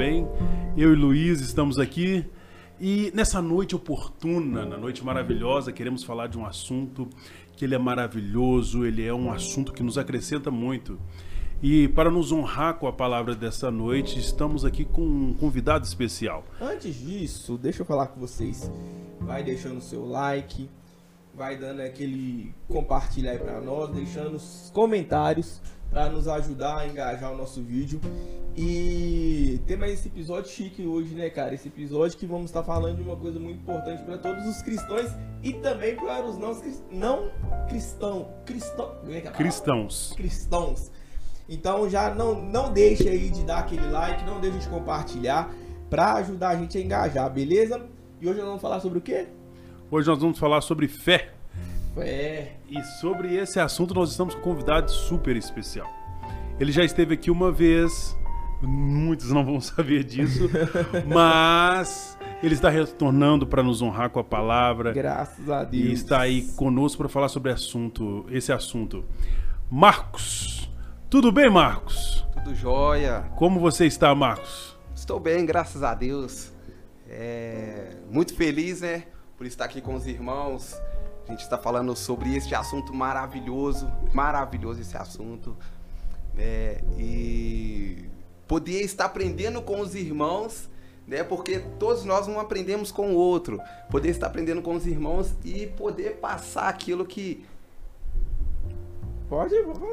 bem? 0.00 0.26
Eu 0.78 0.94
e 0.94 0.96
Luiz 0.96 1.42
estamos 1.42 1.78
aqui 1.78 2.24
e 2.80 3.12
nessa 3.14 3.42
noite 3.42 3.76
oportuna, 3.76 4.64
na 4.64 4.78
noite 4.78 5.04
maravilhosa, 5.04 5.72
queremos 5.72 6.02
falar 6.02 6.26
de 6.26 6.38
um 6.38 6.46
assunto 6.46 7.06
que 7.52 7.66
ele 7.66 7.74
é 7.74 7.78
maravilhoso, 7.78 8.86
ele 8.86 9.04
é 9.04 9.12
um 9.12 9.30
assunto 9.30 9.74
que 9.74 9.82
nos 9.82 9.98
acrescenta 9.98 10.50
muito. 10.50 10.98
E 11.62 11.86
para 11.88 12.10
nos 12.10 12.32
honrar 12.32 12.78
com 12.78 12.86
a 12.86 12.92
palavra 12.94 13.34
dessa 13.34 13.70
noite, 13.70 14.18
estamos 14.18 14.64
aqui 14.64 14.86
com 14.86 15.02
um 15.02 15.34
convidado 15.34 15.84
especial. 15.84 16.46
Antes 16.58 16.98
disso, 16.98 17.58
deixa 17.58 17.82
eu 17.82 17.86
falar 17.86 18.06
com 18.06 18.18
vocês. 18.18 18.70
Vai 19.20 19.44
deixando 19.44 19.76
o 19.76 19.82
seu 19.82 20.06
like, 20.06 20.66
vai 21.34 21.58
dando 21.58 21.80
aquele 21.82 22.54
compartilhar 22.68 23.32
aí 23.32 23.38
para 23.38 23.60
nós, 23.60 23.90
deixando 23.90 24.36
os 24.36 24.70
comentários 24.72 25.60
para 25.90 26.08
nos 26.08 26.28
ajudar 26.28 26.78
a 26.78 26.88
engajar 26.88 27.32
o 27.32 27.36
nosso 27.36 27.62
vídeo. 27.62 28.00
E 28.56 29.60
tem 29.66 29.76
mais 29.76 29.92
esse 29.92 30.08
episódio 30.08 30.50
chique 30.50 30.86
hoje, 30.86 31.14
né, 31.14 31.30
cara? 31.30 31.54
Esse 31.54 31.68
episódio 31.68 32.16
que 32.16 32.26
vamos 32.26 32.46
estar 32.46 32.62
falando 32.62 32.96
de 32.96 33.02
uma 33.02 33.16
coisa 33.16 33.38
muito 33.38 33.60
importante 33.60 34.02
para 34.02 34.18
todos 34.18 34.46
os 34.46 34.62
cristãos 34.62 35.10
e 35.42 35.52
também 35.54 35.96
para 35.96 36.24
os 36.24 36.36
não, 36.38 36.52
não 36.90 37.30
cristão, 37.68 38.28
cristão, 38.44 38.96
é 39.08 39.18
é 39.18 39.20
cristãos. 39.22 40.12
Cristãos. 40.16 40.90
Então 41.48 41.88
já 41.88 42.14
não, 42.14 42.40
não 42.40 42.72
deixe 42.72 43.08
aí 43.08 43.30
de 43.30 43.44
dar 43.44 43.58
aquele 43.58 43.88
like, 43.90 44.24
não 44.24 44.40
deixe 44.40 44.58
de 44.58 44.68
compartilhar 44.68 45.52
para 45.88 46.14
ajudar 46.14 46.50
a 46.50 46.56
gente 46.56 46.78
a 46.78 46.80
engajar, 46.80 47.30
beleza? 47.30 47.84
E 48.20 48.28
hoje 48.28 48.38
nós 48.38 48.46
vamos 48.46 48.62
falar 48.62 48.80
sobre 48.80 48.98
o 48.98 49.02
quê? 49.02 49.26
Hoje 49.90 50.08
nós 50.08 50.20
vamos 50.20 50.38
falar 50.38 50.60
sobre 50.60 50.86
fé. 50.86 51.39
Fé. 51.94 52.56
E 52.68 52.82
sobre 53.00 53.36
esse 53.36 53.58
assunto 53.58 53.94
nós 53.94 54.10
estamos 54.10 54.34
com 54.34 54.40
um 54.40 54.44
convidado 54.44 54.90
super 54.90 55.36
especial. 55.36 55.88
Ele 56.58 56.70
já 56.70 56.84
esteve 56.84 57.14
aqui 57.14 57.30
uma 57.30 57.50
vez, 57.50 58.16
muitos 58.62 59.30
não 59.30 59.44
vão 59.44 59.60
saber 59.62 60.04
disso, 60.04 60.48
mas 61.08 62.18
ele 62.42 62.54
está 62.54 62.68
retornando 62.70 63.46
para 63.46 63.62
nos 63.62 63.82
honrar 63.82 64.10
com 64.10 64.20
a 64.20 64.24
palavra. 64.24 64.92
Graças 64.92 65.50
a 65.50 65.64
Deus. 65.64 65.84
E 65.84 65.92
está 65.92 66.20
aí 66.20 66.42
conosco 66.52 66.98
para 66.98 67.08
falar 67.08 67.28
sobre 67.28 67.50
assunto, 67.50 68.24
esse 68.30 68.52
assunto. 68.52 69.04
Marcos, 69.70 70.70
tudo 71.08 71.32
bem, 71.32 71.50
Marcos? 71.50 72.26
Tudo 72.32 72.54
jóia. 72.54 73.30
Como 73.36 73.58
você 73.58 73.86
está, 73.86 74.14
Marcos? 74.14 74.78
Estou 74.94 75.18
bem, 75.18 75.44
graças 75.44 75.82
a 75.82 75.94
Deus. 75.94 76.52
É... 77.08 77.96
Muito 78.10 78.34
feliz, 78.34 78.82
né, 78.82 79.04
por 79.36 79.44
estar 79.46 79.64
aqui 79.64 79.80
com 79.80 79.94
os 79.94 80.06
irmãos 80.06 80.80
a 81.30 81.32
gente 81.32 81.42
está 81.42 81.56
falando 81.56 81.94
sobre 81.94 82.34
este 82.34 82.56
assunto 82.56 82.92
maravilhoso, 82.92 83.88
maravilhoso 84.12 84.80
esse 84.80 84.96
assunto. 84.96 85.56
Né? 86.34 86.78
E 86.98 88.10
poder 88.48 88.80
estar 88.80 89.04
aprendendo 89.04 89.62
com 89.62 89.78
os 89.80 89.94
irmãos, 89.94 90.68
né? 91.06 91.22
Porque 91.22 91.60
todos 91.78 92.04
nós 92.04 92.26
não 92.26 92.40
aprendemos 92.40 92.90
com 92.90 93.12
o 93.12 93.14
outro. 93.14 93.60
Poder 93.88 94.08
estar 94.08 94.26
aprendendo 94.26 94.60
com 94.60 94.74
os 94.74 94.88
irmãos 94.88 95.32
e 95.44 95.68
poder 95.68 96.16
passar 96.16 96.68
aquilo 96.68 97.06
que. 97.06 97.46
Pode, 99.28 99.54
vamos 99.62 99.78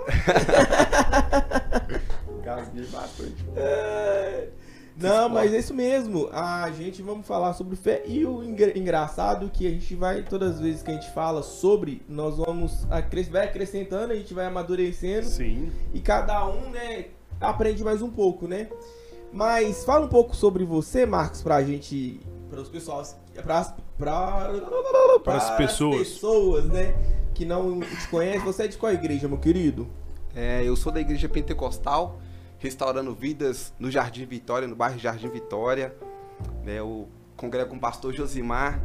Gasguei 2.43 2.87
bastante. 2.87 3.45
Não, 4.99 5.29
mas 5.29 5.53
é 5.53 5.59
isso 5.59 5.73
mesmo. 5.73 6.27
A 6.31 6.71
gente 6.71 7.01
vamos 7.03 7.27
falar 7.27 7.53
sobre 7.53 7.75
fé 7.75 8.03
e 8.07 8.25
o 8.25 8.43
engraçado 8.43 9.45
é 9.45 9.49
que 9.49 9.67
a 9.67 9.69
gente 9.69 9.93
vai 9.93 10.23
todas 10.23 10.55
as 10.55 10.59
vezes 10.59 10.81
que 10.81 10.89
a 10.89 10.93
gente 10.93 11.11
fala 11.11 11.43
sobre, 11.43 12.01
nós 12.09 12.37
vamos 12.37 12.85
vai 13.29 13.45
acrescentando, 13.45 14.13
a 14.13 14.15
gente 14.15 14.33
vai 14.33 14.47
amadurecendo. 14.47 15.27
Sim. 15.27 15.71
E 15.93 15.99
cada 15.99 16.47
um, 16.47 16.69
né, 16.71 17.05
aprende 17.39 17.83
mais 17.83 18.01
um 18.01 18.09
pouco, 18.09 18.47
né? 18.47 18.67
Mas 19.31 19.83
fala 19.85 20.05
um 20.05 20.09
pouco 20.09 20.35
sobre 20.35 20.63
você, 20.65 21.05
Marcos, 21.05 21.43
pra 21.43 21.61
gente, 21.61 22.19
para 22.49 22.59
os 22.59 22.69
pessoas, 22.69 23.15
para 23.43 23.59
as 23.59 23.75
para 23.97 25.35
as 25.35 25.51
pessoas. 25.57 25.97
pessoas, 25.97 26.65
né, 26.65 26.95
que 27.35 27.45
não 27.45 27.81
te 27.81 28.07
conhecem. 28.09 28.41
Você 28.41 28.63
é 28.63 28.67
de 28.67 28.77
qual 28.77 28.91
igreja, 28.91 29.27
meu 29.27 29.37
querido? 29.37 29.87
É, 30.35 30.63
eu 30.63 30.75
sou 30.75 30.91
da 30.91 30.99
igreja 30.99 31.29
pentecostal 31.29 32.19
restaurando 32.59 33.13
vidas 33.13 33.73
no 33.79 33.89
Jardim 33.89 34.25
Vitória, 34.25 34.67
no 34.67 34.75
bairro 34.75 34.99
Jardim 34.99 35.29
Vitória. 35.29 35.95
Né, 36.63 36.79
eu 36.79 37.07
congrego 37.35 37.69
com 37.69 37.77
o 37.77 37.79
pastor 37.79 38.13
Josimar. 38.13 38.81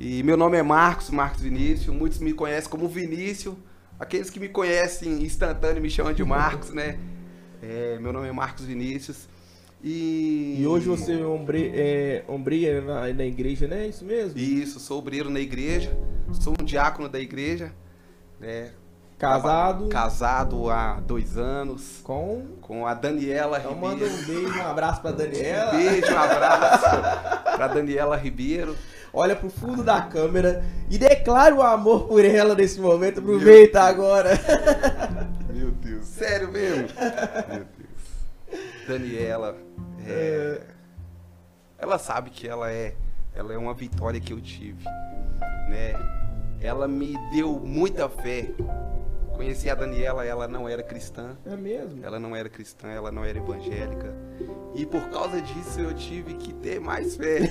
E 0.00 0.22
meu 0.22 0.36
nome 0.36 0.56
é 0.56 0.62
Marcos, 0.62 1.10
Marcos 1.10 1.40
Vinícius. 1.40 1.94
Muitos 1.94 2.18
me 2.18 2.32
conhecem 2.32 2.70
como 2.70 2.88
Vinícius. 2.88 3.56
Aqueles 3.98 4.30
que 4.30 4.38
me 4.38 4.48
conhecem 4.48 5.22
instantâneo 5.24 5.82
me 5.82 5.90
chamam 5.90 6.12
de 6.12 6.24
Marcos, 6.24 6.70
né? 6.70 6.98
É, 7.60 7.98
meu 7.98 8.12
nome 8.12 8.28
é 8.28 8.32
Marcos 8.32 8.64
Vinícius. 8.64 9.28
E, 9.82 10.56
e 10.60 10.66
hoje 10.66 10.86
você 10.86 11.20
é, 11.20 11.24
ombre, 11.24 11.72
é 11.74 12.24
ombreia 12.28 12.80
na, 12.80 13.12
na 13.12 13.24
igreja, 13.24 13.66
né? 13.66 13.88
Isso 13.88 14.04
mesmo? 14.04 14.38
Isso, 14.38 14.78
sou 14.78 14.98
obreiro 14.98 15.30
na 15.30 15.40
igreja. 15.40 15.96
Sou 16.32 16.54
um 16.60 16.64
diácono 16.64 17.08
da 17.08 17.18
igreja. 17.18 17.72
Né? 18.38 18.70
Casado. 19.18 19.88
Casado 19.88 20.70
há 20.70 21.00
dois 21.00 21.36
anos. 21.36 22.00
Com? 22.04 22.46
Com 22.60 22.86
a 22.86 22.94
Daniela 22.94 23.58
então 23.58 23.72
Ribeiro. 23.74 23.98
Manda 23.98 24.04
um 24.04 24.24
beijo, 24.24 24.58
um 24.58 24.66
abraço 24.66 25.02
pra 25.02 25.10
Daniela. 25.10 25.74
Um 25.74 25.76
beijo, 25.76 26.14
um 26.14 26.18
abraço 26.18 26.84
pra 27.56 27.66
Daniela 27.66 28.16
Ribeiro. 28.16 28.76
Olha 29.12 29.34
pro 29.34 29.50
fundo 29.50 29.82
da 29.82 30.02
câmera 30.02 30.64
e 30.88 30.96
declara 30.96 31.52
o 31.52 31.62
amor 31.62 32.06
por 32.06 32.24
ela 32.24 32.54
nesse 32.54 32.80
momento. 32.80 33.18
Aproveita 33.18 33.80
Meu 33.80 33.88
agora. 33.88 34.30
Meu 35.52 35.72
Deus. 35.72 36.06
Sério 36.06 36.52
mesmo? 36.52 36.88
Meu 37.48 37.66
Deus. 37.76 38.60
Daniela. 38.86 39.56
É... 40.06 40.60
Ela 41.76 41.98
sabe 41.98 42.30
que 42.30 42.46
ela 42.46 42.70
é, 42.70 42.94
ela 43.34 43.52
é 43.52 43.58
uma 43.58 43.74
vitória 43.74 44.20
que 44.20 44.32
eu 44.32 44.40
tive, 44.40 44.84
né? 45.68 45.94
Ela 46.60 46.88
me 46.88 47.16
deu 47.30 47.60
muita 47.60 48.08
fé 48.08 48.50
Conheci 49.38 49.70
a 49.70 49.74
Daniela, 49.76 50.24
ela 50.24 50.48
não 50.48 50.68
era 50.68 50.82
cristã. 50.82 51.38
É 51.46 51.54
mesmo? 51.54 52.04
Ela 52.04 52.18
não 52.18 52.34
era 52.34 52.48
cristã, 52.48 52.88
ela 52.88 53.12
não 53.12 53.24
era 53.24 53.38
evangélica. 53.38 54.12
E 54.74 54.84
por 54.84 55.08
causa 55.10 55.40
disso 55.40 55.78
eu 55.78 55.94
tive 55.94 56.34
que 56.34 56.52
ter 56.54 56.80
mais 56.80 57.14
fé. 57.14 57.38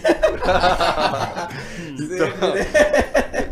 então, 1.96 2.28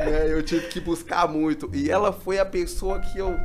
né, 0.06 0.34
eu 0.34 0.44
tive 0.44 0.68
que 0.68 0.81
buscar 0.81 1.29
muito. 1.29 1.73
E 1.73 1.90
ela 1.90 2.12
foi 2.12 2.38
a 2.38 2.46
pessoa 2.46 3.00
que 3.00 3.18
eu 3.18 3.40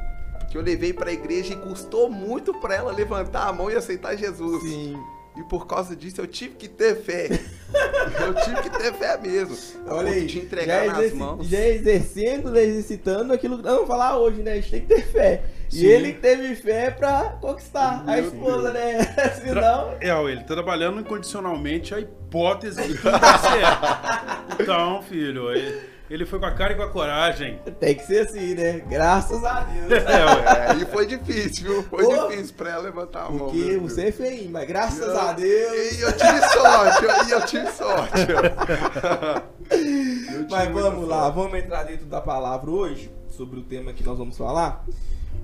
que 0.50 0.58
eu 0.58 0.62
levei 0.62 0.92
para 0.92 1.10
a 1.10 1.12
igreja 1.12 1.54
e 1.54 1.56
custou 1.56 2.10
muito 2.10 2.52
para 2.54 2.74
ela 2.74 2.90
levantar 2.90 3.46
a 3.46 3.52
mão 3.52 3.70
e 3.70 3.76
aceitar 3.76 4.16
Jesus. 4.16 4.60
Sim. 4.64 5.00
E 5.36 5.42
por 5.44 5.66
causa 5.66 5.94
disso 5.94 6.20
eu 6.20 6.26
tive 6.26 6.56
que 6.56 6.68
ter 6.68 6.96
fé. 6.96 7.28
eu 8.20 8.34
tive 8.44 8.62
que 8.62 8.70
ter 8.70 8.92
fé 8.94 9.16
mesmo. 9.16 9.56
Olha 9.86 10.10
aí, 10.10 10.26
de 10.26 10.38
entregar 10.38 10.86
já, 10.86 10.92
nas 10.92 11.12
mãos. 11.12 11.46
já 11.46 11.66
exercendo, 11.68 12.56
exercitando 12.56 13.32
aquilo 13.32 13.56
que 13.58 13.62
vamos 13.62 13.86
falar 13.86 14.18
hoje, 14.18 14.42
né? 14.42 14.52
A 14.52 14.56
gente 14.56 14.70
tem 14.70 14.80
que 14.80 14.86
ter 14.88 15.02
fé. 15.06 15.44
Sim. 15.68 15.84
E 15.84 15.86
ele 15.86 16.12
teve 16.14 16.56
fé 16.56 16.90
pra 16.90 17.38
conquistar 17.40 18.04
Meu 18.04 18.14
a 18.14 18.18
esposa, 18.18 18.72
Deus. 18.72 18.74
né? 18.74 19.04
Senão. 19.40 19.94
É, 20.00 20.30
ele 20.30 20.42
tá 20.42 20.54
trabalhando 20.54 21.00
incondicionalmente 21.00 21.94
a 21.94 22.00
hipótese 22.00 22.82
que 22.82 22.94
vai 22.94 23.20
ser. 23.38 24.60
Então, 24.60 25.00
filho, 25.02 25.50
ele 25.54 25.80
ele 26.10 26.26
foi 26.26 26.40
com 26.40 26.46
a 26.46 26.50
cara 26.50 26.72
e 26.72 26.76
com 26.76 26.82
a 26.82 26.90
coragem. 26.90 27.60
Tem 27.78 27.94
que 27.94 28.04
ser 28.04 28.26
assim, 28.26 28.56
né? 28.56 28.80
Graças 28.80 29.44
a 29.44 29.60
Deus. 29.60 29.90
É, 30.10 30.74
e 30.82 30.86
foi 30.86 31.06
difícil, 31.06 31.66
viu? 31.66 31.82
Foi 31.84 32.04
Pô, 32.04 32.28
difícil 32.28 32.54
pra 32.56 32.70
ela 32.70 32.82
levantar 32.82 33.26
a 33.26 33.30
mão. 33.30 33.50
Porque 33.50 33.78
você 33.78 34.08
é 34.08 34.12
feio, 34.12 34.50
mas 34.50 34.66
graças 34.66 35.06
eu, 35.06 35.18
a 35.18 35.32
Deus. 35.32 35.92
E 35.92 36.00
eu 36.00 36.12
tive 36.12 36.40
sorte, 36.48 37.04
e 37.28 37.30
eu, 37.30 37.46
tive 37.46 37.70
sorte. 37.70 38.26
eu 40.34 40.46
mas 40.50 40.68
vamos 40.70 41.06
lá, 41.06 41.22
sorte. 41.22 41.36
vamos 41.36 41.58
entrar 41.58 41.84
dentro 41.84 42.06
da 42.06 42.20
palavra 42.20 42.68
hoje, 42.70 43.10
sobre 43.28 43.60
o 43.60 43.62
tema 43.62 43.92
que 43.92 44.02
nós 44.02 44.18
vamos 44.18 44.36
falar. 44.36 44.84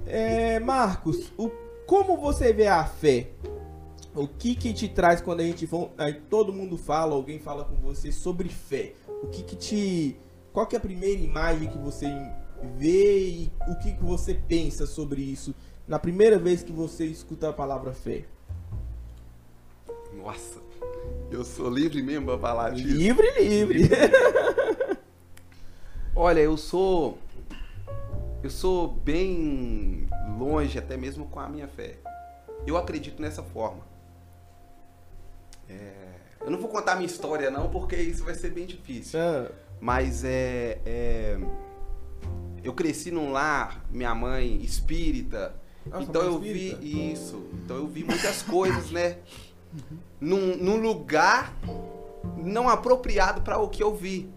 É, 0.05 0.59
Marcos, 0.59 1.33
o, 1.39 1.49
como 1.87 2.17
você 2.17 2.53
vê 2.53 2.67
a 2.67 2.85
fé? 2.85 3.29
O 4.15 4.27
que 4.27 4.57
que 4.57 4.73
te 4.73 4.89
traz 4.89 5.21
quando 5.21 5.41
a 5.41 5.45
gente 5.45 5.69
aí 5.99 6.15
todo 6.15 6.53
mundo 6.53 6.77
fala, 6.77 7.15
alguém 7.15 7.39
fala 7.39 7.65
com 7.65 7.77
você 7.77 8.11
sobre 8.11 8.49
fé? 8.49 8.95
O 9.23 9.29
que 9.29 9.43
que 9.43 9.55
te 9.55 10.17
qual 10.57 10.67
que 10.67 10.75
é 10.75 10.79
a 10.79 10.81
primeira 10.81 11.21
imagem 11.21 11.69
que 11.69 11.77
você 11.77 12.07
vê 12.79 13.29
e 13.29 13.53
o 13.69 13.79
que, 13.79 13.93
que 13.93 14.03
você 14.03 14.33
pensa 14.33 14.87
sobre 14.87 15.21
isso 15.21 15.55
na 15.87 15.99
primeira 15.99 16.39
vez 16.39 16.63
que 16.63 16.73
você 16.73 17.05
escuta 17.05 17.51
a 17.51 17.53
palavra 17.53 17.93
fé? 17.93 18.25
Nossa, 20.15 20.59
eu 21.31 21.45
sou 21.45 21.69
livre 21.69 22.03
mesmo 22.03 22.25
pra 22.25 22.39
falar 22.39 22.71
disso. 22.71 22.89
Livre, 22.89 23.31
livre. 23.39 23.83
Olha, 26.17 26.41
eu 26.41 26.57
sou. 26.57 27.19
Eu 28.43 28.49
sou 28.49 28.89
bem 28.89 30.09
longe 30.39 30.79
até 30.79 30.97
mesmo 30.97 31.27
com 31.27 31.39
a 31.39 31.51
minha 31.51 31.69
fé. 31.69 31.99
Eu 32.67 32.79
acredito 32.79 33.21
nessa 33.21 33.43
forma. 33.43 33.85
É, 35.69 36.15
eu 36.41 36.51
não 36.51 36.59
vou 36.59 36.71
contar 36.71 36.95
minha 36.95 37.05
história, 37.05 37.51
não, 37.51 37.69
porque 37.69 37.97
isso 37.97 38.25
vai 38.25 38.35
ser 38.35 38.53
bem 38.53 38.65
difícil. 38.65 39.21
Ah. 39.21 39.66
Mas 39.87 40.25
é, 40.25 40.81
é, 40.85 41.39
Eu 42.65 42.75
cresci 42.75 43.13
num 43.13 43.31
lar, 43.31 43.87
minha 43.89 44.13
mãe 44.17 44.61
espírita. 44.61 45.55
Nossa, 45.89 46.03
então 46.03 46.23
eu 46.23 46.43
espírita? 46.43 46.77
vi 46.79 47.13
isso. 47.13 47.47
Então 47.53 47.77
eu 47.77 47.87
vi 47.87 48.03
muitas 48.03 48.43
coisas, 48.43 48.91
né? 48.91 49.19
uhum. 49.73 49.99
num, 50.21 50.57
num 50.57 50.77
lugar 50.81 51.55
não 52.37 52.69
apropriado 52.69 53.43
para 53.43 53.61
o 53.61 53.69
que 53.69 53.81
eu 53.81 53.95
vi. 53.95 54.29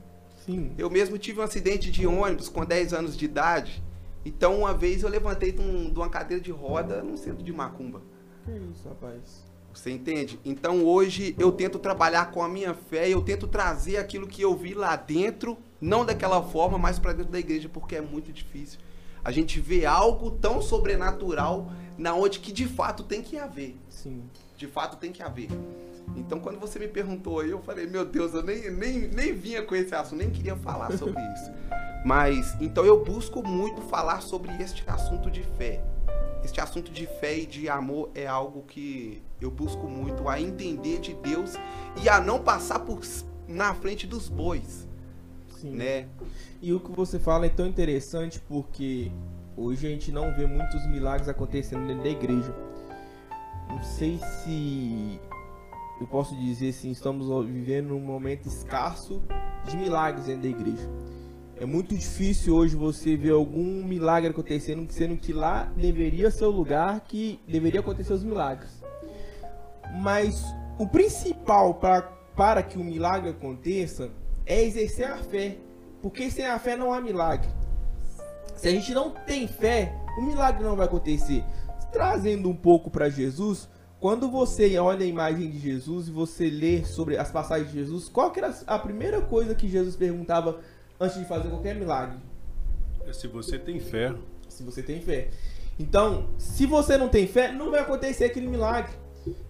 Sim. 0.46 0.72
Eu 0.78 0.88
mesmo 0.88 1.18
tive 1.18 1.40
um 1.40 1.44
acidente 1.44 1.90
de 1.90 2.06
ônibus 2.06 2.48
com 2.48 2.64
10 2.64 2.94
anos 2.94 3.18
de 3.18 3.26
idade. 3.26 3.84
Então, 4.24 4.60
uma 4.60 4.72
vez 4.76 5.02
eu 5.02 5.10
levantei 5.10 5.52
de, 5.52 5.62
um, 5.62 5.92
de 5.92 5.98
uma 5.98 6.10
cadeira 6.10 6.44
de 6.44 6.52
roda 6.52 7.02
no 7.02 7.18
centro 7.18 7.44
de 7.44 7.52
Macumba. 7.52 8.04
Que 8.46 8.52
isso, 8.52 8.88
rapaz? 8.88 9.49
Você 9.74 9.92
entende? 9.92 10.40
Então, 10.44 10.84
hoje 10.84 11.36
eu 11.38 11.52
tento 11.52 11.80
trabalhar 11.80 12.32
com 12.32 12.44
a 12.44 12.50
minha 12.50 12.74
fé, 12.74 13.08
eu 13.08 13.22
tento 13.22 13.48
trazer 13.48 13.98
aquilo 13.98 14.28
que 14.28 14.42
eu 14.42 14.56
vi 14.56 14.74
lá 14.74 14.96
dentro, 14.96 15.58
não 15.80 16.06
daquela 16.06 16.42
forma, 16.42 16.78
mas 16.78 17.00
para 17.00 17.14
dentro 17.14 17.32
da 17.32 17.40
igreja, 17.40 17.70
porque 17.70 17.96
é 17.96 18.02
muito 18.02 18.32
difícil. 18.32 18.80
A 19.24 19.32
gente 19.32 19.60
vê 19.60 19.86
algo 19.86 20.32
tão 20.32 20.62
sobrenatural 20.62 21.72
na 21.98 22.14
onde 22.14 22.40
que 22.40 22.52
de 22.52 22.66
fato 22.66 23.04
tem 23.04 23.22
que 23.22 23.38
haver. 23.38 23.78
Sim. 23.90 24.24
De 24.58 24.68
fato 24.68 24.98
tem 24.98 25.12
que 25.12 25.22
haver. 25.22 25.50
Então, 26.16 26.40
quando 26.40 26.60
você 26.60 26.80
me 26.80 26.88
perguntou 26.88 27.40
aí, 27.40 27.50
eu 27.50 27.62
falei, 27.62 27.86
meu 27.86 28.06
Deus, 28.06 28.34
eu 28.34 28.42
nem, 28.42 28.72
nem, 28.72 29.08
nem 29.08 29.34
vinha 29.34 29.62
com 29.62 29.76
esse 29.76 29.94
assunto, 29.94 30.20
nem 30.20 30.30
queria 30.30 30.56
falar 30.56 30.92
sobre 30.98 31.22
isso. 31.34 31.52
Mas, 32.04 32.56
então 32.62 32.86
eu 32.86 33.04
busco 33.04 33.46
muito 33.46 33.82
falar 33.82 34.22
sobre 34.22 34.52
este 34.62 34.84
assunto 34.88 35.30
de 35.30 35.44
fé. 35.44 35.84
Este 36.44 36.62
assunto 36.62 36.92
de 36.92 37.06
fé 37.06 37.40
e 37.40 37.46
de 37.46 37.68
amor 37.70 38.10
é 38.16 38.26
algo 38.26 38.64
que 38.64 39.22
eu 39.42 39.50
busco 39.50 39.88
muito 39.88 40.28
a 40.28 40.40
entender 40.40 41.00
de 41.00 41.14
Deus 41.14 41.56
e 42.02 42.10
a 42.10 42.20
não 42.20 42.40
passar 42.40 42.80
por 42.80 43.00
na 43.48 43.74
frente 43.74 44.06
dos 44.06 44.30
bois. 44.30 44.88
Sim. 45.60 45.72
Né? 45.72 46.08
E 46.62 46.74
o 46.74 46.80
que 46.80 46.92
você 46.92 47.20
fala 47.20 47.46
é 47.46 47.50
tão 47.50 47.66
interessante 47.66 48.40
porque 48.40 49.12
hoje 49.56 49.88
a 49.88 49.90
gente 49.90 50.12
não 50.12 50.34
vê 50.36 50.46
muitos 50.46 50.86
milagres 50.88 51.28
acontecendo 51.28 51.88
dentro 51.88 52.04
da 52.04 52.10
igreja. 52.10 52.54
Não 53.70 53.84
sei 53.84 54.20
se 54.44 55.20
eu 56.00 56.08
posso 56.08 56.36
dizer 56.36 56.70
assim, 56.70 56.92
estamos 56.92 57.28
vivendo 57.46 57.94
um 57.94 58.00
momento 58.00 58.48
escasso 58.48 59.22
de 59.68 59.78
milagres 59.78 60.26
dentro 60.26 60.44
da 60.44 60.50
igreja. 60.50 60.90
É 61.58 61.66
muito 61.66 61.94
difícil 61.94 62.56
hoje 62.56 62.76
você 62.76 63.18
ver 63.18 63.32
algum 63.32 63.84
milagre 63.84 64.30
acontecendo, 64.30 64.90
sendo 64.90 65.18
que 65.18 65.34
lá 65.34 65.66
deveria 65.76 66.32
ser 66.32 66.46
o 66.46 66.52
lugar 66.52 67.02
que 67.02 67.38
deveria 67.46 67.82
acontecer 67.82 68.14
os 68.14 68.24
milagres. 68.24 68.79
Mas 69.96 70.44
o 70.78 70.88
principal 70.88 71.76
pra, 71.76 72.02
para 72.36 72.64
que 72.64 72.78
o 72.78 72.84
milagre 72.84 73.30
aconteça 73.30 74.10
é 74.46 74.64
exercer 74.64 75.08
a 75.08 75.18
fé. 75.18 75.58
Porque 76.02 76.30
sem 76.32 76.46
a 76.46 76.58
fé 76.58 76.78
não 76.78 76.94
há 76.94 77.02
milagre. 77.02 77.50
Se 78.56 78.68
a 78.68 78.72
gente 78.72 78.94
não 78.94 79.12
tem 79.12 79.48
fé, 79.48 79.94
o 80.18 80.22
milagre 80.22 80.64
não 80.64 80.76
vai 80.76 80.86
acontecer. 80.86 81.44
Trazendo 81.92 82.50
um 82.50 82.56
pouco 82.56 82.90
para 82.90 83.10
Jesus, 83.10 83.70
quando 84.00 84.30
você 84.30 84.78
olha 84.78 85.06
a 85.06 85.08
imagem 85.08 85.50
de 85.50 85.60
Jesus 85.60 86.08
e 86.08 86.12
você 86.12 86.50
lê 86.50 86.86
sobre 86.86 87.18
as 87.18 87.32
passagens 87.32 87.72
de 87.72 87.80
Jesus, 87.80 88.08
qual 88.08 88.32
que 88.32 88.40
era 88.40 88.54
a 88.68 88.80
primeira 88.80 89.22
coisa 89.22 89.54
que 89.54 89.68
Jesus 89.68 89.96
perguntava 89.96 90.60
antes 91.00 91.18
de 91.18 91.26
fazer 91.26 91.50
qualquer 91.50 91.76
milagre? 91.76 92.18
É 93.06 93.14
se 93.14 93.28
você 93.28 93.60
tem 93.60 93.80
fé. 93.80 94.14
Se 94.48 94.64
você 94.64 94.82
tem 94.82 95.02
fé. 95.02 95.30
Então, 95.78 96.30
se 96.38 96.66
você 96.66 96.98
não 96.98 97.08
tem 97.08 97.28
fé, 97.28 97.52
não 97.52 97.72
vai 97.72 97.82
acontecer 97.82 98.26
aquele 98.26 98.48
milagre. 98.48 98.92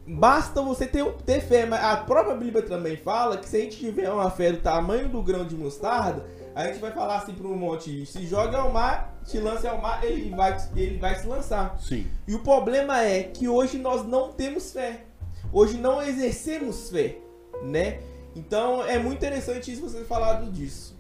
Basta 0.08 0.62
você 0.62 0.88
ter, 0.88 1.06
ter 1.26 1.42
fé. 1.42 1.66
Mas 1.66 1.84
a 1.84 1.98
própria 1.98 2.36
Bíblia 2.36 2.64
também 2.64 2.98
fala 2.98 3.38
que 3.38 3.48
se 3.48 3.58
a 3.58 3.60
gente 3.60 3.78
tiver 3.78 4.10
uma 4.12 4.30
fé 4.32 4.52
do 4.52 4.60
tamanho 4.60 5.10
do 5.10 5.22
grão 5.22 5.46
de 5.46 5.56
mostarda, 5.56 6.26
a 6.56 6.68
gente 6.68 6.80
vai 6.80 6.92
falar 6.92 7.18
assim 7.18 7.34
para 7.34 7.48
um 7.48 7.56
monte: 7.56 8.06
se 8.06 8.26
joga 8.26 8.58
ao 8.58 8.72
mar, 8.72 9.18
se 9.24 9.40
lance 9.40 9.68
ao 9.68 9.80
mar, 9.80 10.04
ele 10.04 10.30
vai, 10.32 10.58
ele 10.76 10.98
vai 10.98 11.16
se 11.16 11.28
lançar. 11.28 11.80
Sim. 11.80 12.08
E 12.28 12.34
o 12.34 12.40
problema 12.40 13.02
é 13.02 13.24
que 13.24 13.48
hoje 13.48 13.78
nós 13.78 14.06
não 14.06 14.32
temos 14.32 14.72
fé. 14.72 15.06
Hoje 15.52 15.78
não 15.78 16.02
exercemos 16.02 16.90
fé, 16.90 17.18
né? 17.64 18.02
Então 18.36 18.84
é 18.84 19.00
muito 19.00 19.18
interessante 19.18 19.72
isso 19.72 19.82
você 19.82 20.04
falado 20.04 20.52
disso. 20.52 20.98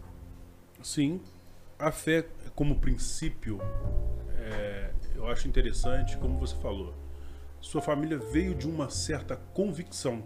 Sim. 0.81 1.21
A 1.77 1.91
fé 1.91 2.25
como 2.55 2.75
princípio, 2.75 3.59
é, 4.37 4.91
eu 5.15 5.27
acho 5.27 5.47
interessante, 5.47 6.17
como 6.17 6.37
você 6.37 6.55
falou. 6.55 6.93
Sua 7.61 7.81
família 7.81 8.17
veio 8.17 8.55
de 8.55 8.67
uma 8.67 8.89
certa 8.89 9.35
convicção. 9.35 10.23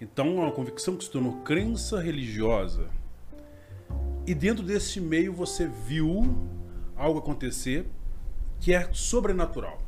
Então, 0.00 0.36
uma 0.36 0.52
convicção 0.52 0.96
que 0.96 1.04
se 1.04 1.10
tornou 1.10 1.42
crença 1.42 2.00
religiosa. 2.00 2.88
E 4.26 4.34
dentro 4.34 4.64
desse 4.64 5.00
meio 5.00 5.32
você 5.32 5.66
viu 5.66 6.36
algo 6.94 7.18
acontecer 7.18 7.86
que 8.60 8.72
é 8.72 8.92
sobrenatural. 8.92 9.80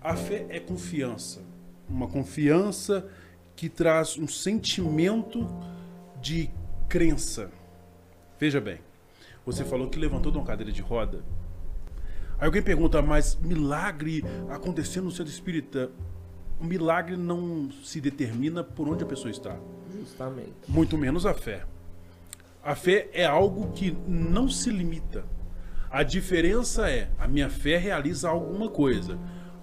A 0.00 0.16
fé 0.16 0.46
é 0.48 0.60
confiança, 0.60 1.42
uma 1.88 2.08
confiança 2.08 3.08
que 3.56 3.68
traz 3.68 4.18
um 4.18 4.26
sentimento 4.26 5.48
de 6.20 6.50
crença. 6.88 7.50
Veja 8.38 8.60
bem, 8.60 8.80
você 9.44 9.64
falou 9.64 9.88
que 9.88 9.98
levantou 9.98 10.32
de 10.32 10.38
uma 10.38 10.46
cadeira 10.46 10.72
de 10.72 10.82
roda. 10.82 11.24
Aí 12.38 12.46
alguém 12.46 12.62
pergunta, 12.62 13.00
mas 13.00 13.36
milagre 13.40 14.24
acontecendo 14.48 15.04
no 15.04 15.10
centro 15.10 15.32
espírita, 15.32 15.90
o 16.60 16.64
milagre 16.64 17.16
não 17.16 17.70
se 17.82 18.00
determina 18.00 18.62
por 18.62 18.88
onde 18.88 19.04
a 19.04 19.06
pessoa 19.06 19.30
está. 19.30 19.56
Justamente. 19.92 20.52
Muito 20.68 20.98
menos 20.98 21.26
a 21.26 21.34
fé. 21.34 21.64
A 22.62 22.74
fé 22.74 23.08
é 23.12 23.24
algo 23.24 23.72
que 23.72 23.96
não 24.06 24.48
se 24.48 24.70
limita. 24.70 25.24
A 25.90 26.02
diferença 26.02 26.90
é, 26.90 27.08
a 27.18 27.28
minha 27.28 27.48
fé 27.48 27.76
realiza 27.76 28.28
alguma 28.28 28.68
coisa, 28.68 29.18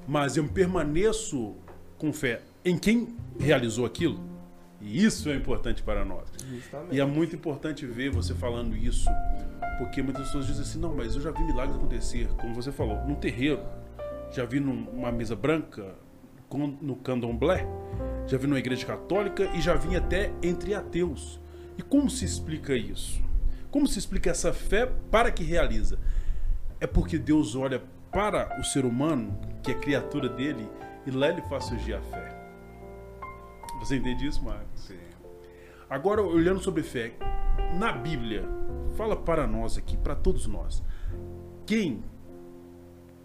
mas 0.08 0.38
eu 0.38 0.48
permaneço 0.48 1.56
com 1.98 2.14
fé 2.14 2.42
em 2.64 2.78
quem 2.78 3.16
realizou 3.40 3.86
aquilo. 3.86 4.31
E 4.82 5.04
isso 5.06 5.30
é 5.30 5.36
importante 5.36 5.84
para 5.84 6.04
nós. 6.04 6.28
Justamente. 6.50 6.96
E 6.96 7.00
é 7.00 7.06
muito 7.06 7.36
importante 7.36 7.86
ver 7.86 8.10
você 8.10 8.34
falando 8.34 8.76
isso, 8.76 9.08
porque 9.78 10.02
muitas 10.02 10.26
pessoas 10.26 10.48
dizem 10.48 10.64
assim: 10.64 10.80
não, 10.80 10.96
mas 10.96 11.16
eu 11.16 11.22
já 11.22 11.32
vi 11.32 11.44
milagres 11.44 11.76
acontecer, 11.76 12.28
como 12.40 12.54
você 12.56 12.72
falou, 12.72 12.98
num 13.06 13.16
terreiro, 13.16 13.62
já 14.32 14.44
vi 14.44 14.60
numa 14.60 15.12
mesa 15.12 15.36
branca, 15.36 15.96
no 16.82 16.96
candomblé, 16.98 17.66
já 18.28 18.38
vi 18.38 18.48
numa 18.48 18.60
igreja 18.60 18.86
católica 18.86 19.50
e 19.56 19.62
já 19.62 19.76
vi 19.76 19.96
até 19.96 20.32
entre 20.42 20.74
ateus. 20.74 21.40
E 21.78 21.82
como 21.82 22.10
se 22.10 22.26
explica 22.26 22.76
isso? 22.76 23.22
Como 23.70 23.88
se 23.88 24.00
explica 24.00 24.30
essa 24.30 24.52
fé 24.52 24.86
para 25.10 25.32
que 25.32 25.44
realiza? 25.44 25.98
É 26.80 26.88
porque 26.88 27.18
Deus 27.18 27.56
olha 27.56 27.82
para 28.12 28.60
o 28.60 28.64
ser 28.64 28.84
humano, 28.84 29.40
que 29.64 29.72
é 29.72 29.74
criatura 29.74 30.28
dele, 30.28 30.68
e 31.06 31.12
lá 31.12 31.30
ele 31.30 31.42
faz 31.44 31.66
surgir 31.66 31.94
a 31.94 32.02
fé. 32.02 32.41
Você 33.82 33.98
entende 33.98 34.28
isso, 34.28 34.44
Marcos? 34.44 34.82
Sim. 34.82 35.00
Agora, 35.90 36.22
olhando 36.22 36.62
sobre 36.62 36.84
fé, 36.84 37.14
na 37.74 37.92
Bíblia, 37.92 38.48
fala 38.96 39.16
para 39.16 39.48
nós 39.48 39.76
aqui, 39.76 39.98
para 39.98 40.16
todos 40.16 40.46
nós, 40.46 40.84
quem, 41.66 42.04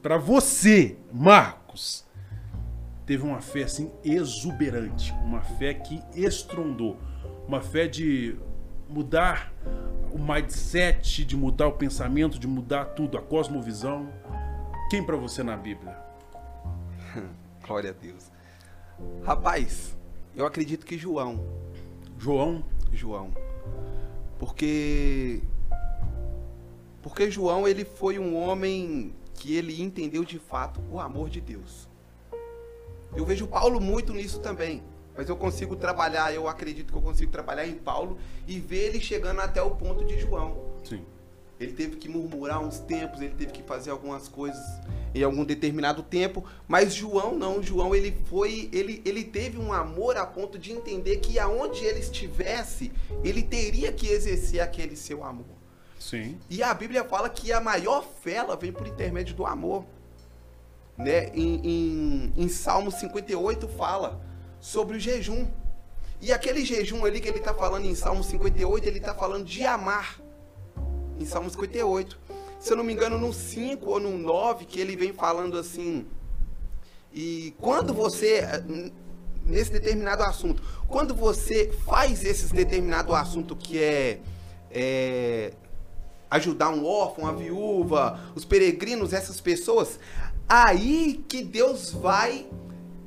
para 0.02 0.16
você, 0.16 0.96
Marcos, 1.12 2.06
teve 3.04 3.22
uma 3.22 3.40
fé 3.40 3.64
assim 3.64 3.92
exuberante, 4.02 5.12
uma 5.22 5.42
fé 5.42 5.74
que 5.74 6.02
estrondou, 6.14 6.96
uma 7.46 7.60
fé 7.60 7.86
de 7.86 8.34
mudar 8.88 9.52
o 10.10 10.18
mindset, 10.18 11.24
de 11.24 11.36
mudar 11.36 11.68
o 11.68 11.72
pensamento, 11.72 12.38
de 12.38 12.48
mudar 12.48 12.86
tudo, 12.86 13.18
a 13.18 13.22
cosmovisão. 13.22 14.10
Quem 14.90 15.04
para 15.04 15.16
você 15.16 15.42
na 15.42 15.56
Bíblia? 15.56 15.96
Glória 17.66 17.90
a 17.90 17.92
Deus. 17.92 18.30
Rapaz, 19.24 19.95
eu 20.36 20.44
acredito 20.44 20.84
que 20.84 20.98
João. 20.98 21.44
João? 22.18 22.64
João. 22.92 23.32
Porque 24.38 25.40
porque 27.02 27.30
João 27.30 27.66
ele 27.66 27.84
foi 27.84 28.18
um 28.18 28.36
homem 28.36 29.14
que 29.34 29.56
ele 29.56 29.80
entendeu 29.80 30.24
de 30.24 30.38
fato 30.38 30.80
o 30.90 31.00
amor 31.00 31.30
de 31.30 31.40
Deus. 31.40 31.88
Eu 33.14 33.24
vejo 33.24 33.46
Paulo 33.46 33.80
muito 33.80 34.12
nisso 34.12 34.40
também. 34.40 34.82
Mas 35.16 35.30
eu 35.30 35.36
consigo 35.36 35.74
trabalhar, 35.76 36.34
eu 36.34 36.46
acredito 36.46 36.92
que 36.92 36.98
eu 36.98 37.02
consigo 37.02 37.32
trabalhar 37.32 37.66
em 37.66 37.74
Paulo 37.74 38.18
e 38.46 38.60
ver 38.60 38.88
ele 38.88 39.00
chegando 39.00 39.40
até 39.40 39.62
o 39.62 39.70
ponto 39.70 40.04
de 40.04 40.18
João. 40.20 40.74
Sim. 40.84 41.02
Ele 41.58 41.72
teve 41.72 41.96
que 41.96 42.08
murmurar 42.08 42.62
uns 42.62 42.78
tempos, 42.78 43.20
ele 43.20 43.34
teve 43.34 43.52
que 43.52 43.62
fazer 43.62 43.90
algumas 43.90 44.28
coisas 44.28 44.62
em 45.14 45.22
algum 45.22 45.44
determinado 45.44 46.02
tempo, 46.02 46.44
mas 46.68 46.94
João 46.94 47.34
não, 47.34 47.62
João 47.62 47.94
ele 47.94 48.14
foi, 48.26 48.68
ele, 48.72 49.00
ele 49.04 49.24
teve 49.24 49.58
um 49.58 49.72
amor 49.72 50.18
a 50.18 50.26
ponto 50.26 50.58
de 50.58 50.72
entender 50.72 51.16
que 51.18 51.38
aonde 51.38 51.84
ele 51.84 52.00
estivesse, 52.00 52.92
ele 53.24 53.42
teria 53.42 53.90
que 53.92 54.06
exercer 54.08 54.60
aquele 54.60 54.94
seu 54.94 55.24
amor. 55.24 55.46
Sim. 55.98 56.38
E 56.50 56.62
a 56.62 56.74
Bíblia 56.74 57.02
fala 57.04 57.30
que 57.30 57.50
a 57.50 57.60
maior 57.60 58.04
fé 58.22 58.34
ela 58.34 58.56
vem 58.56 58.70
por 58.70 58.86
intermédio 58.86 59.34
do 59.34 59.46
amor. 59.46 59.86
Né? 60.98 61.30
Em, 61.34 61.60
em, 61.64 62.32
em 62.36 62.48
Salmo 62.48 62.90
58 62.90 63.66
fala: 63.68 64.20
sobre 64.60 64.96
o 64.96 65.00
jejum. 65.00 65.46
E 66.20 66.32
aquele 66.32 66.64
jejum 66.64 67.04
ali 67.04 67.20
que 67.20 67.28
ele 67.28 67.38
está 67.38 67.54
falando 67.54 67.84
em 67.84 67.94
Salmo 67.94 68.24
58, 68.24 68.86
ele 68.86 68.98
está 68.98 69.14
falando 69.14 69.44
de 69.44 69.64
amar. 69.64 70.18
Em 71.18 71.24
Salmo 71.24 71.50
58. 71.50 72.18
Se 72.58 72.72
eu 72.72 72.76
não 72.76 72.84
me 72.84 72.92
engano, 72.92 73.18
no 73.18 73.32
5 73.32 73.88
ou 73.88 74.00
no 74.00 74.16
9, 74.16 74.64
que 74.64 74.80
ele 74.80 74.96
vem 74.96 75.12
falando 75.12 75.58
assim. 75.58 76.06
E 77.12 77.54
quando 77.58 77.94
você. 77.94 78.42
nesse 79.44 79.70
determinado 79.70 80.22
assunto. 80.22 80.62
Quando 80.88 81.14
você 81.14 81.72
faz 81.86 82.24
esse 82.24 82.52
determinado 82.52 83.14
assunto 83.14 83.54
que 83.54 83.82
é, 83.82 84.20
é 84.70 85.52
ajudar 86.30 86.70
um 86.70 86.84
órfão, 86.84 87.26
a 87.26 87.32
viúva, 87.32 88.20
os 88.34 88.44
peregrinos, 88.44 89.12
essas 89.12 89.40
pessoas, 89.40 89.98
aí 90.48 91.24
que 91.28 91.42
Deus 91.42 91.92
vai 91.92 92.46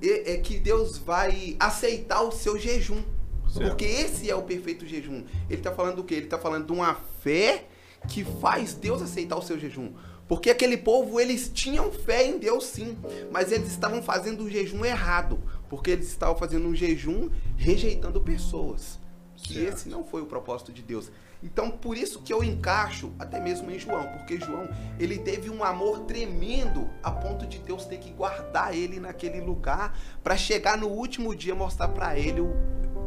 é, 0.01 0.33
é 0.33 0.37
que 0.37 0.59
Deus 0.59 0.97
vai 0.97 1.55
aceitar 1.59 2.21
o 2.21 2.31
seu 2.31 2.57
jejum. 2.57 3.03
Certo. 3.51 3.69
Porque 3.69 3.85
esse 3.85 4.29
é 4.29 4.35
o 4.35 4.43
perfeito 4.43 4.85
jejum. 4.85 5.23
Ele 5.49 5.59
está 5.59 5.71
falando 5.71 5.97
do 5.97 6.03
quê? 6.03 6.15
Ele 6.15 6.25
está 6.25 6.37
falando 6.37 6.67
de 6.67 6.71
uma 6.71 6.95
fé 7.21 7.65
que 8.07 8.23
faz 8.23 8.73
Deus 8.73 9.01
aceitar 9.01 9.35
o 9.37 9.41
seu 9.41 9.59
jejum. 9.59 9.91
Porque 10.27 10.51
aquele 10.51 10.77
povo, 10.77 11.19
eles 11.19 11.49
tinham 11.51 11.91
fé 11.91 12.23
em 12.27 12.37
Deus 12.37 12.65
sim, 12.65 12.95
mas 13.31 13.51
eles 13.51 13.71
estavam 13.71 14.01
fazendo 14.03 14.43
o 14.43 14.49
jejum 14.49 14.85
errado, 14.85 15.39
porque 15.67 15.89
eles 15.89 16.07
estavam 16.07 16.35
fazendo 16.35 16.67
um 16.67 16.75
jejum 16.75 17.29
rejeitando 17.57 18.21
pessoas. 18.21 18.99
Que 19.35 19.59
esse 19.65 19.89
não 19.89 20.03
foi 20.03 20.21
o 20.21 20.27
propósito 20.27 20.71
de 20.71 20.83
Deus. 20.83 21.11
Então, 21.41 21.71
por 21.71 21.97
isso 21.97 22.21
que 22.21 22.31
eu 22.31 22.43
encaixo 22.43 23.11
até 23.17 23.39
mesmo 23.39 23.71
em 23.71 23.79
João, 23.79 24.05
porque 24.07 24.37
João, 24.37 24.69
ele 24.99 25.17
teve 25.17 25.49
um 25.49 25.63
amor 25.63 26.01
tremendo 26.01 26.89
a 27.01 27.09
ponto 27.09 27.47
de 27.47 27.57
Deus 27.59 27.85
ter 27.85 27.97
que 27.97 28.11
guardar 28.11 28.75
ele 28.75 28.99
naquele 28.99 29.39
lugar 29.39 29.97
para 30.21 30.35
chegar 30.35 30.77
no 30.77 30.87
último 30.87 31.33
dia 31.33 31.55
mostrar 31.55 31.87
para 31.87 32.19
ele 32.19 32.41
o, 32.41 32.53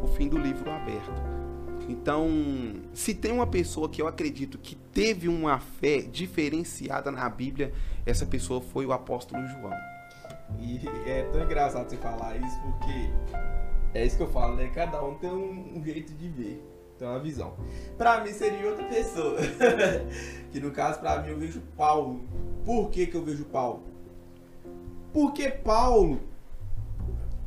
o 0.03 0.07
fim 0.07 0.27
do 0.27 0.37
livro 0.37 0.69
aberto. 0.71 1.32
Então, 1.87 2.29
se 2.93 3.13
tem 3.13 3.31
uma 3.31 3.47
pessoa 3.47 3.89
que 3.89 4.01
eu 4.01 4.07
acredito 4.07 4.57
que 4.57 4.75
teve 4.75 5.27
uma 5.27 5.59
fé 5.59 6.01
diferenciada 6.01 7.11
na 7.11 7.27
Bíblia, 7.29 7.73
essa 8.05 8.25
pessoa 8.25 8.61
foi 8.61 8.85
o 8.85 8.93
apóstolo 8.93 9.45
João. 9.47 9.73
E 10.59 10.79
é 11.09 11.23
tão 11.31 11.43
engraçado 11.43 11.89
você 11.89 11.97
falar 11.97 12.37
isso, 12.37 12.59
porque 12.61 13.09
é 13.93 14.05
isso 14.05 14.17
que 14.17 14.23
eu 14.23 14.29
falo, 14.29 14.55
né? 14.55 14.71
Cada 14.73 15.03
um 15.03 15.15
tem 15.15 15.29
um, 15.29 15.77
um 15.77 15.83
jeito 15.83 16.13
de 16.13 16.29
ver. 16.29 16.63
Tem 16.97 17.07
uma 17.07 17.19
visão. 17.19 17.53
Pra 17.97 18.23
mim 18.23 18.31
seria 18.31 18.69
outra 18.69 18.85
pessoa. 18.85 19.37
que 20.51 20.59
no 20.59 20.71
caso, 20.71 20.99
pra 20.99 21.21
mim, 21.21 21.29
eu 21.29 21.37
vejo 21.37 21.61
Paulo. 21.75 22.21
Por 22.63 22.89
que, 22.89 23.07
que 23.07 23.15
eu 23.15 23.23
vejo 23.23 23.45
Paulo? 23.45 23.83
Porque 25.11 25.49
Paulo, 25.49 26.21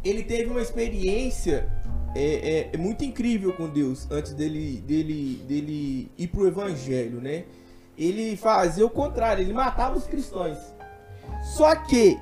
ele 0.04 0.22
teve 0.22 0.50
uma 0.50 0.60
experiência 0.60 1.72
é, 2.16 2.50
é, 2.58 2.70
é, 2.72 2.76
muito 2.76 3.04
incrível 3.04 3.52
com 3.52 3.68
Deus 3.68 4.10
antes 4.10 4.32
dele, 4.32 4.78
dele, 4.80 5.42
dele 5.46 6.10
ir 6.16 6.28
pro 6.28 6.46
evangelho, 6.46 7.20
né? 7.20 7.44
Ele 7.96 8.36
fazia 8.36 8.84
o 8.84 8.90
contrário, 8.90 9.42
ele 9.42 9.52
matava 9.52 9.96
os 9.96 10.06
cristãos. 10.06 10.58
Só 11.42 11.74
que 11.74 12.18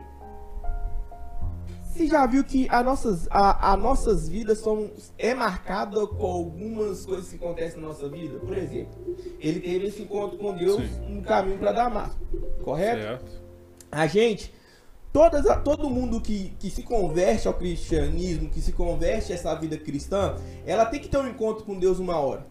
você 1.94 2.08
já 2.08 2.26
viu 2.26 2.42
que 2.42 2.66
a 2.70 2.82
nossas, 2.82 3.28
a, 3.30 3.72
a 3.72 3.76
nossas 3.76 4.28
vidas 4.28 4.58
são, 4.58 4.90
é 5.16 5.32
marcada 5.32 6.04
com 6.08 6.26
algumas 6.26 7.06
coisas 7.06 7.28
que 7.30 7.36
acontecem 7.36 7.80
na 7.80 7.86
nossa 7.86 8.08
vida? 8.08 8.40
Por 8.40 8.58
exemplo, 8.58 9.16
ele 9.38 9.60
teve 9.60 9.86
esse 9.86 10.02
encontro 10.02 10.36
com 10.36 10.56
Deus 10.56 10.82
Sim. 10.82 11.14
no 11.14 11.22
caminho 11.22 11.56
para 11.56 11.70
Damasco, 11.70 12.18
correto? 12.64 13.00
Certo. 13.00 13.42
A 13.92 14.08
gente, 14.08 14.52
todas, 15.14 15.44
todo 15.62 15.88
mundo 15.88 16.20
que, 16.20 16.52
que 16.58 16.68
se 16.68 16.82
converte 16.82 17.46
ao 17.46 17.54
cristianismo, 17.54 18.50
que 18.50 18.60
se 18.60 18.72
converte 18.72 19.30
a 19.30 19.36
essa 19.36 19.54
vida 19.54 19.78
cristã, 19.78 20.34
ela 20.66 20.84
tem 20.84 20.98
que 20.98 21.08
ter 21.08 21.18
um 21.18 21.28
encontro 21.28 21.64
com 21.64 21.78
Deus 21.78 22.00
uma 22.00 22.18
hora. 22.18 22.44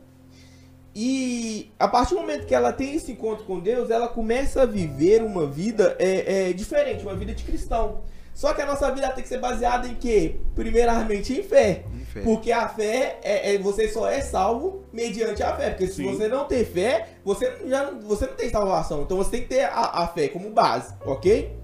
E 0.95 1.73
a 1.77 1.89
partir 1.89 2.15
do 2.15 2.21
momento 2.21 2.45
que 2.45 2.55
ela 2.55 2.71
tem 2.71 2.95
esse 2.95 3.11
encontro 3.11 3.43
com 3.43 3.59
Deus, 3.59 3.89
ela 3.89 4.07
começa 4.07 4.61
a 4.61 4.65
viver 4.65 5.21
uma 5.21 5.45
vida 5.45 5.97
é, 5.99 6.51
é, 6.51 6.53
diferente, 6.53 7.03
uma 7.03 7.15
vida 7.15 7.33
de 7.33 7.43
cristão. 7.43 8.01
Só 8.33 8.53
que 8.53 8.61
a 8.61 8.65
nossa 8.65 8.89
vida 8.91 9.09
tem 9.09 9.23
que 9.23 9.29
ser 9.29 9.39
baseada 9.39 9.85
em 9.85 9.95
quê? 9.95 10.37
Primeiramente 10.55 11.37
em 11.37 11.43
fé. 11.43 11.83
Em 11.93 12.05
fé. 12.05 12.21
Porque 12.21 12.51
a 12.51 12.69
fé, 12.69 13.19
é, 13.23 13.55
é, 13.55 13.57
você 13.57 13.89
só 13.89 14.07
é 14.07 14.21
salvo 14.21 14.85
mediante 14.93 15.43
a 15.43 15.53
fé. 15.55 15.71
Porque 15.71 15.87
se 15.87 15.95
Sim. 15.95 16.05
você 16.05 16.29
não 16.29 16.45
tem 16.45 16.63
fé, 16.63 17.09
você, 17.25 17.53
já, 17.67 17.91
você 17.91 18.25
não 18.25 18.35
tem 18.35 18.49
salvação. 18.49 19.01
Então 19.01 19.17
você 19.17 19.31
tem 19.31 19.41
que 19.41 19.49
ter 19.49 19.65
a, 19.65 20.03
a 20.03 20.07
fé 20.07 20.29
como 20.29 20.49
base, 20.49 20.93
ok? 21.05 21.62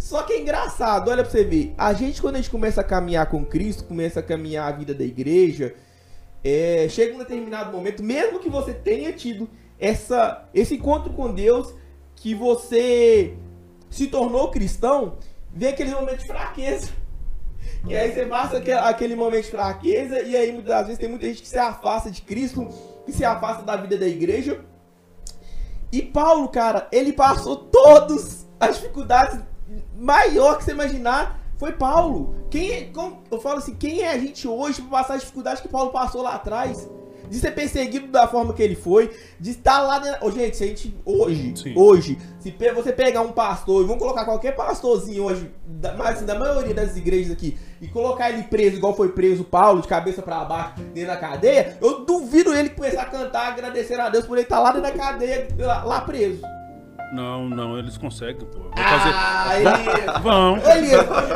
Só 0.00 0.22
que 0.22 0.32
é 0.32 0.40
engraçado, 0.40 1.10
olha 1.10 1.22
pra 1.22 1.30
você 1.30 1.44
ver. 1.44 1.74
A 1.76 1.92
gente, 1.92 2.22
quando 2.22 2.36
a 2.36 2.38
gente 2.38 2.48
começa 2.48 2.80
a 2.80 2.84
caminhar 2.84 3.26
com 3.26 3.44
Cristo, 3.44 3.84
começa 3.84 4.20
a 4.20 4.22
caminhar 4.22 4.66
a 4.66 4.74
vida 4.74 4.94
da 4.94 5.04
igreja, 5.04 5.74
é, 6.42 6.86
chega 6.88 7.14
um 7.14 7.18
determinado 7.18 7.70
momento, 7.70 8.02
mesmo 8.02 8.38
que 8.38 8.48
você 8.48 8.72
tenha 8.72 9.12
tido 9.12 9.46
essa, 9.78 10.48
esse 10.54 10.76
encontro 10.76 11.12
com 11.12 11.34
Deus, 11.34 11.74
que 12.16 12.34
você 12.34 13.34
se 13.90 14.06
tornou 14.06 14.50
cristão, 14.50 15.18
vem 15.52 15.68
aquele 15.68 15.90
momento 15.90 16.20
de 16.20 16.26
fraqueza. 16.26 16.88
E 17.86 17.94
aí 17.94 18.10
você 18.10 18.24
passa 18.24 18.56
aquele 18.56 19.14
momento 19.14 19.44
de 19.44 19.50
fraqueza, 19.50 20.22
e 20.22 20.34
aí 20.34 20.50
muitas 20.50 20.86
vezes 20.86 20.98
tem 20.98 21.10
muita 21.10 21.26
gente 21.26 21.42
que 21.42 21.48
se 21.48 21.58
afasta 21.58 22.10
de 22.10 22.22
Cristo, 22.22 22.66
que 23.04 23.12
se 23.12 23.22
afasta 23.22 23.62
da 23.64 23.76
vida 23.76 23.98
da 23.98 24.08
igreja. 24.08 24.64
E 25.92 26.00
Paulo, 26.00 26.48
cara, 26.48 26.88
ele 26.90 27.12
passou 27.12 27.54
todas 27.54 28.48
as 28.58 28.76
dificuldades 28.76 29.49
maior 30.00 30.58
que 30.58 30.64
você 30.64 30.72
imaginar. 30.72 31.38
Foi 31.58 31.72
Paulo. 31.72 32.34
Quem 32.50 32.72
é, 32.72 32.84
como, 32.84 33.22
eu 33.30 33.38
falo 33.38 33.58
assim, 33.58 33.74
quem 33.74 34.00
é 34.00 34.10
a 34.10 34.18
gente 34.18 34.48
hoje 34.48 34.80
para 34.80 35.02
passar 35.02 35.14
as 35.14 35.20
dificuldades 35.20 35.60
que 35.60 35.68
Paulo 35.68 35.90
passou 35.90 36.22
lá 36.22 36.34
atrás? 36.34 36.88
de 37.30 37.38
ser 37.38 37.52
perseguido 37.52 38.08
da 38.08 38.26
forma 38.26 38.52
que 38.52 38.60
ele 38.60 38.74
foi, 38.74 39.10
de 39.38 39.50
estar 39.50 39.80
lá 39.82 40.00
dentro. 40.00 40.18
Oh, 40.20 40.30
gente, 40.32 40.56
se 40.56 40.64
a 40.64 40.66
gente 40.66 40.94
hoje, 41.04 41.54
Sim. 41.56 41.74
hoje, 41.76 42.18
se 42.40 42.52
você 42.74 42.92
pegar 42.92 43.20
um 43.20 43.30
pastor, 43.30 43.84
e 43.84 43.86
vamos 43.86 44.02
colocar 44.02 44.24
qualquer 44.24 44.56
pastorzinho 44.56 45.22
hoje, 45.22 45.48
da, 45.64 45.94
mas 45.94 46.16
assim, 46.16 46.26
da 46.26 46.36
maioria 46.36 46.74
das 46.74 46.96
igrejas 46.96 47.30
aqui, 47.30 47.56
e 47.80 47.86
colocar 47.86 48.30
ele 48.30 48.42
preso, 48.42 48.76
igual 48.76 48.96
foi 48.96 49.10
preso 49.10 49.44
Paulo, 49.44 49.80
de 49.80 49.86
cabeça 49.86 50.20
para 50.20 50.44
baixo, 50.44 50.80
dentro 50.92 51.10
da 51.10 51.16
cadeia, 51.16 51.78
eu 51.80 52.04
duvido 52.04 52.52
ele 52.52 52.70
começar 52.70 53.02
a 53.02 53.06
cantar, 53.06 53.52
agradecer 53.52 53.98
a 54.00 54.08
Deus 54.08 54.26
por 54.26 54.36
ele 54.36 54.42
estar 54.42 54.58
lá 54.58 54.72
dentro 54.72 54.90
da 54.90 54.98
cadeia, 54.98 55.48
lá, 55.56 55.84
lá 55.84 56.00
preso. 56.00 56.42
Não, 57.12 57.48
não, 57.48 57.78
eles 57.78 57.98
conseguem, 57.98 58.46
pô. 58.46 58.58
Vou 58.58 58.72
fazer. 58.72 59.10
Ah. 59.12 60.18
Vão. 60.22 60.58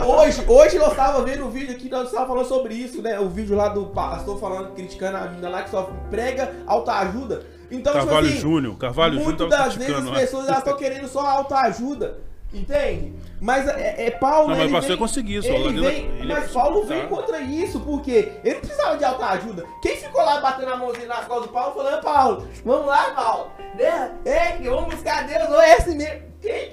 Hoje, 0.07 0.45
hoje 0.47 0.79
nós 0.79 0.91
estávamos 0.91 1.29
vendo 1.29 1.45
o 1.45 1.49
um 1.49 1.51
vídeo 1.51 1.75
aqui, 1.75 1.89
nós 1.91 2.07
estávamos 2.07 2.29
falando 2.29 2.49
sobre 2.49 2.75
isso, 2.75 3.03
né? 3.03 3.19
O 3.19 3.29
vídeo 3.29 3.57
lá 3.57 3.69
do 3.69 3.87
pastor 3.87 4.39
falando, 4.39 4.73
criticando 4.75 5.17
a 5.17 5.27
menina 5.27 5.49
lá 5.49 5.63
que 5.63 5.71
só 5.71 5.91
prega 6.11 6.55
autoajuda. 6.67 7.45
Então, 7.71 7.93
Carvalho 7.93 8.27
tipo 8.27 8.39
assim, 8.39 8.41
Júnior, 8.41 8.77
Carvalho 8.77 9.15
Júnior. 9.15 9.29
Muitas 9.29 9.51
das 9.51 9.75
vezes 9.75 9.95
as 9.95 10.11
pessoas 10.11 10.49
estão 10.49 10.77
querendo 10.77 11.09
só 11.09 11.27
autoajuda. 11.27 12.19
Entende? 12.55 13.13
Mas 13.41 13.69
é, 13.69 14.07
é 14.07 14.11
Paulo. 14.13 14.55
Não, 14.55 14.57
mas 14.57 14.71
você 14.71 14.89
vem, 14.91 14.97
conseguir 14.97 15.37
isso. 15.37 15.49
Ele 15.49 15.81
vem, 15.81 16.07
ele 16.19 16.33
mas 16.33 16.51
Paulo 16.53 16.87
vem 16.87 17.07
contra 17.09 17.41
isso, 17.41 17.81
porque 17.81 18.33
ele 18.45 18.55
precisava 18.55 18.97
de 18.97 19.05
alta 19.05 19.27
ajuda. 19.27 19.65
Quem 19.83 19.97
ficou 19.97 20.25
lá 20.25 20.41
batendo 20.41 20.73
a 20.73 20.77
mãozinha 20.77 21.07
nas 21.07 21.27
costas 21.27 21.49
do 21.49 21.53
Paulo 21.53 21.75
falando, 21.75 22.03
Paulo, 22.03 22.49
vamos 22.65 22.87
lá, 22.87 23.11
Paulo. 23.11 23.51
Né? 23.75 24.13
É, 24.25 24.59
vamos 24.63 24.95
buscar 24.95 25.27
Deus, 25.27 25.49
ou 25.51 25.61
é 25.61 25.75
assim 25.75 25.97
mesmo. 25.97 26.23
Quem, 26.41 26.73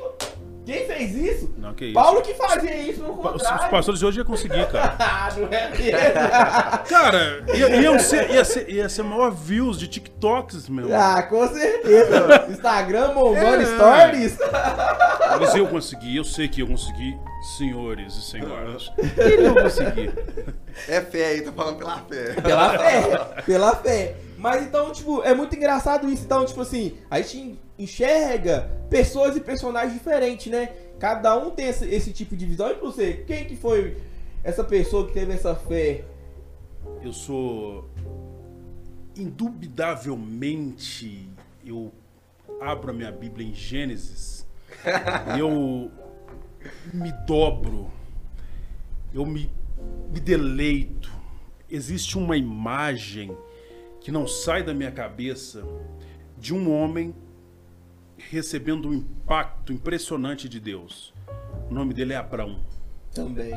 quem 0.65 0.85
fez 0.85 1.15
isso? 1.15 1.53
Não, 1.57 1.73
que 1.73 1.85
isso? 1.85 1.93
Paulo 1.93 2.21
que 2.21 2.33
fazia 2.35 2.75
isso 2.77 3.01
no 3.01 3.15
contrário. 3.15 3.63
Os 3.63 3.69
pastores 3.69 3.99
de 3.99 4.05
hoje 4.05 4.19
iam 4.19 4.25
conseguir, 4.25 4.67
cara. 4.67 4.95
não 5.37 5.47
é 5.47 5.69
mesmo? 5.69 6.85
cara, 6.87 7.43
ia, 7.53 7.75
ia, 7.75 7.99
ser, 7.99 8.29
ia, 8.29 8.45
ser, 8.45 8.69
ia 8.69 8.87
ser 8.87 9.03
maior 9.03 9.31
views 9.31 9.79
de 9.79 9.87
TikToks, 9.87 10.69
meu. 10.69 10.95
Ah, 10.95 11.23
com 11.23 11.47
certeza. 11.47 12.45
Instagram, 12.49 13.13
bombando 13.13 13.63
é. 13.63 13.65
stories. 13.65 14.37
Eles 15.35 15.53
iam 15.55 15.65
conseguir, 15.67 16.17
eu 16.17 16.23
sei 16.23 16.47
que 16.47 16.59
iam 16.59 16.67
conseguir, 16.67 17.17
senhores 17.57 18.15
e 18.15 18.21
senhoras. 18.21 18.91
Eles 19.17 19.45
iam 19.45 19.55
conseguir. 19.55 20.13
É 20.87 21.01
fé 21.01 21.25
aí, 21.25 21.41
tá 21.41 21.51
falando 21.51 21.77
pela 21.77 21.97
fé. 21.99 22.33
Pela 22.41 22.77
fé, 22.77 23.43
pela 23.45 23.75
fé. 23.77 24.15
Mas 24.41 24.63
então, 24.63 24.91
tipo, 24.91 25.21
é 25.21 25.35
muito 25.35 25.55
engraçado 25.55 26.09
isso. 26.09 26.25
Então, 26.25 26.43
tipo 26.45 26.61
assim, 26.61 26.97
a 27.09 27.21
gente 27.21 27.59
enxerga 27.77 28.71
pessoas 28.89 29.37
e 29.37 29.39
personagens 29.39 29.93
diferentes, 29.93 30.51
né? 30.51 30.73
Cada 30.99 31.37
um 31.37 31.51
tem 31.51 31.67
esse, 31.67 31.87
esse 31.87 32.11
tipo 32.11 32.35
de 32.35 32.47
visão. 32.47 32.71
E 32.71 32.75
você, 32.75 33.23
quem 33.27 33.45
que 33.45 33.55
foi 33.55 33.97
essa 34.43 34.63
pessoa 34.63 35.05
que 35.05 35.13
teve 35.13 35.33
essa 35.33 35.53
fé? 35.55 36.03
Eu 37.03 37.13
sou 37.13 37.87
indubitavelmente 39.15 41.29
eu 41.65 41.91
abro 42.61 42.91
a 42.91 42.93
minha 42.93 43.11
Bíblia 43.11 43.45
em 43.45 43.53
Gênesis 43.53 44.47
eu 45.37 45.91
me 46.93 47.11
dobro, 47.25 47.91
eu 49.13 49.25
me, 49.25 49.51
me 50.11 50.19
deleito. 50.19 51.11
Existe 51.69 52.17
uma 52.17 52.37
imagem 52.37 53.35
que 54.01 54.11
não 54.11 54.27
sai 54.27 54.63
da 54.63 54.73
minha 54.73 54.91
cabeça 54.91 55.63
de 56.37 56.53
um 56.53 56.71
homem 56.71 57.15
recebendo 58.17 58.89
um 58.89 58.93
impacto 58.93 59.71
impressionante 59.71 60.49
de 60.49 60.59
Deus. 60.59 61.13
O 61.69 61.73
nome 61.73 61.93
dele 61.93 62.13
é 62.13 62.17
Abraão. 62.17 62.59
Também. 63.13 63.53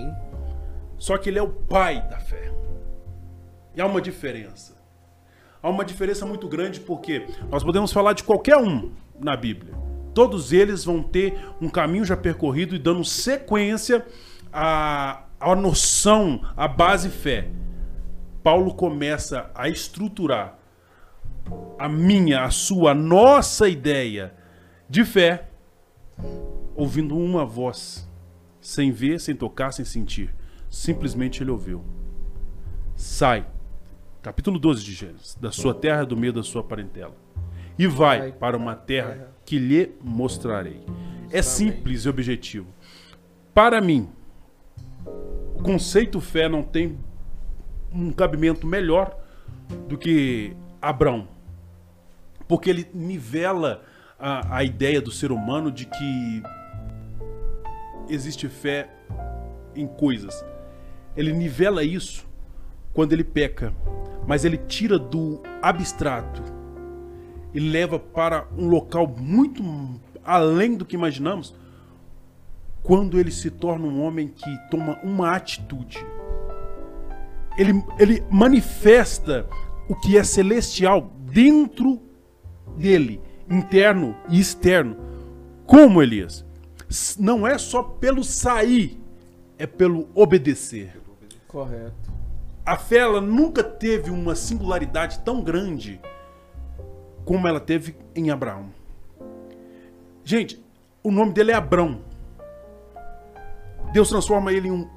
Só 0.99 1.19
que 1.19 1.29
ele 1.29 1.39
é 1.39 1.43
o 1.43 1.49
pai 1.49 2.07
da 2.09 2.19
fé. 2.19 2.53
E 3.75 3.81
há 3.81 3.87
uma 3.87 4.01
diferença. 4.01 4.77
Há 5.63 5.69
uma 5.69 5.85
diferença 5.85 6.27
muito 6.27 6.47
grande 6.47 6.79
porque 6.79 7.27
nós 7.51 7.65
podemos 7.65 7.93
falar 7.93 8.13
de 8.13 8.23
qualquer 8.23 8.57
um 8.59 8.93
na 9.19 9.37
Bíblia. 9.37 9.75
Todos 10.13 10.53
eles 10.53 10.85
vão 10.85 11.03
ter 11.03 11.37
um 11.61 11.69
caminho 11.69 12.05
já 12.05 12.17
percorrido 12.17 12.75
e 12.75 12.79
dando 12.79 13.05
sequência 13.05 14.07
a, 14.53 15.25
a 15.41 15.57
noção, 15.57 16.41
a 16.57 16.69
base 16.69 17.09
fé. 17.09 17.49
Paulo 18.45 18.75
começa 18.75 19.51
a 19.55 19.71
estruturar 19.71 20.59
a 21.79 21.89
minha, 21.89 22.45
a 22.45 22.51
sua, 22.51 22.91
a 22.91 22.95
nossa 22.95 23.67
ideia 23.67 24.35
de 24.87 25.03
fé, 25.03 25.49
ouvindo 26.77 27.17
uma 27.17 27.47
voz, 27.47 28.07
sem 28.61 28.93
ver, 28.93 29.19
sem 29.19 29.35
tocar, 29.35 29.73
sem 29.73 29.83
sentir. 29.83 30.35
Simplesmente 30.69 31.43
ele 31.43 31.51
ouviu. 31.51 31.83
Sai, 32.95 33.47
capítulo 34.21 34.59
12 34.59 34.85
de 34.85 34.93
Gênesis, 34.93 35.35
da 35.41 35.51
sua 35.51 35.73
terra, 35.73 36.05
do 36.05 36.15
meio 36.15 36.33
da 36.35 36.43
sua 36.43 36.63
parentela, 36.63 37.17
e 37.79 37.87
vai 37.87 38.31
para 38.31 38.59
uma 38.59 38.77
terra 38.77 39.33
que 39.47 39.59
lhe 39.59 39.93
mostrarei. 40.03 40.85
É 41.31 41.41
simples 41.41 42.05
e 42.05 42.11
objetivo. 42.11 42.67
Para 43.55 43.81
mim, 43.81 44.11
o 45.57 45.63
conceito 45.63 46.21
fé 46.21 46.47
não 46.47 46.63
tem 46.63 46.99
um 47.95 48.11
cabimento 48.13 48.67
melhor 48.67 49.17
do 49.89 49.97
que 49.97 50.57
Abraão. 50.83 51.29
Porque 52.49 52.69
ele 52.69 52.87
nivela 52.93 53.83
a, 54.19 54.57
a 54.59 54.65
ideia 54.65 55.01
do 55.01 55.11
ser 55.11 55.33
humano 55.33 55.71
de 55.71 55.87
que 55.87 56.43
existe 58.09 58.49
fé 58.49 58.91
em 59.75 59.87
coisas. 59.87 60.45
Ele 61.17 61.33
nivela 61.33 61.83
isso 61.83 62.27
quando 62.93 63.13
ele 63.13 63.25
peca, 63.25 63.73
mas 64.27 64.45
ele 64.45 64.59
tira 64.59 64.99
do 64.99 65.41
abstrato 65.63 66.43
e 67.53 67.61
leva 67.61 67.99
para 67.99 68.47
um 68.57 68.69
local 68.69 69.07
muito 69.07 69.63
além 70.25 70.77
do 70.77 70.85
que 70.85 70.97
imaginamos 70.97 71.55
quando 72.83 73.19
ele 73.19 73.31
se 73.31 73.51
torna 73.51 73.87
um 73.87 74.03
homem 74.03 74.29
que 74.29 74.59
toma 74.71 74.99
uma 75.03 75.35
atitude. 75.35 76.05
Ele, 77.57 77.85
ele 77.99 78.25
manifesta 78.31 79.47
o 79.89 79.95
que 79.95 80.19
é 80.19 80.25
celestial 80.25 81.13
dentro 81.31 82.01
dele, 82.77 83.21
interno 83.49 84.17
e 84.29 84.41
externo. 84.41 84.97
Como 85.67 86.03
Elias? 86.03 86.45
Não 87.19 87.47
é 87.47 87.59
só 87.59 87.83
pelo 87.83 88.23
sair, 88.23 89.01
é 89.59 89.67
pelo 89.67 90.09
obedecer. 90.15 91.01
Correto. 91.49 92.13
A 92.65 92.77
fé 92.77 92.99
ela 92.99 93.21
nunca 93.21 93.63
teve 93.63 94.11
uma 94.11 94.35
singularidade 94.35 95.19
tão 95.21 95.43
grande 95.43 96.01
como 97.25 97.47
ela 97.47 97.61
teve 97.61 97.97
em 98.15 98.31
Abraão. 98.31 98.71
Gente, 100.25 100.63
o 101.03 101.11
nome 101.11 101.33
dele 101.33 101.53
é 101.53 101.55
Abrão. 101.55 102.01
Deus 103.93 104.09
transforma 104.09 104.53
ele 104.53 104.69
em 104.69 104.73
um 104.73 104.89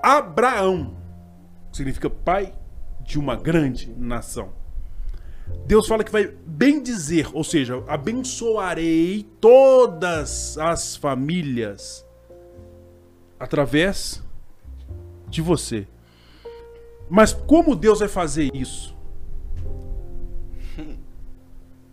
Abraão, 0.00 0.96
significa 1.72 2.10
pai 2.10 2.54
de 3.00 3.18
uma 3.18 3.34
grande 3.34 3.92
nação. 3.96 4.52
Deus 5.66 5.86
fala 5.86 6.04
que 6.04 6.12
vai 6.12 6.26
bem 6.46 6.82
dizer, 6.82 7.28
ou 7.32 7.42
seja, 7.42 7.82
abençoarei 7.88 9.26
todas 9.40 10.56
as 10.58 10.96
famílias 10.96 12.06
através 13.38 14.22
de 15.28 15.42
você. 15.42 15.86
Mas 17.08 17.32
como 17.32 17.74
Deus 17.74 17.98
vai 18.00 18.08
fazer 18.08 18.54
isso? 18.54 18.96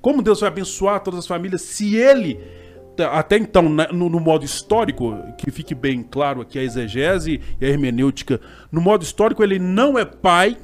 Como 0.02 0.22
Deus 0.22 0.40
vai 0.40 0.48
abençoar 0.48 1.04
todas 1.04 1.20
as 1.20 1.28
famílias 1.28 1.62
se 1.62 1.98
ele 1.98 2.40
até 3.04 3.38
então, 3.38 3.64
no, 3.64 4.10
no, 4.10 4.20
modo 4.20 4.44
histórico, 4.46 5.16
que 5.38 5.52
fique 5.52 5.76
bem 5.76 6.04
claro 6.04 6.42
aqui 6.42 6.58
a 6.58 6.64
exegese 6.64 7.42
e 7.60 7.66
a 7.66 7.70
hermenêutica, 7.70 8.40
no 8.72 8.82
modo 8.82 9.04
histórico 9.04 9.44
ele 9.44 9.60
não 9.60 9.98
é 9.98 10.06
pai, 10.06 10.58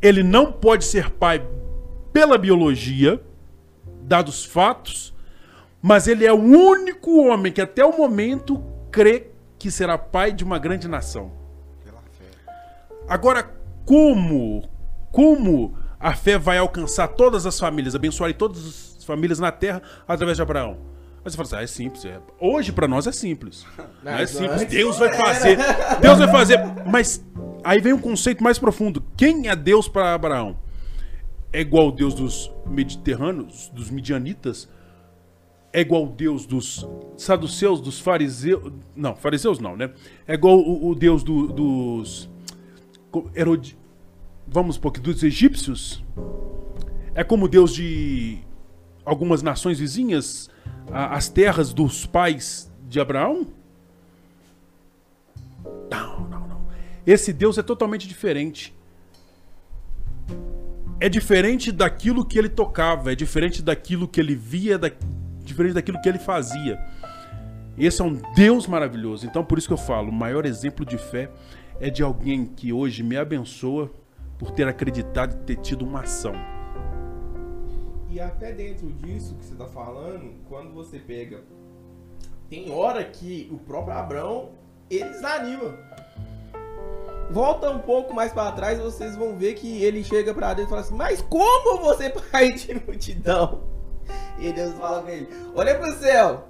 ele 0.00 0.22
não 0.22 0.52
pode 0.52 0.84
ser 0.84 1.10
pai 1.10 1.46
pela 2.12 2.38
biologia, 2.38 3.20
dados 4.02 4.44
fatos, 4.44 5.14
mas 5.80 6.06
ele 6.06 6.24
é 6.24 6.32
o 6.32 6.40
único 6.40 7.26
homem 7.26 7.52
que 7.52 7.60
até 7.60 7.84
o 7.84 7.96
momento 7.96 8.62
crê 8.90 9.28
que 9.58 9.70
será 9.70 9.98
pai 9.98 10.32
de 10.32 10.44
uma 10.44 10.58
grande 10.58 10.88
nação. 10.88 11.32
Agora, 13.08 13.50
como, 13.84 14.68
como 15.10 15.76
a 15.98 16.14
fé 16.14 16.38
vai 16.38 16.58
alcançar 16.58 17.08
todas 17.08 17.46
as 17.46 17.58
famílias, 17.58 17.94
abençoar 17.94 18.32
todas 18.34 18.93
as 19.04 19.06
famílias 19.06 19.38
na 19.38 19.52
terra 19.52 19.82
através 20.08 20.36
de 20.36 20.42
Abraão? 20.42 20.78
Aí 21.24 21.30
você 21.30 21.36
fala 21.36 21.46
assim, 21.46 21.56
ah, 21.56 21.62
é 21.62 21.66
simples. 21.66 22.04
É. 22.04 22.20
Hoje 22.40 22.72
para 22.72 22.88
nós 22.88 23.06
é 23.06 23.12
simples. 23.12 23.66
Não, 24.02 24.12
é 24.12 24.26
simples. 24.26 24.64
Deus 24.68 24.98
vai 24.98 25.14
fazer. 25.14 25.58
Deus 26.00 26.18
vai 26.18 26.28
fazer. 26.28 26.58
Mas 26.86 27.24
aí 27.62 27.80
vem 27.80 27.92
um 27.92 27.98
conceito 27.98 28.42
mais 28.42 28.58
profundo. 28.58 29.02
Quem 29.16 29.48
é 29.48 29.56
Deus 29.56 29.88
para 29.88 30.14
Abraão? 30.14 30.56
É 31.52 31.60
igual 31.60 31.88
o 31.88 31.92
Deus 31.92 32.14
dos 32.14 32.52
mediterrâneos, 32.66 33.70
dos 33.72 33.90
midianitas? 33.90 34.68
É 35.72 35.80
igual 35.80 36.04
o 36.04 36.08
Deus 36.08 36.46
dos 36.46 36.86
saduceus, 37.16 37.80
dos 37.80 37.98
fariseus? 38.00 38.72
Não, 38.94 39.16
fariseus 39.16 39.58
não, 39.58 39.76
né? 39.76 39.90
É 40.26 40.34
igual 40.34 40.58
o, 40.58 40.90
o 40.90 40.94
Deus 40.94 41.22
do, 41.22 41.48
dos 41.48 42.30
Herod... 43.34 43.76
vamos 44.46 44.76
um 44.76 44.90
dos 44.90 45.22
egípcios? 45.22 46.04
É 47.14 47.24
como 47.24 47.48
Deus 47.48 47.72
de 47.72 48.40
algumas 49.04 49.42
nações 49.42 49.78
vizinhas, 49.78 50.50
as 50.90 51.28
terras 51.28 51.72
dos 51.72 52.06
pais 52.06 52.72
de 52.88 53.00
Abraão? 53.00 53.46
Não, 55.90 56.20
não, 56.28 56.46
não. 56.46 56.66
Esse 57.06 57.32
Deus 57.32 57.58
é 57.58 57.62
totalmente 57.62 58.08
diferente. 58.08 58.74
É 61.00 61.08
diferente 61.08 61.70
daquilo 61.70 62.24
que 62.24 62.38
ele 62.38 62.48
tocava, 62.48 63.12
é 63.12 63.14
diferente 63.14 63.62
daquilo 63.62 64.08
que 64.08 64.20
ele 64.20 64.34
via, 64.34 64.78
da... 64.78 64.90
diferente 65.40 65.74
daquilo 65.74 66.00
que 66.00 66.08
ele 66.08 66.18
fazia. 66.18 66.78
Esse 67.76 68.00
é 68.00 68.04
um 68.04 68.20
Deus 68.34 68.66
maravilhoso. 68.66 69.26
Então, 69.26 69.44
por 69.44 69.58
isso 69.58 69.66
que 69.66 69.74
eu 69.74 69.78
falo, 69.78 70.08
o 70.08 70.12
maior 70.12 70.46
exemplo 70.46 70.86
de 70.86 70.96
fé 70.96 71.30
é 71.80 71.90
de 71.90 72.02
alguém 72.02 72.46
que 72.46 72.72
hoje 72.72 73.02
me 73.02 73.16
abençoa 73.16 73.90
por 74.38 74.52
ter 74.52 74.66
acreditado 74.68 75.34
e 75.34 75.44
ter 75.44 75.56
tido 75.56 75.84
uma 75.84 76.02
ação. 76.02 76.53
E 78.14 78.20
até 78.20 78.52
dentro 78.52 78.92
disso 78.92 79.34
que 79.34 79.44
você 79.44 79.54
está 79.54 79.66
falando, 79.66 80.36
quando 80.48 80.72
você 80.72 81.00
pega. 81.00 81.42
Tem 82.48 82.70
hora 82.70 83.02
que 83.02 83.50
o 83.52 83.58
próprio 83.58 83.98
Abraão 83.98 84.50
ele 84.88 85.08
desanima. 85.08 85.76
Volta 87.28 87.70
um 87.70 87.80
pouco 87.80 88.14
mais 88.14 88.32
para 88.32 88.52
trás, 88.52 88.78
vocês 88.78 89.16
vão 89.16 89.36
ver 89.36 89.54
que 89.54 89.82
ele 89.82 90.04
chega 90.04 90.32
para 90.32 90.54
Deus 90.54 90.68
e 90.68 90.70
fala 90.70 90.82
assim: 90.82 90.94
Mas 90.94 91.22
como 91.22 91.78
você, 91.82 92.08
pai 92.30 92.52
de 92.52 92.74
multidão? 92.86 93.64
E 94.38 94.52
Deus 94.52 94.74
fala 94.74 95.02
com 95.02 95.08
ele: 95.08 95.28
Olha 95.52 95.76
para 95.76 95.88
o 95.90 95.98
céu, 95.98 96.48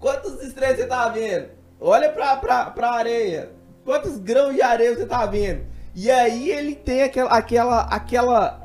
quantos 0.00 0.42
estrelas 0.42 0.78
você 0.78 0.86
tá 0.88 1.08
vendo? 1.10 1.48
Olha 1.78 2.10
para 2.10 2.74
a 2.76 2.92
areia, 2.92 3.52
Quantos 3.84 4.18
grãos 4.18 4.52
de 4.52 4.62
areia 4.62 4.96
você 4.96 5.06
tá 5.06 5.26
vendo? 5.26 5.64
E 5.94 6.10
aí 6.10 6.50
ele 6.50 6.74
tem 6.74 7.04
aquela, 7.04 7.30
aquela, 7.30 7.82
aquela, 7.82 8.61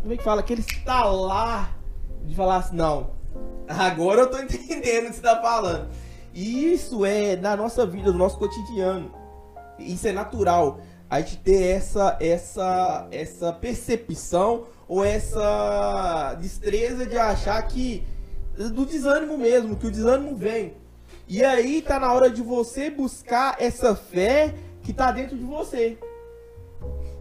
como 0.00 0.14
é 0.14 0.16
que 0.16 0.24
fala? 0.24 0.40
Aquele 0.40 0.60
estalar 0.60 1.78
de 2.24 2.34
falar 2.34 2.56
assim, 2.56 2.76
não, 2.76 3.10
agora 3.68 4.22
eu 4.22 4.30
tô 4.30 4.38
entendendo 4.40 5.06
o 5.06 5.10
que 5.10 5.16
você 5.16 5.22
tá 5.22 5.40
falando. 5.40 5.88
E 6.32 6.72
isso 6.72 7.04
é 7.04 7.36
na 7.36 7.56
nossa 7.56 7.84
vida, 7.86 8.12
no 8.12 8.18
nosso 8.18 8.38
cotidiano. 8.38 9.10
Isso 9.78 10.06
é 10.06 10.12
natural. 10.12 10.80
A 11.08 11.20
gente 11.20 11.38
ter 11.38 11.76
essa, 11.76 12.16
essa, 12.20 13.08
essa 13.10 13.52
percepção 13.52 14.66
ou 14.86 15.04
essa 15.04 16.34
destreza 16.40 17.04
de 17.04 17.18
achar 17.18 17.60
que 17.62 18.04
do 18.56 18.84
desânimo 18.84 19.36
mesmo, 19.36 19.76
que 19.76 19.86
o 19.86 19.90
desânimo 19.90 20.36
vem. 20.36 20.74
E 21.26 21.44
aí 21.44 21.82
tá 21.82 21.98
na 21.98 22.12
hora 22.12 22.28
de 22.28 22.42
você 22.42 22.90
buscar 22.90 23.56
essa 23.58 23.94
fé 23.94 24.54
que 24.82 24.92
tá 24.92 25.10
dentro 25.10 25.36
de 25.36 25.44
você. 25.44 25.98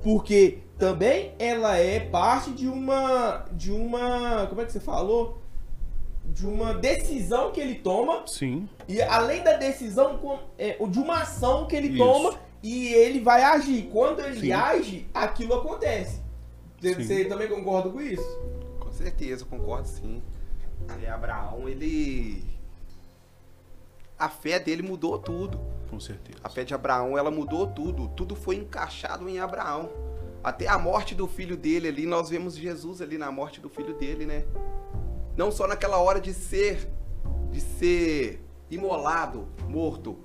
Porque 0.04 0.60
também 0.80 1.34
ela 1.38 1.78
é 1.78 2.00
parte 2.00 2.52
de 2.52 2.68
uma 2.68 3.46
de 3.52 3.70
uma, 3.72 4.48
como 4.48 4.62
é 4.62 4.66
que 4.66 4.72
você 4.72 4.80
falou? 4.80 5.42
De 6.26 6.48
uma 6.48 6.74
decisão 6.74 7.52
que 7.52 7.60
ele 7.60 7.76
toma. 7.76 8.26
Sim. 8.26 8.68
E 8.88 9.02
além 9.02 9.44
da 9.44 9.58
decisão 9.58 10.40
é, 10.58 10.78
de 10.88 11.00
uma 11.00 11.22
ação 11.24 11.68
que 11.68 11.76
ele 11.76 11.90
Isso. 11.90 11.98
toma 11.98 12.40
e 12.64 12.88
ele 12.94 13.20
vai 13.20 13.44
agir. 13.44 13.90
Quando 13.92 14.22
ele 14.22 14.40
Sim. 14.40 14.52
age, 14.54 15.08
aquilo 15.14 15.54
acontece. 15.54 16.22
Você, 16.80 16.96
você 16.96 17.26
também 17.26 17.50
concorda 17.50 17.90
com 17.90 18.00
isso? 18.00 18.24
Com 18.80 18.92
certeza, 18.94 19.44
concordo 19.44 19.86
sim. 19.86 20.24
E 21.02 21.06
Abraão, 21.06 21.68
ele 21.68 22.42
a 24.18 24.30
fé 24.30 24.60
dele 24.60 24.82
mudou 24.82 25.20
tudo. 25.20 25.60
Com 25.90 26.00
certeza. 26.00 26.40
A 26.44 26.50
fé 26.50 26.64
de 26.64 26.74
Abraão, 26.74 27.18
ela 27.18 27.32
mudou 27.32 27.68
tudo. 27.68 28.08
Tudo 28.10 28.36
foi 28.36 28.56
encaixado 28.56 29.28
em 29.28 29.40
Abraão. 29.40 29.90
Até 30.44 30.68
a 30.68 30.78
morte 30.78 31.14
do 31.14 31.28
filho 31.28 31.58
dele 31.58 31.88
ali, 31.88 32.06
nós 32.06 32.30
vemos 32.30 32.56
Jesus 32.56 33.02
ali 33.02 33.18
na 33.18 33.32
morte 33.32 33.60
do 33.60 33.70
filho 33.70 33.94
dele, 33.94 34.26
né? 34.26 34.46
Não 35.36 35.52
só 35.52 35.68
naquela 35.68 35.98
hora 35.98 36.20
de 36.20 36.34
ser 36.34 36.90
de 37.52 37.60
ser 37.62 38.42
imolado, 38.70 39.48
morto, 39.68 40.18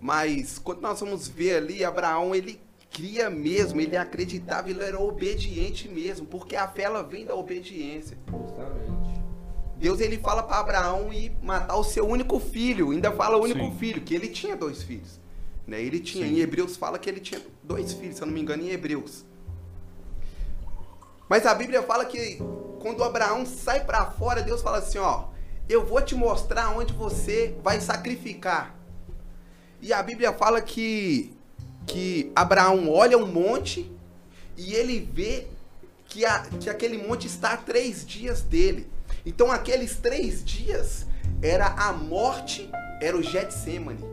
Mas 0.00 0.58
quando 0.58 0.80
nós 0.80 1.00
vamos 1.00 1.26
ver 1.26 1.56
ali, 1.56 1.84
Abraão, 1.84 2.32
ele 2.34 2.60
cria 2.88 3.28
mesmo, 3.28 3.80
ele 3.80 3.96
acreditava, 3.96 4.70
ele 4.70 4.82
era 4.82 4.98
obediente 5.00 5.88
mesmo, 5.88 6.24
porque 6.24 6.54
a 6.54 6.68
fé 6.68 6.82
ela 6.82 7.02
vem 7.02 7.26
da 7.26 7.34
obediência. 7.34 8.16
Justamente. 8.30 9.18
Deus 9.76 10.00
ele 10.00 10.18
fala 10.18 10.42
para 10.42 10.60
Abraão 10.60 11.12
ir 11.12 11.32
matar 11.42 11.76
o 11.76 11.84
seu 11.84 12.06
único 12.06 12.38
filho, 12.38 12.90
ainda 12.90 13.10
fala 13.10 13.36
o 13.36 13.42
único 13.42 13.60
Sim. 13.60 13.76
filho, 13.76 14.00
que 14.02 14.14
ele 14.14 14.28
tinha 14.28 14.56
dois 14.56 14.82
filhos. 14.82 15.20
Né? 15.66 15.82
Ele 15.82 16.00
tinha, 16.00 16.26
Sim. 16.26 16.34
em 16.34 16.38
Hebreus 16.38 16.76
fala 16.76 16.98
que 16.98 17.10
ele 17.10 17.20
tinha 17.20 17.40
dois 17.62 17.92
filhos, 17.92 18.16
se 18.16 18.22
eu 18.22 18.26
não 18.26 18.34
me 18.34 18.40
engano, 18.40 18.62
em 18.62 18.70
Hebreus. 18.70 19.24
Mas 21.28 21.46
a 21.46 21.54
Bíblia 21.54 21.82
fala 21.82 22.04
que 22.04 22.38
quando 22.80 23.04
Abraão 23.04 23.44
sai 23.44 23.84
para 23.84 24.06
fora, 24.06 24.42
Deus 24.42 24.62
fala 24.62 24.78
assim, 24.78 24.98
ó, 24.98 25.24
eu 25.68 25.84
vou 25.84 26.00
te 26.00 26.14
mostrar 26.14 26.70
onde 26.70 26.92
você 26.92 27.54
vai 27.62 27.80
sacrificar. 27.80 28.74
E 29.80 29.92
a 29.92 30.02
Bíblia 30.02 30.32
fala 30.32 30.60
que 30.60 31.36
que 31.86 32.30
Abraão 32.36 32.90
olha 32.90 33.16
um 33.16 33.26
monte 33.26 33.90
e 34.56 34.74
ele 34.74 35.08
vê 35.10 35.46
que, 36.04 36.24
a, 36.24 36.40
que 36.60 36.68
aquele 36.68 36.98
monte 36.98 37.26
está 37.26 37.54
a 37.54 37.56
três 37.56 38.06
dias 38.06 38.42
dele. 38.42 38.86
Então 39.24 39.50
aqueles 39.50 39.96
três 39.96 40.44
dias 40.44 41.06
era 41.40 41.66
a 41.66 41.92
morte, 41.92 42.70
era 43.00 43.16
o 43.16 43.22
Getsemane 43.22 44.04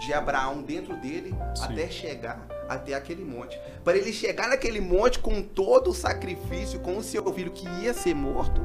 de 0.00 0.12
Abraão 0.14 0.62
dentro 0.62 0.96
dele 0.96 1.34
Sim. 1.54 1.64
até 1.64 1.90
chegar 1.90 2.46
até 2.68 2.94
aquele 2.94 3.24
monte. 3.24 3.58
Para 3.82 3.96
ele 3.96 4.12
chegar 4.12 4.48
naquele 4.48 4.80
monte 4.80 5.18
com 5.18 5.42
todo 5.42 5.90
o 5.90 5.94
sacrifício, 5.94 6.80
com 6.80 6.98
o 6.98 7.02
seu 7.02 7.32
filho 7.32 7.50
que 7.50 7.66
ia 7.82 7.94
ser 7.94 8.14
morto, 8.14 8.60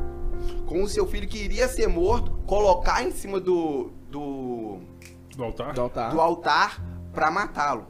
com 0.66 0.84
o 0.84 0.90
seu 0.90 1.08
filho 1.08 1.28
que 1.28 1.38
iria 1.38 1.68
ser 1.68 1.88
morto, 1.88 2.32
colocar 2.46 3.04
em 3.04 3.12
cima 3.12 3.40
do, 3.40 3.92
do, 4.10 4.80
Do 5.36 5.44
altar? 5.44 5.74
Do 5.74 5.82
altar. 5.82 6.12
do 6.12 6.22
altar 6.22 6.82
para 7.14 7.32
matá-lo. 7.32 7.88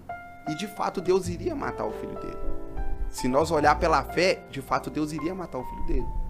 E 0.47 0.56
de 0.56 0.67
fato 0.67 1.02
Deus 1.02 1.28
iria 1.28 1.56
matar 1.56 1.86
o 1.86 1.91
filho 1.93 2.15
dele. 2.15 2.38
Se 3.10 3.28
nós 3.28 3.52
olhar 3.52 3.80
pela 3.80 4.04
fé, 4.04 4.43
de 4.49 4.62
fato 4.62 4.89
Deus 4.89 5.12
iria 5.12 5.34
matar 5.34 5.60
o 5.60 5.63
filho 5.63 5.86
dele. 5.86 6.22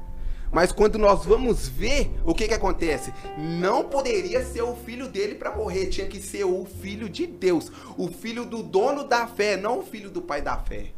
Mas 0.53 0.71
quando 0.71 0.99
nós 0.99 1.25
vamos 1.25 1.67
ver, 1.67 2.11
o 2.23 2.33
que 2.35 2.47
que 2.47 2.53
acontece? 2.53 3.11
Não 3.37 3.83
poderia 3.85 4.45
ser 4.45 4.61
o 4.61 4.75
filho 4.75 5.07
dele 5.07 5.33
para 5.33 5.55
morrer, 5.55 5.87
tinha 5.87 6.07
que 6.07 6.21
ser 6.21 6.43
o 6.43 6.63
filho 6.63 7.09
de 7.09 7.25
Deus, 7.25 7.71
o 7.97 8.07
filho 8.07 8.45
do 8.45 8.61
dono 8.61 9.03
da 9.03 9.25
fé, 9.25 9.57
não 9.57 9.79
o 9.79 9.83
filho 9.83 10.11
do 10.11 10.21
pai 10.21 10.43
da 10.43 10.55
fé. 10.57 10.91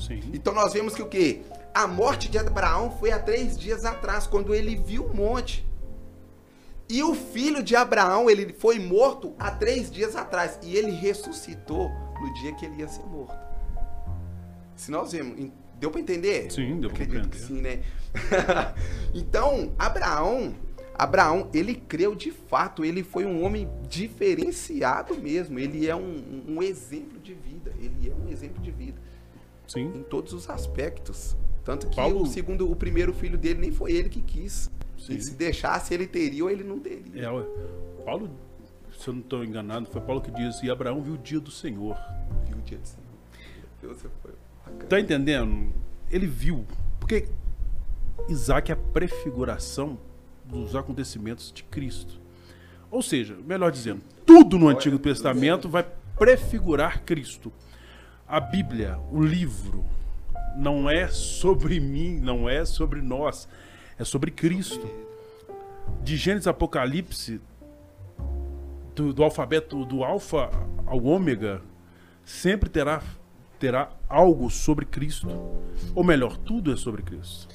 Sim. 0.00 0.22
Então 0.32 0.54
nós 0.54 0.72
vemos 0.72 0.94
que 0.94 1.02
o 1.02 1.06
quê? 1.06 1.42
A 1.74 1.86
morte 1.86 2.30
de 2.30 2.38
Abraão 2.38 2.96
foi 2.98 3.12
há 3.12 3.18
três 3.18 3.58
dias 3.58 3.84
atrás, 3.84 4.26
quando 4.26 4.54
ele 4.54 4.74
viu 4.74 5.04
o 5.04 5.14
monte. 5.14 5.66
E 6.88 7.02
o 7.02 7.14
filho 7.14 7.62
de 7.62 7.76
Abraão, 7.76 8.30
ele 8.30 8.52
foi 8.52 8.78
morto 8.78 9.34
há 9.38 9.50
três 9.50 9.90
dias 9.90 10.16
atrás. 10.16 10.58
E 10.62 10.76
ele 10.76 10.92
ressuscitou 10.92 11.90
no 12.20 12.32
dia 12.34 12.54
que 12.54 12.64
ele 12.64 12.76
ia 12.76 12.88
ser 12.88 13.04
morto. 13.04 13.34
Se 14.76 14.90
nós 14.90 15.12
vemos, 15.12 15.50
deu 15.78 15.90
para 15.90 16.00
entender? 16.00 16.50
Sim, 16.50 16.80
deu 16.80 16.90
que 16.90 17.04
compreender. 17.04 17.38
sim, 17.38 17.60
né? 17.60 17.82
então, 19.12 19.72
Abraão, 19.78 20.54
Abraão, 20.94 21.50
ele 21.52 21.74
creu 21.74 22.14
de 22.14 22.30
fato, 22.30 22.84
ele 22.84 23.02
foi 23.02 23.24
um 23.24 23.42
homem 23.44 23.68
diferenciado 23.88 25.16
mesmo. 25.18 25.58
Ele 25.58 25.86
é 25.88 25.94
um, 25.96 26.44
um 26.48 26.62
exemplo 26.62 27.18
de 27.20 27.34
vida. 27.34 27.72
Ele 27.80 28.10
é 28.10 28.14
um 28.14 28.28
exemplo 28.30 28.62
de 28.62 28.70
vida 28.70 29.00
Sim. 29.66 29.92
em 29.96 30.02
todos 30.02 30.32
os 30.32 30.48
aspectos. 30.48 31.36
Tanto 31.64 31.88
que 31.88 31.96
Paulo- 31.96 32.22
o 32.22 32.26
segundo, 32.26 32.70
o 32.70 32.76
primeiro 32.76 33.12
filho 33.12 33.36
dele 33.38 33.60
nem 33.60 33.72
foi 33.72 33.92
ele 33.92 34.08
que 34.08 34.20
quis. 34.22 34.70
Sim. 34.98 35.14
E 35.14 35.20
se 35.22 35.34
deixasse, 35.34 35.92
ele 35.92 36.06
teria 36.06 36.44
ou 36.44 36.50
ele 36.50 36.62
não 36.62 36.78
teria. 36.78 37.26
É. 37.28 38.04
Paulo, 38.04 38.30
se 38.96 39.08
eu 39.08 39.14
não 39.14 39.20
estou 39.22 39.44
enganado, 39.44 39.86
foi 39.90 40.00
Paulo 40.00 40.20
que 40.20 40.30
diz: 40.30 40.62
E 40.62 40.70
Abraão 40.70 41.02
viu 41.02 41.14
o 41.14 41.18
dia 41.18 41.40
do 41.40 41.50
Senhor. 41.50 41.96
Viu 42.46 42.58
o 42.58 42.60
dia 42.62 42.78
de 42.78 42.88
Senhor. 42.88 43.04
Deus, 43.82 43.96
você 43.98 44.08
foi. 44.22 44.32
Tá 44.88 45.00
entendendo? 45.00 45.72
Ele 46.10 46.26
viu. 46.26 46.64
Porque 46.98 47.28
Isaac 48.28 48.70
é 48.70 48.74
a 48.74 48.76
prefiguração 48.76 49.98
dos 50.44 50.74
acontecimentos 50.76 51.52
de 51.52 51.62
Cristo. 51.64 52.20
Ou 52.90 53.02
seja, 53.02 53.36
melhor 53.44 53.72
dizendo, 53.72 54.02
tudo 54.24 54.58
no 54.58 54.68
Antigo 54.68 54.98
Testamento 54.98 55.68
vai 55.68 55.84
prefigurar 56.16 57.02
Cristo. 57.02 57.52
A 58.26 58.40
Bíblia, 58.40 58.98
o 59.10 59.22
livro, 59.22 59.84
não 60.56 60.88
é 60.88 61.08
sobre 61.08 61.80
mim, 61.80 62.18
não 62.20 62.48
é 62.48 62.64
sobre 62.64 63.02
nós, 63.02 63.48
é 63.98 64.04
sobre 64.04 64.30
Cristo. 64.30 64.88
De 66.02 66.16
Gênesis 66.16 66.46
Apocalipse, 66.46 67.40
do, 68.94 69.12
do 69.12 69.22
alfabeto 69.22 69.84
do 69.84 70.04
alfa 70.04 70.50
ao 70.86 71.02
ômega, 71.02 71.60
sempre 72.24 72.70
terá, 72.70 73.02
terá 73.64 73.90
algo 74.10 74.50
sobre 74.50 74.84
Cristo. 74.84 75.26
Ou 75.94 76.04
melhor, 76.04 76.36
tudo 76.36 76.70
é 76.70 76.76
sobre 76.76 77.00
Cristo. 77.00 77.48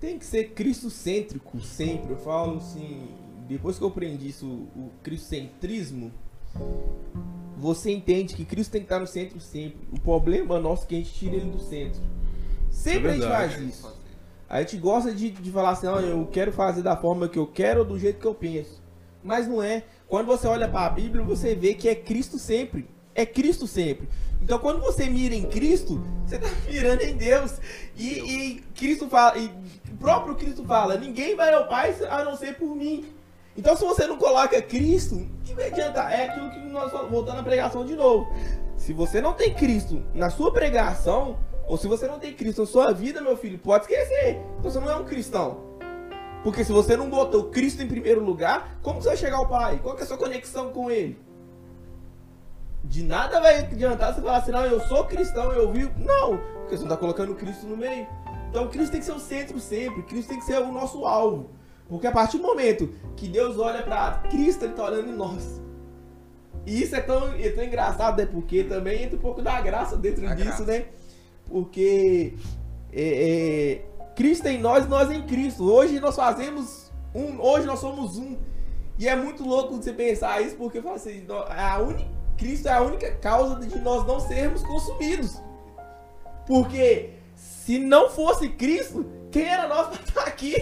Tem 0.00 0.18
que 0.18 0.26
ser 0.26 0.50
cristocêntrico 0.50 1.60
sempre. 1.60 2.10
Eu 2.10 2.16
falo 2.16 2.56
assim, 2.56 3.06
depois 3.48 3.78
que 3.78 3.84
eu 3.84 3.88
aprendi 3.88 4.30
isso, 4.30 4.46
o 4.46 4.90
cristocentrismo, 5.04 6.10
você 7.56 7.92
entende 7.92 8.34
que 8.34 8.44
Cristo 8.44 8.72
tem 8.72 8.80
que 8.80 8.86
estar 8.86 8.98
no 8.98 9.06
centro 9.06 9.38
sempre. 9.38 9.78
O 9.92 10.00
problema 10.00 10.58
nosso 10.58 10.84
é 10.84 10.86
que 10.88 10.94
a 10.96 10.98
gente 10.98 11.12
tira 11.14 11.36
ele 11.36 11.50
do 11.52 11.60
centro. 11.60 12.02
Sempre 12.68 13.06
É 13.06 13.10
a 13.10 13.12
gente 13.12 13.20
verdade. 13.20 13.54
faz 13.54 13.68
isso. 13.68 13.94
A 14.48 14.60
gente 14.60 14.76
gosta 14.78 15.14
de, 15.14 15.30
de 15.30 15.50
falar 15.52 15.70
assim, 15.70 15.86
não, 15.86 16.00
eu 16.00 16.26
quero 16.32 16.50
fazer 16.50 16.82
da 16.82 16.96
forma 16.96 17.28
que 17.28 17.38
eu 17.38 17.46
quero 17.46 17.80
ou 17.80 17.86
do 17.86 17.96
jeito 17.96 18.18
que 18.18 18.26
eu 18.26 18.34
penso. 18.34 18.82
Mas 19.22 19.46
não 19.46 19.62
é. 19.62 19.84
Quando 20.08 20.26
você 20.26 20.48
olha 20.48 20.68
para 20.68 20.86
a 20.86 20.90
Bíblia, 20.90 21.22
você 21.22 21.54
vê 21.54 21.74
que 21.74 21.88
é 21.88 21.94
Cristo 21.94 22.40
sempre. 22.40 22.88
É 23.14 23.24
Cristo 23.24 23.68
sempre. 23.68 24.08
Então 24.44 24.58
quando 24.58 24.80
você 24.80 25.08
mira 25.08 25.34
em 25.34 25.44
Cristo, 25.44 26.04
você 26.26 26.38
tá 26.38 26.48
mirando 26.70 27.00
em 27.00 27.16
Deus. 27.16 27.54
E, 27.96 28.08
e 28.08 28.60
Cristo 28.76 29.08
fala, 29.08 29.38
e 29.38 29.46
o 29.90 29.96
próprio 29.98 30.34
Cristo 30.34 30.62
fala, 30.64 30.98
ninguém 30.98 31.34
vai 31.34 31.52
ao 31.54 31.66
Pai 31.66 31.96
a 32.10 32.22
não 32.22 32.36
ser 32.36 32.54
por 32.56 32.76
mim. 32.76 33.06
Então 33.56 33.74
se 33.74 33.84
você 33.84 34.06
não 34.06 34.18
coloca 34.18 34.60
Cristo, 34.60 35.26
que 35.44 35.54
vai 35.54 35.68
adiantar? 35.68 36.12
É 36.12 36.26
aquilo 36.26 36.50
que 36.50 36.58
nós 36.58 36.92
voltando 37.10 37.40
à 37.40 37.42
pregação 37.42 37.86
de 37.86 37.96
novo. 37.96 38.30
Se 38.76 38.92
você 38.92 39.18
não 39.18 39.32
tem 39.32 39.54
Cristo 39.54 40.04
na 40.12 40.28
sua 40.28 40.52
pregação, 40.52 41.38
ou 41.66 41.78
se 41.78 41.88
você 41.88 42.06
não 42.06 42.18
tem 42.18 42.34
Cristo 42.34 42.60
na 42.60 42.66
sua 42.66 42.92
vida, 42.92 43.22
meu 43.22 43.38
filho, 43.38 43.58
pode 43.58 43.84
esquecer. 43.84 44.38
Você 44.60 44.78
não 44.78 44.90
é 44.90 44.96
um 44.96 45.04
cristão. 45.04 45.72
Porque 46.42 46.62
se 46.62 46.72
você 46.72 46.94
não 46.94 47.08
botou 47.08 47.44
Cristo 47.44 47.82
em 47.82 47.88
primeiro 47.88 48.22
lugar, 48.22 48.78
como 48.82 49.00
você 49.00 49.08
vai 49.08 49.16
chegar 49.16 49.38
ao 49.38 49.48
Pai? 49.48 49.80
Qual 49.82 49.96
é 49.96 50.02
a 50.02 50.06
sua 50.06 50.18
conexão 50.18 50.70
com 50.70 50.90
Ele? 50.90 51.18
De 52.84 53.02
nada 53.02 53.40
vai 53.40 53.58
adiantar 53.60 54.14
você 54.14 54.20
falar 54.20 54.36
assim, 54.38 54.52
não, 54.52 54.64
eu 54.64 54.80
sou 54.82 55.04
cristão, 55.04 55.50
eu 55.52 55.72
vivo. 55.72 55.90
Não, 55.98 56.38
porque 56.60 56.76
você 56.76 56.84
não 56.84 56.92
está 56.92 56.96
colocando 56.96 57.34
Cristo 57.34 57.66
no 57.66 57.76
meio. 57.76 58.06
Então 58.50 58.68
Cristo 58.68 58.92
tem 58.92 59.00
que 59.00 59.06
ser 59.06 59.12
o 59.12 59.18
centro 59.18 59.58
sempre, 59.58 60.02
Cristo 60.02 60.28
tem 60.28 60.38
que 60.38 60.44
ser 60.44 60.58
o 60.60 60.70
nosso 60.70 61.04
alvo. 61.06 61.50
Porque 61.88 62.06
a 62.06 62.12
partir 62.12 62.38
do 62.38 62.44
momento 62.44 62.88
que 63.16 63.26
Deus 63.28 63.58
olha 63.58 63.82
para 63.82 64.18
Cristo, 64.30 64.64
Ele 64.64 64.72
está 64.72 64.84
olhando 64.84 65.08
em 65.08 65.14
nós. 65.16 65.60
E 66.66 66.82
isso 66.82 66.94
é 66.96 67.00
tão, 67.00 67.32
é 67.34 67.50
tão 67.50 67.64
engraçado, 67.64 68.16
né? 68.18 68.26
Porque 68.26 68.64
também 68.64 69.02
entra 69.02 69.16
um 69.16 69.20
pouco 69.20 69.42
da 69.42 69.60
graça 69.60 69.96
dentro 69.96 70.22
Da 70.26 70.34
disso, 70.34 70.46
graça. 70.48 70.64
né? 70.64 70.86
Porque 71.46 72.34
é, 72.92 73.80
é, 73.82 74.12
Cristo 74.14 74.46
em 74.46 74.58
nós, 74.60 74.88
nós 74.88 75.10
em 75.10 75.22
Cristo. 75.22 75.70
Hoje 75.70 76.00
nós 76.00 76.16
fazemos 76.16 76.90
um, 77.14 77.38
hoje 77.40 77.66
nós 77.66 77.80
somos 77.80 78.16
um. 78.16 78.36
E 78.98 79.06
é 79.08 79.14
muito 79.16 79.44
louco 79.46 79.76
você 79.76 79.92
pensar 79.92 80.40
isso, 80.40 80.56
porque 80.56 80.80
fala 80.80 80.94
assim, 80.96 81.22
nó- 81.28 81.44
a 81.48 81.78
única, 81.80 82.08
Cristo 82.36 82.68
é 82.68 82.72
a 82.72 82.82
única 82.82 83.10
causa 83.16 83.56
de 83.66 83.78
nós 83.78 84.06
não 84.06 84.20
sermos 84.20 84.62
consumidos. 84.62 85.40
Porque 86.46 87.10
se 87.34 87.78
não 87.78 88.10
fosse 88.10 88.48
Cristo, 88.50 89.06
quem 89.30 89.48
era 89.48 89.66
nós 89.68 89.88
para 89.88 90.02
estar 90.04 90.22
aqui? 90.26 90.54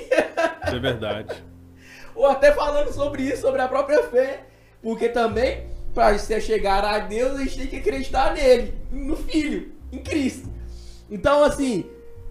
Isso 0.66 0.76
é 0.76 0.78
verdade. 0.78 1.42
Ou 2.14 2.26
até 2.26 2.52
falando 2.52 2.92
sobre 2.92 3.22
isso, 3.22 3.42
sobre 3.42 3.61
a 3.61 3.68
própria 3.68 4.02
fé. 4.04 4.44
Porque 4.82 5.08
também, 5.08 5.66
para 5.94 6.16
você 6.18 6.40
chegar 6.40 6.85
a 6.85 6.98
Deus, 7.00 7.32
a 7.38 7.44
gente 7.44 7.58
tem 7.58 7.66
que 7.68 7.76
acreditar 7.76 8.35
nele, 8.35 8.74
no 8.90 9.16
Filho, 9.16 9.72
em 9.90 9.98
Cristo. 9.98 10.48
Então, 11.11 11.42
assim, 11.44 11.87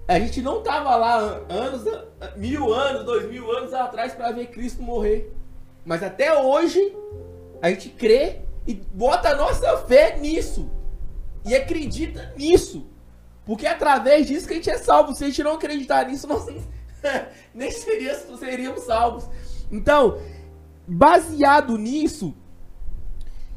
a 0.07 0.19
gente 0.19 0.41
não 0.41 0.61
tava 0.61 0.95
lá 0.95 1.17
an- 1.19 1.41
anos, 1.49 1.87
an- 1.87 2.05
mil 2.35 2.73
anos, 2.73 3.05
dois 3.05 3.29
mil 3.29 3.49
anos 3.51 3.73
atrás 3.73 4.13
para 4.13 4.31
ver 4.31 4.47
Cristo 4.47 4.81
morrer. 4.81 5.31
Mas 5.85 6.03
até 6.03 6.37
hoje, 6.37 6.95
a 7.61 7.69
gente 7.69 7.89
crê 7.89 8.41
e 8.65 8.73
bota 8.73 9.29
a 9.29 9.35
nossa 9.35 9.77
fé 9.79 10.17
nisso. 10.17 10.69
E 11.45 11.55
acredita 11.55 12.33
nisso. 12.37 12.87
Porque 13.45 13.65
é 13.65 13.71
através 13.71 14.27
disso 14.27 14.47
que 14.47 14.53
a 14.53 14.55
gente 14.57 14.69
é 14.69 14.77
salvo. 14.77 15.13
Se 15.13 15.23
a 15.23 15.27
gente 15.27 15.43
não 15.43 15.53
acreditar 15.53 16.05
nisso, 16.07 16.27
nós 16.27 16.45
nem 17.53 17.71
seríamos 17.71 18.83
salvos. 18.83 19.27
Então, 19.71 20.19
baseado 20.87 21.77
nisso, 21.77 22.35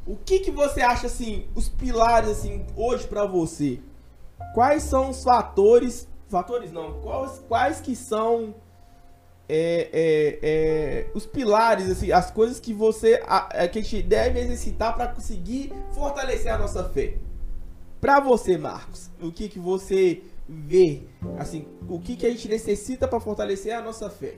o 0.07 0.17
que, 0.17 0.41
que 0.41 0.51
você 0.51 0.81
acha 0.81 1.07
assim, 1.07 1.49
os 1.55 1.69
pilares 1.69 2.31
assim 2.31 2.65
hoje 2.77 3.07
pra 3.07 3.27
você? 3.27 3.81
Quais 4.55 4.83
são 4.85 5.11
os 5.11 5.23
fatores, 5.23 6.09
fatores 6.29 6.73
não, 6.73 7.01
quais, 7.01 7.39
quais 7.49 7.81
que 7.81 7.97
são 7.97 8.55
é, 9.49 9.91
é, 9.93 10.39
é, 10.43 11.11
os 11.15 11.27
pilares, 11.27 11.91
assim, 11.91 12.11
as 12.11 12.31
coisas 12.31 12.59
que 12.59 12.73
você 12.73 13.23
a, 13.27 13.49
é, 13.53 13.69
que 13.69 13.79
a 13.79 13.83
gente 13.83 14.03
deve 14.03 14.41
exercitar 14.41 14.95
para 14.95 15.09
conseguir 15.09 15.73
fortalecer 15.93 16.53
a 16.53 16.59
nossa 16.59 16.89
fé. 16.89 17.19
Para 18.01 18.21
você, 18.21 18.57
Marcos, 18.57 19.11
o 19.21 19.31
que 19.31 19.49
que 19.49 19.59
você 19.59 20.23
vê, 20.49 21.07
assim, 21.39 21.67
o 21.89 21.99
que 21.99 22.17
que 22.17 22.27
a 22.27 22.31
gente 22.31 22.49
necessita 22.49 23.09
para 23.09 23.21
fortalecer 23.21 23.75
a 23.75 23.81
nossa 23.81 24.11
fé? 24.11 24.37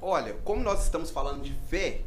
Olha, 0.00 0.34
como 0.44 0.62
nós 0.62 0.82
estamos 0.82 1.10
falando 1.10 1.42
de 1.42 1.52
fé, 1.68 2.02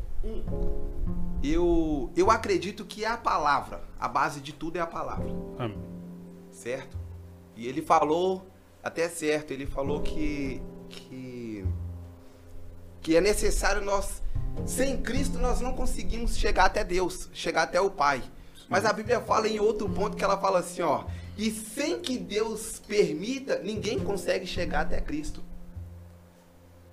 eu, 1.43 2.11
eu 2.15 2.29
acredito 2.29 2.85
que 2.85 3.03
é 3.03 3.07
a 3.07 3.17
palavra. 3.17 3.81
A 3.99 4.07
base 4.07 4.39
de 4.39 4.53
tudo 4.53 4.77
é 4.77 4.81
a 4.81 4.87
palavra. 4.87 5.29
Amém. 5.57 5.81
Certo? 6.51 6.97
E 7.55 7.67
ele 7.67 7.81
falou, 7.81 8.45
até 8.87 9.09
certo, 9.09 9.51
ele 9.51 9.65
falou 9.65 10.01
que, 10.01 10.61
que, 10.89 11.65
que 13.01 13.15
é 13.17 13.21
necessário 13.21 13.81
nós. 13.81 14.23
Sem 14.65 15.01
Cristo 15.01 15.37
nós 15.37 15.61
não 15.61 15.73
conseguimos 15.73 16.37
chegar 16.37 16.65
até 16.65 16.83
Deus, 16.83 17.29
chegar 17.33 17.63
até 17.63 17.79
o 17.79 17.91
Pai. 17.91 18.23
Mas 18.69 18.85
a 18.85 18.93
Bíblia 18.93 19.21
fala 19.21 19.47
em 19.47 19.59
outro 19.59 19.87
ponto 19.89 20.17
que 20.17 20.23
ela 20.23 20.37
fala 20.37 20.59
assim, 20.59 20.81
ó. 20.81 21.05
E 21.37 21.51
sem 21.51 21.99
que 21.99 22.17
Deus 22.17 22.81
permita, 22.87 23.59
ninguém 23.59 23.99
consegue 23.99 24.47
chegar 24.47 24.81
até 24.81 24.99
Cristo. 24.99 25.43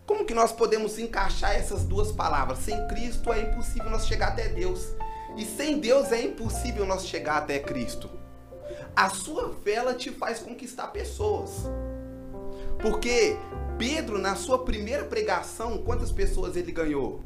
Como 0.05 0.27
que 0.27 0.35
nós 0.35 0.53
podemos 0.53 0.99
encaixar 0.99 1.53
essas 1.55 1.85
duas 1.85 2.13
palavras? 2.13 2.59
Sem 2.59 2.87
Cristo 2.89 3.33
é 3.33 3.41
impossível 3.41 3.89
nós 3.89 4.07
chegar 4.07 4.29
até 4.29 4.49
Deus. 4.49 4.95
E 5.37 5.45
sem 5.45 5.79
Deus 5.79 6.13
é 6.13 6.23
impossível 6.23 6.85
nós 6.85 7.07
chegar 7.07 7.39
até 7.39 7.59
Cristo. 7.59 8.11
A 8.95 9.09
sua 9.09 9.53
fé 9.65 9.73
ela 9.73 9.95
te 9.95 10.11
faz 10.11 10.39
conquistar 10.39 10.89
pessoas. 10.89 11.65
Porque 12.85 13.39
Pedro, 13.79 14.19
na 14.19 14.35
sua 14.35 14.63
primeira 14.63 15.05
pregação, 15.05 15.79
quantas 15.79 16.13
pessoas 16.13 16.55
ele 16.55 16.71
ganhou? 16.71 17.25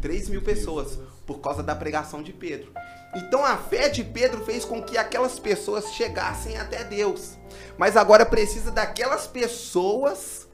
3 0.00 0.28
mil 0.28 0.40
pessoas, 0.40 1.00
por 1.26 1.40
causa 1.40 1.64
da 1.64 1.74
pregação 1.74 2.22
de 2.22 2.32
Pedro. 2.32 2.72
Então 3.12 3.44
a 3.44 3.56
fé 3.56 3.88
de 3.88 4.04
Pedro 4.04 4.44
fez 4.44 4.64
com 4.64 4.80
que 4.80 4.96
aquelas 4.96 5.40
pessoas 5.40 5.92
chegassem 5.94 6.56
até 6.56 6.84
Deus. 6.84 7.36
Mas 7.76 7.96
agora 7.96 8.24
precisa 8.24 8.70
daquelas 8.70 9.26
pessoas 9.26 10.46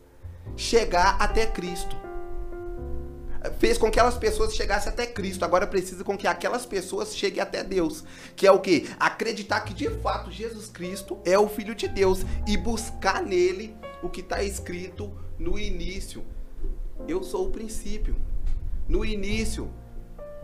chegar 0.57 1.19
até 1.21 1.47
Cristo. 1.47 2.08
Fez 3.59 3.79
com 3.79 3.91
que 3.91 3.99
aquelas 3.99 4.17
pessoas 4.17 4.55
chegassem 4.55 4.93
até 4.93 5.07
Cristo. 5.07 5.45
Agora 5.45 5.67
precisa 5.67 6.05
com 6.05 6.17
que 6.17 6.27
aquelas 6.27 6.67
pessoas 6.67 7.17
cheguem 7.17 7.41
até 7.41 7.63
Deus. 7.63 8.05
Que 8.37 8.47
é 8.47 8.53
o 8.53 8.61
que? 8.61 8.89
Acreditar 8.99 9.61
que 9.61 9.75
de 9.75 9.89
fato 10.01 10.31
Jesus 10.31 10.69
Cristo 10.69 11.19
é 11.25 11.39
o 11.39 11.49
Filho 11.49 11.75
de 11.75 11.89
Deus. 11.89 12.21
E 12.47 12.57
buscar 12.57 13.23
nele 13.23 13.77
o 14.03 14.09
que 14.09 14.21
está 14.21 14.43
escrito 14.43 15.13
no 15.39 15.59
início. 15.59 16.25
Eu 17.07 17.23
sou 17.23 17.47
o 17.47 17.51
princípio. 17.51 18.17
No 18.89 19.05
início. 19.05 19.71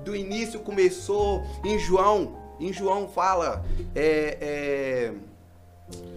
Do 0.04 0.14
início 0.14 0.60
começou 0.60 1.44
em 1.64 1.78
João. 1.78 2.56
Em 2.60 2.72
João 2.72 3.08
fala. 3.08 3.64
É, 3.94 4.38
é, 4.40 5.14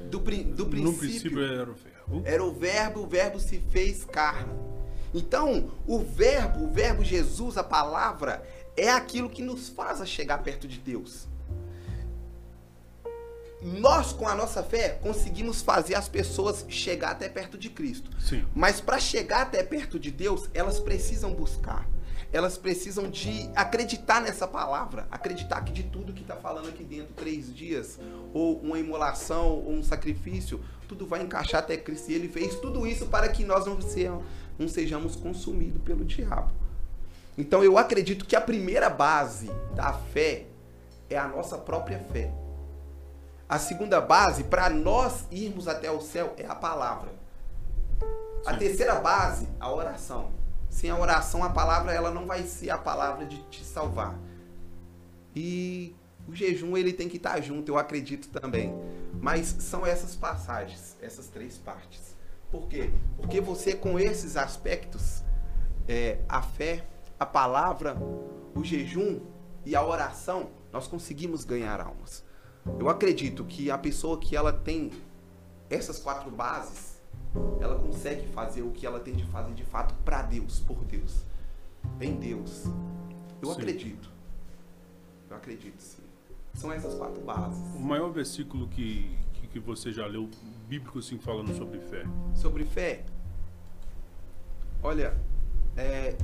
do, 0.09 0.19
do 0.19 0.21
princípio. 0.21 0.83
No 0.83 0.93
princípio 0.93 1.43
era 1.43 1.69
o 1.69 1.73
verbo. 1.73 2.21
Era 2.23 2.43
o 2.43 2.51
verbo, 2.51 2.99
o 3.01 3.07
verbo 3.07 3.39
se 3.39 3.59
fez 3.59 4.05
carne. 4.05 4.53
Então, 5.13 5.71
o 5.85 5.99
verbo, 5.99 6.65
o 6.65 6.69
verbo 6.69 7.03
Jesus, 7.03 7.57
a 7.57 7.63
palavra, 7.63 8.43
é 8.75 8.89
aquilo 8.89 9.29
que 9.29 9.41
nos 9.41 9.69
faz 9.69 10.07
chegar 10.07 10.37
perto 10.39 10.67
de 10.67 10.77
Deus. 10.77 11.27
Nós, 13.61 14.13
com 14.13 14.27
a 14.27 14.35
nossa 14.35 14.61
fé, 14.61 14.89
conseguimos 15.01 15.61
fazer 15.61 15.95
as 15.95 16.07
pessoas 16.07 16.63
chegar 16.69 17.11
até 17.11 17.27
perto 17.27 17.57
de 17.57 17.69
Cristo. 17.69 18.11
Sim. 18.19 18.45
Mas 18.53 18.79
para 18.79 18.99
chegar 18.99 19.41
até 19.41 19.63
perto 19.63 19.99
de 19.99 20.11
Deus, 20.11 20.47
elas 20.53 20.79
precisam 20.79 21.33
buscar. 21.33 21.87
Elas 22.31 22.57
precisam 22.57 23.09
de 23.09 23.49
acreditar 23.55 24.21
nessa 24.21 24.47
palavra, 24.47 25.07
acreditar 25.09 25.61
que 25.61 25.71
de 25.71 25.83
tudo 25.83 26.13
que 26.13 26.21
está 26.21 26.35
falando 26.35 26.67
aqui 26.67 26.83
dentro, 26.83 27.13
três 27.13 27.53
dias, 27.53 27.97
ou 28.33 28.59
uma 28.59 28.77
imolação, 28.77 29.47
ou 29.47 29.71
um 29.71 29.81
sacrifício, 29.81 30.61
tudo 30.87 31.07
vai 31.07 31.21
encaixar 31.21 31.61
até 31.61 31.77
Cristo. 31.77 32.11
E 32.11 32.13
Ele 32.13 32.27
fez 32.27 32.55
tudo 32.55 32.85
isso 32.85 33.07
para 33.07 33.29
que 33.29 33.43
nós 33.43 33.65
não 33.65 33.81
sejamos, 33.81 34.25
não 34.57 34.67
sejamos 34.67 35.15
consumidos 35.15 35.81
pelo 35.83 36.05
diabo. 36.05 36.51
Então 37.37 37.63
eu 37.63 37.77
acredito 37.77 38.25
que 38.25 38.35
a 38.35 38.41
primeira 38.41 38.89
base 38.89 39.51
da 39.75 39.93
fé 39.93 40.45
é 41.09 41.17
a 41.17 41.27
nossa 41.27 41.57
própria 41.57 41.99
fé. 42.11 42.31
A 43.47 43.57
segunda 43.59 44.01
base, 44.01 44.43
para 44.43 44.69
nós 44.69 45.25
irmos 45.31 45.67
até 45.67 45.89
o 45.89 46.01
céu, 46.01 46.33
é 46.37 46.45
a 46.45 46.55
palavra. 46.55 47.11
A 48.45 48.53
Sim. 48.53 48.59
terceira 48.59 48.95
base, 48.95 49.47
a 49.59 49.71
oração. 49.71 50.31
Sem 50.69 50.89
a 50.89 50.97
oração, 50.97 51.43
a 51.43 51.49
palavra 51.49 51.93
ela 51.93 52.11
não 52.11 52.25
vai 52.25 52.43
ser 52.43 52.69
a 52.69 52.77
palavra 52.77 53.25
de 53.25 53.41
te 53.43 53.63
salvar. 53.63 54.17
E 55.35 55.95
o 56.27 56.35
jejum 56.35 56.75
ele 56.75 56.91
tem 56.91 57.07
que 57.07 57.17
estar 57.17 57.39
junto, 57.41 57.69
eu 57.69 57.77
acredito 57.77 58.27
também. 58.29 58.73
Mas 59.21 59.47
são 59.59 59.85
essas 59.85 60.15
passagens, 60.15 60.97
essas 61.01 61.27
três 61.27 61.57
partes. 61.57 62.06
Por 62.51 62.67
quê? 62.67 62.89
Porque 63.17 63.41
você 63.41 63.73
com 63.75 63.99
esses 63.99 64.37
aspectos, 64.37 65.23
é, 65.87 66.19
a 66.27 66.41
fé, 66.41 66.85
a 67.19 67.25
palavra, 67.25 67.97
o 68.55 68.63
jejum 68.63 69.19
e 69.65 69.75
a 69.75 69.85
oração, 69.85 70.49
nós 70.71 70.87
conseguimos 70.87 71.43
ganhar 71.43 71.79
almas. 71.81 72.23
Eu 72.79 72.89
acredito 72.89 73.45
que 73.45 73.71
a 73.71 73.77
pessoa 73.77 74.17
que 74.17 74.35
ela 74.35 74.51
tem 74.51 74.91
essas 75.69 75.99
quatro 75.99 76.29
bases, 76.31 77.01
ela 77.59 77.77
consegue 77.79 78.27
fazer 78.29 78.61
o 78.61 78.71
que 78.71 78.85
ela 78.85 78.99
tem 78.99 79.15
de 79.15 79.25
fazer 79.25 79.53
de 79.53 79.63
fato 79.63 79.93
para 80.03 80.21
Deus, 80.21 80.59
por 80.59 80.83
Deus. 80.85 81.25
Em 81.99 82.15
Deus. 82.15 82.65
Eu 83.41 83.49
Sim. 83.49 83.53
acredito. 83.53 84.09
Eu 85.29 85.37
acredito 85.37 85.79
sim. 85.81 86.03
São 86.53 86.71
essas 86.71 86.95
quatro 86.95 87.21
bases. 87.21 87.59
O 87.75 87.79
maior 87.79 88.09
versículo 88.09 88.67
que, 88.67 89.17
que, 89.61 89.67
você 89.67 89.91
já 89.91 90.05
leu, 90.05 90.29
bíblico, 90.67 90.99
assim, 90.99 91.17
falando 91.17 91.55
sobre 91.55 91.79
fé. 91.79 92.03
Sobre 92.35 92.65
fé. 92.65 93.03
Olha, 94.81 95.15
é, 95.75 96.15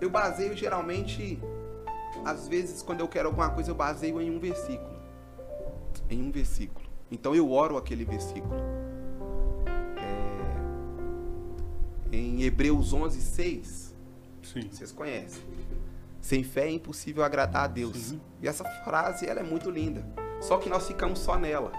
eu 0.00 0.10
baseio 0.10 0.56
geralmente, 0.56 1.38
às 2.24 2.48
vezes, 2.48 2.82
quando 2.82 3.00
eu 3.00 3.08
quero 3.08 3.28
alguma 3.28 3.50
coisa, 3.50 3.70
eu 3.70 3.74
baseio 3.74 4.20
em 4.20 4.30
um 4.30 4.38
versículo. 4.38 4.92
Em 6.10 6.20
um 6.20 6.30
versículo. 6.30 6.84
Então 7.10 7.34
eu 7.34 7.50
oro 7.50 7.76
aquele 7.76 8.04
versículo. 8.04 8.54
É, 12.10 12.16
em 12.16 12.42
Hebreus 12.42 12.92
11, 12.92 13.20
6, 13.20 13.94
Sim. 14.42 14.68
vocês 14.70 14.92
conhecem. 14.92 15.42
Sem 16.20 16.44
fé 16.44 16.66
é 16.68 16.70
impossível 16.70 17.24
agradar 17.24 17.64
a 17.64 17.66
Deus. 17.66 17.96
Sim. 17.96 18.20
E 18.40 18.48
essa 18.48 18.64
frase 18.84 19.26
ela 19.26 19.40
é 19.40 19.42
muito 19.42 19.70
linda. 19.70 20.04
Só 20.40 20.56
que 20.56 20.68
nós 20.68 20.86
ficamos 20.86 21.18
só 21.18 21.38
nela. 21.38 21.72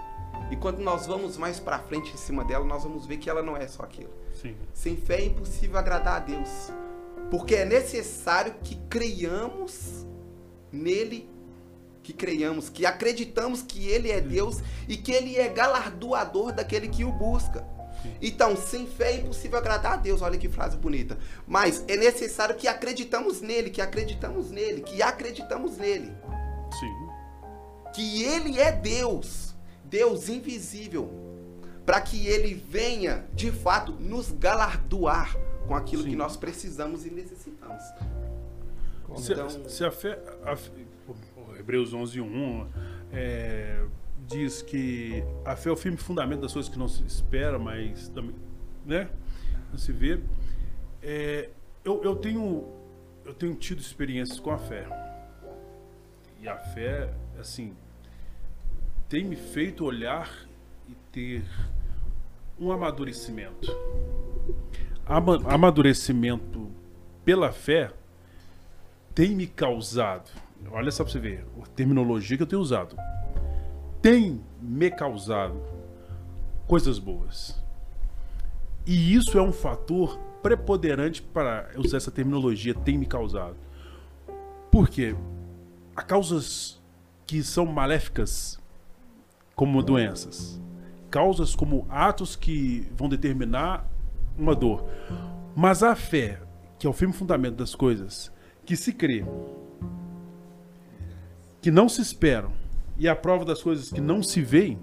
E 0.50 0.56
quando 0.56 0.78
nós 0.78 1.06
vamos 1.06 1.36
mais 1.36 1.58
pra 1.58 1.78
frente 1.78 2.12
em 2.12 2.16
cima 2.16 2.44
dela, 2.44 2.64
nós 2.64 2.84
vamos 2.84 3.06
ver 3.06 3.16
que 3.16 3.28
ela 3.28 3.42
não 3.42 3.56
é 3.56 3.66
só 3.66 3.82
aquilo. 3.82 4.10
Sim. 4.40 4.56
Sem 4.72 4.96
fé 4.96 5.20
é 5.20 5.26
impossível 5.26 5.78
agradar 5.78 6.16
a 6.16 6.20
Deus. 6.20 6.70
Porque 7.30 7.54
é 7.54 7.64
necessário 7.64 8.54
que 8.62 8.76
creiamos 8.88 10.06
nele, 10.70 11.28
que 12.02 12.12
creiamos, 12.12 12.68
que 12.68 12.84
acreditamos 12.84 13.62
que 13.62 13.88
ele 13.88 14.10
é 14.10 14.20
Deus 14.20 14.60
e 14.86 14.96
que 14.96 15.12
ele 15.12 15.36
é 15.36 15.48
galardoador 15.48 16.52
daquele 16.52 16.88
que 16.88 17.04
o 17.04 17.10
busca. 17.10 17.66
Então, 18.20 18.56
sem 18.56 18.86
fé 18.86 19.12
é 19.12 19.16
impossível 19.20 19.58
agradar 19.58 19.94
a 19.94 19.96
Deus. 19.96 20.20
Olha 20.20 20.38
que 20.38 20.48
frase 20.48 20.76
bonita. 20.76 21.18
Mas 21.46 21.82
é 21.88 21.96
necessário 21.96 22.54
que 22.54 22.68
acreditamos 22.68 23.40
nele, 23.40 23.70
que 23.70 23.80
acreditamos 23.80 24.50
nele, 24.50 24.82
que 24.82 25.02
acreditamos 25.02 25.78
nele. 25.78 26.12
Sim. 26.78 27.08
Que 27.94 28.24
ele 28.24 28.60
é 28.60 28.72
Deus, 28.72 29.53
Deus 29.94 30.28
invisível, 30.28 31.08
para 31.86 32.00
que 32.00 32.26
ele 32.26 32.52
venha, 32.52 33.24
de 33.32 33.52
fato, 33.52 33.92
nos 33.92 34.32
galardoar 34.32 35.36
com 35.68 35.76
aquilo 35.76 36.02
Sim. 36.02 36.10
que 36.10 36.16
nós 36.16 36.36
precisamos 36.36 37.06
e 37.06 37.10
necessitamos. 37.10 37.80
Se, 39.18 39.32
Então- 39.32 39.68
se 39.68 39.84
a 39.84 39.92
fé. 39.92 40.18
a 40.44 40.56
o 41.40 41.54
Hebreus 41.56 41.94
11, 41.94 42.20
1 42.20 42.66
é, 43.12 43.84
diz 44.26 44.62
que 44.62 45.22
a 45.44 45.54
fé 45.54 45.68
é 45.68 45.72
o 45.72 45.76
firme 45.76 45.96
fundamento 45.96 46.40
das 46.40 46.52
coisas 46.52 46.68
que 46.68 46.76
não 46.78 46.88
se 46.88 47.04
espera, 47.04 47.56
mas 47.56 48.08
também. 48.08 48.34
Né? 48.84 49.08
Não 49.70 49.78
se 49.78 49.92
vê. 49.92 50.20
É, 51.00 51.50
eu, 51.84 52.02
eu, 52.02 52.16
tenho, 52.16 52.66
eu 53.24 53.32
tenho 53.32 53.54
tido 53.54 53.78
experiências 53.78 54.40
com 54.40 54.50
a 54.50 54.58
fé. 54.58 54.88
E 56.40 56.48
a 56.48 56.56
fé, 56.58 57.14
assim, 57.38 57.76
tem 59.14 59.22
me 59.22 59.36
feito 59.36 59.84
olhar 59.84 60.28
e 60.88 60.94
ter 61.12 61.44
um 62.58 62.72
amadurecimento. 62.72 63.70
Ama- 65.06 65.40
amadurecimento 65.46 66.68
pela 67.24 67.52
fé 67.52 67.92
tem 69.14 69.36
me 69.36 69.46
causado, 69.46 70.28
olha 70.68 70.90
só 70.90 71.04
pra 71.04 71.12
você 71.12 71.20
ver, 71.20 71.46
a 71.62 71.66
terminologia 71.68 72.36
que 72.36 72.42
eu 72.42 72.46
tenho 72.48 72.60
usado, 72.60 72.96
tem 74.02 74.42
me 74.60 74.90
causado 74.90 75.62
coisas 76.66 76.98
boas. 76.98 77.62
E 78.84 79.14
isso 79.14 79.38
é 79.38 79.42
um 79.42 79.52
fator 79.52 80.18
preponderante 80.42 81.22
para 81.22 81.70
usar 81.76 81.98
essa 81.98 82.10
terminologia 82.10 82.74
tem 82.74 82.98
me 82.98 83.06
causado. 83.06 83.54
Por 84.72 84.88
quê? 84.88 85.14
Há 85.94 86.02
causas 86.02 86.82
que 87.24 87.44
são 87.44 87.64
maléficas, 87.64 88.58
como 89.54 89.82
doenças, 89.82 90.60
causas 91.10 91.54
como 91.54 91.86
atos 91.88 92.34
que 92.36 92.88
vão 92.96 93.08
determinar 93.08 93.88
uma 94.36 94.54
dor. 94.54 94.84
Mas 95.54 95.82
a 95.82 95.94
fé, 95.94 96.40
que 96.78 96.86
é 96.86 96.90
o 96.90 96.92
firme 96.92 97.14
fundamento 97.14 97.56
das 97.56 97.74
coisas, 97.74 98.32
que 98.64 98.76
se 98.76 98.92
crê, 98.92 99.24
que 101.60 101.70
não 101.70 101.88
se 101.88 102.00
esperam, 102.00 102.52
e 102.96 103.08
a 103.08 103.16
prova 103.16 103.44
das 103.44 103.62
coisas 103.62 103.90
que 103.90 104.00
não 104.00 104.22
se 104.22 104.40
veem, 104.40 104.78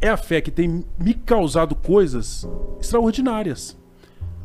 é 0.00 0.08
a 0.08 0.16
fé 0.16 0.40
que 0.40 0.50
tem 0.50 0.84
me 0.98 1.14
causado 1.14 1.74
coisas 1.74 2.46
extraordinárias. 2.80 3.76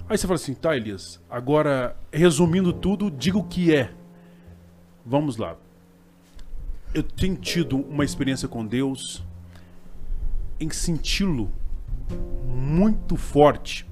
Aí 0.07 0.17
você 0.17 0.27
fala 0.27 0.35
assim, 0.35 0.53
tá, 0.53 0.75
Elias, 0.75 1.21
agora 1.29 1.95
resumindo 2.11 2.73
tudo, 2.73 3.09
diga 3.09 3.37
o 3.37 3.43
que 3.43 3.73
é. 3.73 3.91
Vamos 5.05 5.37
lá. 5.37 5.55
Eu 6.93 7.03
tenho 7.03 7.35
tido 7.35 7.77
uma 7.77 8.03
experiência 8.03 8.47
com 8.47 8.65
Deus 8.65 9.23
em 10.59 10.69
senti-lo 10.69 11.49
muito 12.45 13.15
forte. 13.15 13.85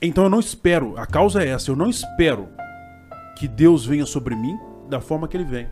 Então 0.00 0.24
eu 0.24 0.30
não 0.30 0.38
espero, 0.38 0.96
a 0.96 1.06
causa 1.06 1.42
é 1.42 1.48
essa, 1.48 1.70
eu 1.70 1.76
não 1.76 1.90
espero 1.90 2.48
que 3.36 3.48
Deus 3.48 3.84
venha 3.84 4.06
sobre 4.06 4.36
mim 4.36 4.56
da 4.88 5.00
forma 5.00 5.26
que 5.26 5.36
ele 5.36 5.44
vem. 5.44 5.68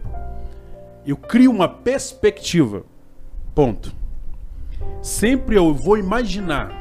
Eu 1.07 1.17
crio 1.17 1.53
uma 1.53 1.69
perspectiva. 1.69 2.85
Ponto. 3.55 3.95
Sempre 5.01 5.57
eu 5.57 5.73
vou 5.73 5.97
imaginar. 5.97 6.73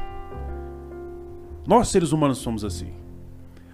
Nós 1.66 1.88
seres 1.88 2.10
humanos 2.10 2.38
somos 2.38 2.64
assim. 2.64 2.92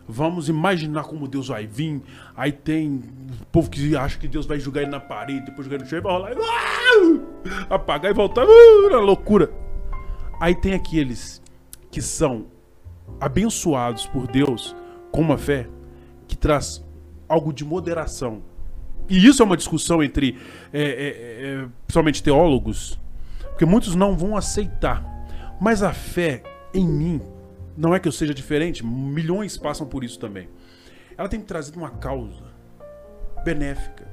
Vamos 0.08 0.48
imaginar 0.48 1.04
como 1.04 1.28
Deus 1.28 1.48
vai 1.48 1.66
vir. 1.66 2.02
Aí 2.36 2.52
tem 2.52 3.02
povo 3.50 3.70
que 3.70 3.96
acha 3.96 4.18
que 4.18 4.28
Deus 4.28 4.46
vai 4.46 4.58
jogar 4.58 4.82
ele 4.82 4.90
na 4.90 5.00
parede, 5.00 5.46
depois 5.46 5.64
jogar 5.66 5.76
ele 5.76 5.84
no 5.84 5.90
chão 5.90 5.98
e 5.98 6.02
vai 6.02 6.12
rolar. 6.12 6.32
Ah! 6.38 7.74
Apagar 7.74 8.10
e 8.10 8.14
voltar. 8.14 8.44
Na 8.90 8.98
loucura. 8.98 9.50
Aí 10.40 10.54
tem 10.54 10.74
aqueles 10.74 11.40
que 11.90 12.02
são 12.02 12.46
abençoados 13.20 14.06
por 14.06 14.26
Deus 14.26 14.74
com 15.10 15.20
uma 15.20 15.38
fé 15.38 15.68
que 16.26 16.36
traz 16.36 16.84
algo 17.28 17.52
de 17.52 17.64
moderação. 17.64 18.42
E 19.08 19.26
isso 19.26 19.42
é 19.42 19.44
uma 19.44 19.56
discussão 19.56 20.02
entre, 20.02 20.38
é, 20.72 20.82
é, 20.82 21.62
é, 21.62 21.68
principalmente 21.86 22.22
teólogos, 22.22 22.98
porque 23.50 23.64
muitos 23.64 23.94
não 23.94 24.16
vão 24.16 24.36
aceitar. 24.36 25.04
Mas 25.60 25.82
a 25.82 25.92
fé 25.92 26.42
em 26.74 26.86
mim, 26.86 27.20
não 27.82 27.92
é 27.92 27.98
que 27.98 28.06
eu 28.06 28.12
seja 28.12 28.32
diferente, 28.32 28.86
milhões 28.86 29.56
passam 29.56 29.84
por 29.84 30.04
isso 30.04 30.16
também. 30.16 30.48
Ela 31.18 31.28
tem 31.28 31.40
trazido 31.40 31.78
uma 31.78 31.90
causa 31.90 32.44
benéfica. 33.44 34.06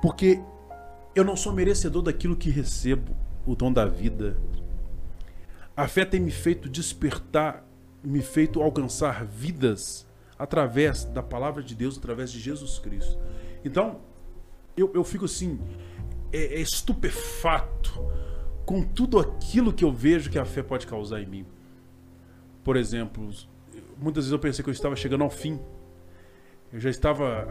Porque 0.00 0.40
eu 1.16 1.24
não 1.24 1.36
sou 1.36 1.52
merecedor 1.52 2.00
daquilo 2.00 2.36
que 2.36 2.48
recebo, 2.48 3.16
o 3.44 3.56
dom 3.56 3.72
da 3.72 3.86
vida. 3.86 4.36
A 5.76 5.88
fé 5.88 6.04
tem 6.04 6.20
me 6.20 6.30
feito 6.30 6.68
despertar 6.68 7.66
me 8.02 8.22
feito 8.22 8.62
alcançar 8.62 9.24
vidas 9.26 10.06
através 10.38 11.04
da 11.04 11.22
palavra 11.22 11.62
de 11.62 11.74
Deus, 11.74 11.98
através 11.98 12.30
de 12.30 12.38
Jesus 12.38 12.78
Cristo. 12.78 13.18
Então, 13.64 14.00
eu, 14.76 14.92
eu 14.94 15.04
fico 15.04 15.24
assim, 15.24 15.60
é, 16.32 16.54
é 16.54 16.60
estupefato 16.60 18.00
com 18.64 18.82
tudo 18.82 19.18
aquilo 19.18 19.72
que 19.72 19.84
eu 19.84 19.92
vejo 19.92 20.30
que 20.30 20.38
a 20.38 20.44
fé 20.44 20.62
pode 20.62 20.86
causar 20.86 21.20
em 21.20 21.26
mim. 21.26 21.46
Por 22.64 22.76
exemplo, 22.76 23.30
muitas 23.98 24.24
vezes 24.24 24.32
eu 24.32 24.38
pensei 24.38 24.62
que 24.62 24.70
eu 24.70 24.74
estava 24.74 24.96
chegando 24.96 25.24
ao 25.24 25.30
fim. 25.30 25.58
Eu 26.72 26.80
já 26.80 26.90
estava 26.90 27.46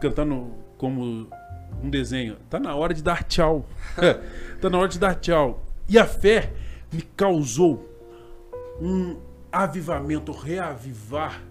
cantando 0.00 0.54
como 0.76 1.28
um 1.82 1.90
desenho. 1.90 2.36
Tá 2.48 2.58
na 2.60 2.74
hora 2.74 2.94
de 2.94 3.02
dar 3.02 3.24
tchau. 3.24 3.66
tá 4.60 4.70
na 4.70 4.78
hora 4.78 4.88
de 4.88 4.98
dar 4.98 5.14
tchau. 5.14 5.64
E 5.88 5.98
a 5.98 6.06
fé 6.06 6.52
me 6.92 7.02
causou 7.02 7.88
um, 8.80 9.18
avivamento, 9.52 10.32
reavivar 10.32 11.42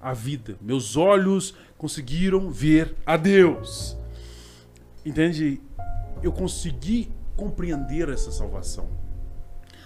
a 0.00 0.12
vida. 0.12 0.56
Meus 0.60 0.96
olhos 0.96 1.54
conseguiram 1.78 2.50
ver 2.50 2.94
a 3.04 3.16
Deus. 3.16 3.96
Entende? 5.04 5.60
Eu 6.22 6.32
consegui 6.32 7.10
compreender 7.36 8.08
essa 8.08 8.30
salvação. 8.30 8.88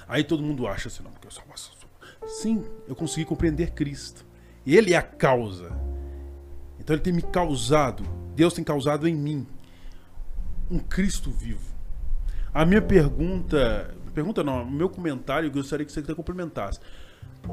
Aí 0.09 0.25
todo 0.25 0.43
mundo 0.43 0.67
acha 0.67 0.89
assim, 0.89 1.03
não, 1.03 1.11
porque 1.11 1.29
a 1.29 1.31
salvação. 1.31 1.80
Sim, 2.31 2.65
eu 2.87 2.95
consegui 2.95 3.25
compreender 3.25 3.73
Cristo. 3.73 4.25
Ele 4.65 4.95
é 4.95 4.97
a 4.97 5.03
causa. 5.03 5.73
Então 6.79 6.95
ele 6.95 7.03
tem 7.03 7.13
me 7.13 7.23
causado, 7.23 8.05
Deus 8.35 8.55
tem 8.55 8.65
causado 8.65 9.09
em 9.09 9.15
mim 9.15 9.47
um 10.71 10.79
Cristo 10.79 11.31
vivo. 11.31 11.69
A 12.55 12.65
minha 12.65 12.81
pergunta, 12.81 13.93
pergunta 14.15 14.45
não, 14.45 14.63
o 14.63 14.71
meu 14.71 14.89
comentário, 14.89 15.49
eu 15.49 15.53
gostaria 15.53 15.85
que 15.85 15.93
você 15.93 16.03
complementasse. 16.15 16.79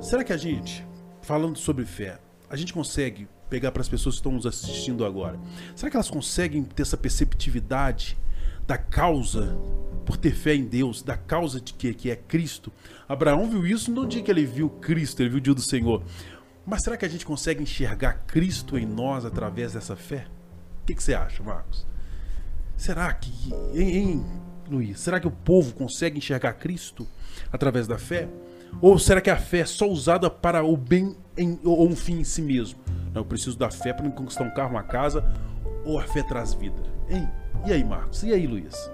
Será 0.01 0.23
que 0.23 0.31
a 0.31 0.37
gente, 0.37 0.85
falando 1.21 1.57
sobre 1.57 1.83
fé, 1.83 2.19
a 2.49 2.55
gente 2.55 2.71
consegue 2.73 3.27
pegar 3.49 3.71
para 3.71 3.81
as 3.81 3.89
pessoas 3.89 4.15
que 4.15 4.19
estão 4.19 4.31
nos 4.31 4.45
assistindo 4.45 5.03
agora? 5.03 5.39
Será 5.75 5.89
que 5.89 5.97
elas 5.97 6.09
conseguem 6.09 6.63
ter 6.63 6.83
essa 6.83 6.97
perceptividade 6.97 8.17
da 8.67 8.77
causa 8.77 9.57
por 10.05 10.17
ter 10.17 10.35
fé 10.35 10.53
em 10.53 10.65
Deus, 10.65 11.01
da 11.01 11.17
causa 11.17 11.59
de 11.59 11.73
que, 11.73 11.93
que 11.93 12.11
é 12.11 12.15
Cristo? 12.15 12.71
Abraão 13.07 13.49
viu 13.49 13.65
isso 13.65 13.91
no 13.91 14.05
dia 14.05 14.21
que 14.21 14.29
ele 14.29 14.45
viu 14.45 14.69
Cristo, 14.69 15.21
ele 15.21 15.29
viu 15.29 15.37
o 15.37 15.41
dia 15.41 15.53
do 15.53 15.61
Senhor. 15.61 16.03
Mas 16.65 16.83
será 16.83 16.97
que 16.97 17.05
a 17.05 17.09
gente 17.09 17.25
consegue 17.25 17.63
enxergar 17.63 18.25
Cristo 18.27 18.77
em 18.77 18.85
nós 18.85 19.25
através 19.25 19.73
dessa 19.73 19.95
fé? 19.95 20.27
O 20.83 20.85
que, 20.85 20.93
que 20.93 21.01
você 21.01 21.13
acha, 21.13 21.41
Marcos? 21.41 21.87
Será 22.75 23.11
que, 23.13 23.31
hein, 23.73 24.25
Luiz? 24.69 24.99
Será 24.99 25.19
que 25.19 25.27
o 25.27 25.31
povo 25.31 25.73
consegue 25.73 26.17
enxergar 26.17 26.53
Cristo 26.53 27.07
através 27.51 27.87
da 27.87 27.97
fé? 27.97 28.27
Ou 28.81 28.99
será 28.99 29.21
que 29.21 29.29
a 29.29 29.37
fé 29.37 29.59
é 29.59 29.65
só 29.65 29.89
usada 29.89 30.29
para 30.29 30.63
o 30.63 30.75
bem 30.75 31.15
em, 31.37 31.57
ou 31.63 31.87
um 31.87 31.95
fim 31.95 32.19
em 32.19 32.23
si 32.23 32.41
mesmo? 32.41 32.79
Não, 33.13 33.21
eu 33.21 33.25
preciso 33.25 33.57
da 33.57 33.71
fé 33.71 33.93
para 33.93 34.09
conquistar 34.11 34.43
um 34.43 34.53
carro, 34.53 34.71
uma 34.71 34.83
casa, 34.83 35.23
ou 35.85 35.97
a 35.97 36.03
fé 36.03 36.21
traz 36.21 36.53
vida? 36.53 36.83
Hein? 37.09 37.27
E 37.65 37.73
aí, 37.73 37.83
Marcos? 37.83 38.23
E 38.23 38.33
aí, 38.33 38.47
Luiz? 38.47 38.91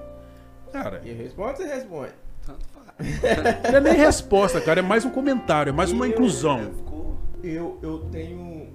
Cara. 0.71 1.01
E 1.03 1.11
responde, 1.11 1.57
você 1.57 1.65
responde. 1.65 2.13
Tanto 2.45 2.65
faz. 2.67 2.87
Não 3.71 3.77
é 3.77 3.81
nem 3.81 3.93
resposta, 3.93 4.61
cara, 4.61 4.79
é 4.79 4.83
mais 4.83 5.05
um 5.05 5.09
comentário, 5.09 5.69
é 5.69 5.73
mais 5.73 5.91
uma 5.91 6.07
inclusão. 6.07 6.71
Eu, 7.43 7.77
eu 7.81 7.99
tenho 8.11 8.69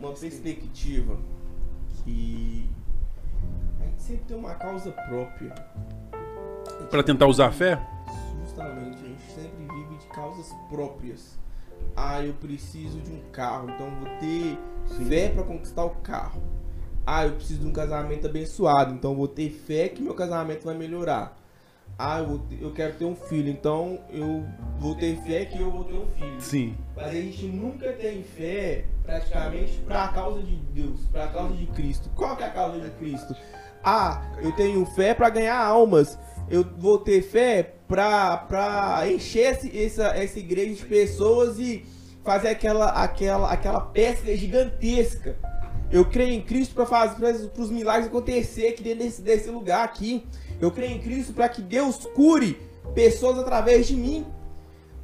uma 0.00 0.12
perspectiva 0.12 1.16
que 2.04 2.68
a 3.80 3.84
gente 3.84 4.02
sempre 4.02 4.24
tem 4.24 4.36
uma 4.36 4.54
causa 4.54 4.90
própria. 4.90 5.54
Para 6.90 7.02
tentar 7.02 7.26
usar 7.26 7.46
a 7.46 7.52
fé? 7.52 7.80
Justamente, 8.42 8.96
a 8.96 9.06
gente 9.06 9.22
sempre 9.32 9.60
causas 10.12 10.52
próprias. 10.68 11.38
Ah, 11.96 12.22
eu 12.22 12.34
preciso 12.34 13.00
de 13.00 13.10
um 13.10 13.20
carro, 13.32 13.70
então 13.70 13.90
vou 13.96 14.08
ter 14.18 14.58
fé 15.08 15.30
para 15.30 15.42
conquistar 15.42 15.84
o 15.84 15.90
carro. 15.90 16.42
Ah, 17.06 17.26
eu 17.26 17.32
preciso 17.32 17.60
de 17.60 17.66
um 17.66 17.72
casamento 17.72 18.26
abençoado, 18.26 18.94
então 18.94 19.14
vou 19.14 19.28
ter 19.28 19.50
fé 19.50 19.88
que 19.88 20.02
meu 20.02 20.14
casamento 20.14 20.64
vai 20.64 20.76
melhorar. 20.76 21.36
Ah, 21.98 22.20
eu, 22.20 22.38
ter, 22.38 22.62
eu 22.62 22.72
quero 22.72 22.94
ter 22.94 23.04
um 23.04 23.14
filho, 23.14 23.50
então 23.50 23.98
eu 24.10 24.44
vou 24.78 24.94
ter 24.94 25.16
fé 25.22 25.44
que 25.44 25.60
eu 25.60 25.70
vou 25.70 25.84
ter 25.84 25.94
um 25.94 26.06
filho. 26.18 26.40
Sim. 26.40 26.76
Mas 26.96 27.08
a 27.08 27.12
gente 27.12 27.46
nunca 27.46 27.92
tem 27.92 28.22
fé, 28.22 28.86
praticamente, 29.02 29.78
para 29.80 30.04
a 30.04 30.08
causa 30.08 30.42
de 30.42 30.56
Deus, 30.56 31.00
para 31.12 31.24
a 31.24 31.28
causa 31.28 31.54
de 31.54 31.66
Cristo. 31.66 32.08
Qual 32.14 32.36
que 32.36 32.42
é 32.42 32.46
a 32.46 32.50
causa 32.50 32.80
de 32.80 32.90
Cristo? 32.92 33.34
Ah, 33.84 34.22
eu 34.42 34.52
tenho 34.52 34.84
fé 34.86 35.14
para 35.14 35.28
ganhar 35.30 35.58
almas. 35.58 36.18
Eu 36.48 36.64
vou 36.78 36.98
ter 36.98 37.22
fé 37.22 37.74
para 37.86 39.02
encher 39.10 39.52
esse, 39.52 39.84
essa, 39.84 40.08
essa 40.16 40.38
igreja 40.38 40.74
de 40.74 40.84
pessoas 40.86 41.58
e 41.58 41.84
fazer 42.24 42.48
aquela, 42.48 42.90
aquela, 42.90 43.50
aquela 43.50 43.80
pesca 43.80 44.34
gigantesca. 44.36 45.36
Eu 45.90 46.04
creio 46.04 46.34
em 46.34 46.40
Cristo 46.40 46.74
para 46.74 46.86
fazer 46.86 47.48
para 47.48 47.62
os 47.62 47.70
milagres 47.70 48.06
acontecer 48.06 48.68
aqui 48.68 48.82
dentro 48.82 49.04
desse, 49.04 49.22
desse 49.22 49.50
lugar 49.50 49.84
aqui. 49.84 50.24
Eu 50.60 50.70
creio 50.70 50.92
em 50.92 51.00
Cristo 51.00 51.32
para 51.32 51.48
que 51.48 51.60
Deus 51.60 52.06
cure 52.14 52.60
pessoas 52.94 53.38
através 53.38 53.88
de 53.88 53.96
mim. 53.96 54.24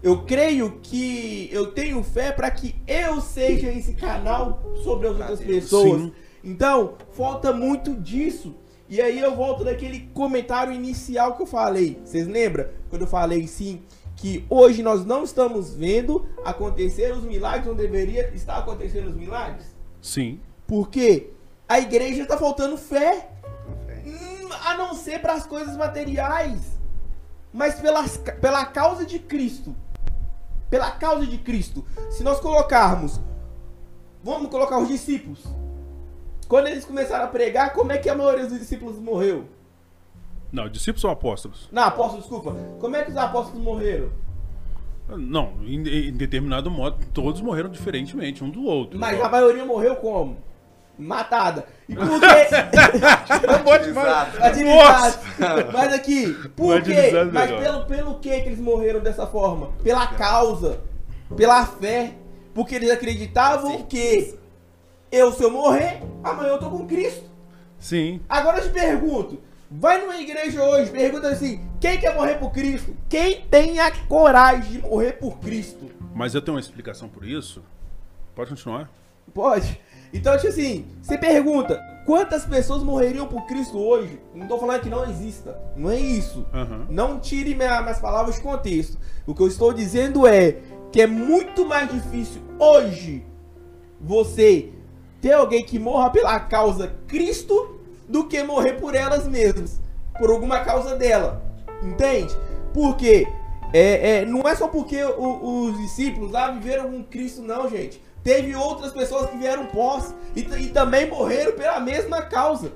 Eu 0.02 0.24
creio 0.24 0.78
que 0.82 1.48
eu 1.50 1.72
tenho 1.72 2.02
fé 2.04 2.30
para 2.30 2.50
que 2.50 2.76
eu 2.86 3.20
seja 3.20 3.72
esse 3.72 3.94
canal 3.94 4.62
sobre 4.84 5.08
as 5.08 5.18
outras 5.18 5.40
pessoas. 5.40 6.02
Sim. 6.02 6.12
Então, 6.44 6.94
falta 7.12 7.52
muito 7.52 7.94
disso. 7.94 8.54
E 8.88 9.00
aí 9.00 9.18
eu 9.18 9.34
volto 9.34 9.64
daquele 9.64 10.08
comentário 10.14 10.72
inicial 10.72 11.34
que 11.34 11.42
eu 11.42 11.46
falei. 11.46 11.98
Vocês 12.04 12.28
lembram? 12.28 12.68
Quando 12.88 13.02
eu 13.02 13.08
falei 13.08 13.48
sim 13.48 13.82
que 14.14 14.44
hoje 14.48 14.82
nós 14.82 15.04
não 15.04 15.24
estamos 15.24 15.74
vendo 15.74 16.24
acontecer 16.44 17.12
os 17.12 17.24
milagres 17.24 17.66
onde 17.66 17.82
deveria 17.82 18.30
estar 18.34 18.58
acontecendo 18.58 19.08
os 19.08 19.16
milagres? 19.16 19.74
Sim. 20.00 20.40
Porque 20.66 21.30
a 21.68 21.78
igreja 21.78 22.22
está 22.22 22.36
faltando 22.36 22.76
fé. 22.76 23.30
Hum, 24.04 24.48
a 24.64 24.74
não 24.76 24.94
ser 24.94 25.20
para 25.20 25.34
as 25.34 25.46
coisas 25.46 25.76
materiais. 25.76 26.76
mas 27.52 27.80
pelas, 27.80 28.18
pela 28.18 28.64
causa 28.66 29.06
de 29.06 29.18
Cristo. 29.18 29.74
Pela 30.68 30.90
causa 30.90 31.26
de 31.26 31.38
Cristo. 31.38 31.84
Se 32.10 32.22
nós 32.22 32.38
colocarmos, 32.40 33.20
vamos 34.22 34.50
colocar 34.50 34.78
os 34.78 34.88
discípulos. 34.88 35.42
Quando 36.48 36.66
eles 36.68 36.84
começaram 36.84 37.24
a 37.24 37.28
pregar, 37.28 37.72
como 37.72 37.92
é 37.92 37.98
que 37.98 38.08
a 38.08 38.14
maioria 38.14 38.46
dos 38.46 38.58
discípulos 38.58 38.98
morreu? 38.98 39.46
Não, 40.52 40.68
discípulos 40.68 41.00
são 41.00 41.10
apóstolos. 41.10 41.68
Não, 41.72 41.82
apóstolos, 41.84 42.24
desculpa. 42.24 42.54
Como 42.78 42.94
é 42.94 43.04
que 43.04 43.10
os 43.10 43.16
apóstolos 43.16 43.62
morreram? 43.62 44.10
Não, 45.08 45.54
em, 45.62 46.08
em 46.08 46.12
determinado 46.12 46.70
modo, 46.70 46.98
todos 47.14 47.40
morreram 47.40 47.68
diferentemente, 47.70 48.42
um 48.44 48.50
do 48.50 48.64
outro. 48.64 48.98
Mas 48.98 49.20
a 49.20 49.28
maioria 49.28 49.64
morreu 49.64 49.96
como? 49.96 50.36
Matada. 50.98 51.66
E 51.88 51.94
por 51.94 52.20
quê? 52.20 52.26
Martirizado. 54.40 55.18
Mas 55.72 55.92
aqui, 55.92 56.32
por 56.56 56.82
quê? 56.82 56.92
Martirizado 56.92 57.32
Mas 57.32 57.50
pelo, 57.50 57.86
pelo 57.86 58.18
que 58.18 58.40
que 58.40 58.48
eles 58.48 58.58
morreram 58.58 59.00
dessa 59.00 59.26
forma? 59.26 59.72
Pela 59.82 60.06
causa, 60.06 60.80
pela 61.36 61.66
fé. 61.66 62.14
Porque 62.54 62.74
eles 62.74 62.90
acreditavam 62.90 63.82
que 63.82 64.34
eu, 65.12 65.30
se 65.32 65.42
eu 65.42 65.50
morrer, 65.50 66.02
amanhã 66.24 66.48
eu 66.48 66.58
tô 66.58 66.70
com 66.70 66.86
Cristo. 66.86 67.30
Sim. 67.78 68.20
Agora 68.26 68.58
eu 68.58 68.62
te 68.62 68.70
pergunto, 68.70 69.38
vai 69.70 70.00
numa 70.00 70.16
igreja 70.16 70.62
hoje, 70.62 70.90
pergunta 70.90 71.28
assim, 71.28 71.60
quem 71.78 72.00
quer 72.00 72.14
morrer 72.14 72.36
por 72.36 72.50
Cristo? 72.52 72.96
Quem 73.08 73.42
tem 73.42 73.78
a 73.78 73.90
coragem 74.06 74.72
de 74.72 74.78
morrer 74.78 75.12
por 75.12 75.38
Cristo? 75.38 75.90
Mas 76.14 76.34
eu 76.34 76.40
tenho 76.40 76.54
uma 76.56 76.60
explicação 76.60 77.08
por 77.10 77.26
isso. 77.26 77.62
Pode 78.34 78.50
continuar? 78.50 78.90
Pode. 79.34 79.80
Então, 80.16 80.36
tipo 80.36 80.48
assim, 80.48 80.84
você 81.02 81.16
pergunta, 81.18 81.80
quantas 82.04 82.44
pessoas 82.44 82.82
morreriam 82.82 83.26
por 83.26 83.46
Cristo 83.46 83.78
hoje? 83.78 84.20
Não 84.34 84.46
tô 84.46 84.58
falando 84.58 84.80
que 84.80 84.88
não 84.90 85.04
exista. 85.08 85.58
Não 85.76 85.90
é 85.90 85.98
isso. 85.98 86.46
Aham. 86.52 86.86
Não 86.88 87.18
tire 87.20 87.54
minha- 87.54 87.82
minhas 87.82 87.98
palavras 87.98 88.36
de 88.36 88.40
contexto. 88.40 88.98
O 89.26 89.34
que 89.34 89.42
eu 89.42 89.46
estou 89.48 89.72
dizendo 89.72 90.26
é 90.26 90.56
que 90.92 91.00
é 91.00 91.06
muito 91.06 91.66
mais 91.66 91.90
difícil 91.92 92.40
hoje 92.58 93.24
você 94.00 94.70
ter 95.20 95.32
alguém 95.32 95.64
que 95.64 95.78
morra 95.78 96.10
pela 96.10 96.38
causa 96.40 96.94
Cristo 97.06 97.76
do 98.08 98.26
que 98.28 98.42
morrer 98.42 98.74
por 98.74 98.94
elas 98.94 99.26
mesmas, 99.26 99.80
por 100.18 100.30
alguma 100.30 100.60
causa 100.60 100.94
dela, 100.96 101.42
entende? 101.82 102.34
Porque 102.72 103.26
é, 103.72 104.18
é, 104.20 104.24
não 104.24 104.42
é 104.42 104.54
só 104.54 104.68
porque 104.68 105.02
o- 105.02 105.66
os 105.70 105.78
discípulos 105.78 106.30
lá 106.30 106.50
viveram 106.50 106.90
com 106.90 107.02
Cristo, 107.02 107.42
não, 107.42 107.68
gente. 107.68 108.00
Teve 108.26 108.56
outras 108.56 108.90
pessoas 108.90 109.30
que 109.30 109.36
vieram 109.36 109.66
pós 109.66 110.12
e, 110.34 110.40
e 110.40 110.68
também 110.70 111.08
morreram 111.08 111.52
pela 111.52 111.78
mesma 111.78 112.22
causa. 112.22 112.72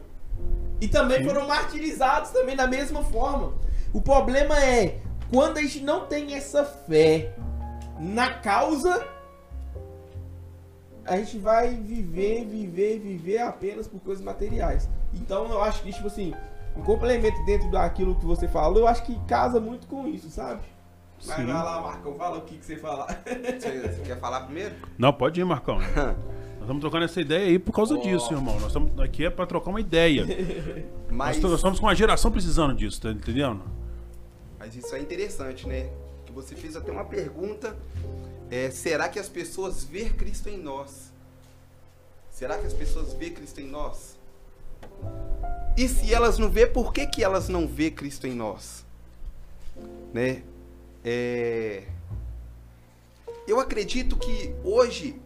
E 0.80 0.86
também 0.86 1.24
foram 1.24 1.48
martirizados 1.48 2.30
também 2.30 2.54
da 2.54 2.68
mesma 2.68 3.02
forma. 3.02 3.54
O 3.92 4.00
problema 4.00 4.64
é 4.64 5.00
quando 5.28 5.58
a 5.58 5.60
gente 5.60 5.80
não 5.80 6.06
tem 6.06 6.34
essa 6.34 6.64
fé 6.64 7.34
na 7.98 8.34
causa, 8.34 9.04
a 11.04 11.16
gente 11.16 11.36
vai 11.36 11.74
viver, 11.74 12.44
viver, 12.44 13.00
viver 13.00 13.38
apenas 13.38 13.88
por 13.88 13.98
coisas 13.98 14.24
materiais. 14.24 14.88
Então 15.12 15.50
eu 15.50 15.60
acho 15.60 15.82
que, 15.82 15.92
tipo 15.92 16.06
assim, 16.06 16.32
um 16.76 16.82
complemento 16.82 17.44
dentro 17.44 17.68
daquilo 17.72 18.14
que 18.14 18.24
você 18.24 18.46
falou, 18.46 18.78
eu 18.78 18.86
acho 18.86 19.02
que 19.02 19.18
casa 19.26 19.58
muito 19.58 19.88
com 19.88 20.06
isso, 20.06 20.30
sabe? 20.30 20.62
Mas 21.26 21.36
Sim. 21.36 21.46
vai 21.46 21.54
lá, 21.54 21.80
Marcão, 21.82 22.14
fala 22.14 22.38
o 22.38 22.40
que, 22.42 22.56
que 22.56 22.64
você 22.64 22.76
fala. 22.76 23.06
Você, 23.06 23.80
você 23.80 24.02
quer 24.04 24.18
falar 24.18 24.40
primeiro? 24.42 24.74
Não, 24.96 25.12
pode 25.12 25.40
ir, 25.40 25.44
Marcão. 25.44 25.78
Nós 26.60 26.62
estamos 26.62 26.80
trocando 26.80 27.04
essa 27.04 27.20
ideia 27.20 27.46
aí 27.46 27.58
por 27.58 27.72
causa 27.72 27.94
Ó. 27.94 28.00
disso, 28.00 28.32
irmão. 28.32 28.54
Nós 28.54 28.66
estamos 28.68 28.98
aqui 29.00 29.24
é 29.26 29.30
para 29.30 29.46
trocar 29.46 29.70
uma 29.70 29.80
ideia. 29.80 30.24
Mas, 31.10 31.36
Nós, 31.38 31.50
nós 31.50 31.60
estamos 31.60 31.80
com 31.80 31.86
uma 31.86 31.94
geração 31.94 32.30
precisando 32.30 32.74
disso, 32.74 33.00
tá 33.00 33.10
entendendo? 33.10 33.62
mas 34.58 34.76
isso 34.76 34.94
é 34.94 35.00
interessante, 35.00 35.66
né? 35.66 35.90
Que 36.24 36.32
você 36.32 36.54
fez 36.54 36.76
até 36.76 36.92
uma 36.92 37.04
pergunta. 37.04 37.74
é, 38.50 38.70
será 38.70 39.08
que 39.08 39.18
as 39.18 39.28
pessoas 39.28 39.82
vê 39.84 40.10
Cristo 40.10 40.48
em 40.48 40.58
nós? 40.58 41.10
Será 42.30 42.56
que 42.58 42.66
as 42.66 42.72
pessoas 42.74 43.12
vê 43.14 43.30
Cristo 43.30 43.60
em 43.60 43.66
nós? 43.66 44.18
E 45.76 45.88
se 45.88 46.12
elas 46.14 46.38
não 46.38 46.48
vê, 46.50 46.66
por 46.66 46.92
que, 46.92 47.06
que 47.06 47.24
elas 47.24 47.48
não 47.48 47.66
vê 47.66 47.90
Cristo 47.90 48.26
em 48.26 48.34
nós? 48.34 48.84
Né? 50.12 50.42
É, 51.04 51.84
Eu 53.46 53.58
acredito 53.58 54.16
que 54.16 54.54
hoje 54.62 55.20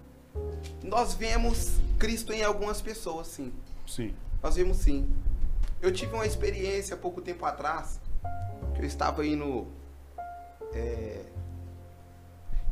nós 0.82 1.14
vemos 1.14 1.72
Cristo 1.98 2.32
em 2.32 2.42
algumas 2.42 2.80
pessoas, 2.80 3.26
sim. 3.28 3.52
Sim. 3.86 4.14
Nós 4.42 4.56
vimos 4.56 4.78
sim. 4.78 5.08
Eu 5.82 5.92
tive 5.92 6.14
uma 6.14 6.26
experiência 6.26 6.96
pouco 6.96 7.20
tempo 7.20 7.44
atrás, 7.44 8.00
que 8.74 8.80
eu 8.80 8.86
estava 8.86 9.26
indo. 9.26 9.66
é, 10.72 11.20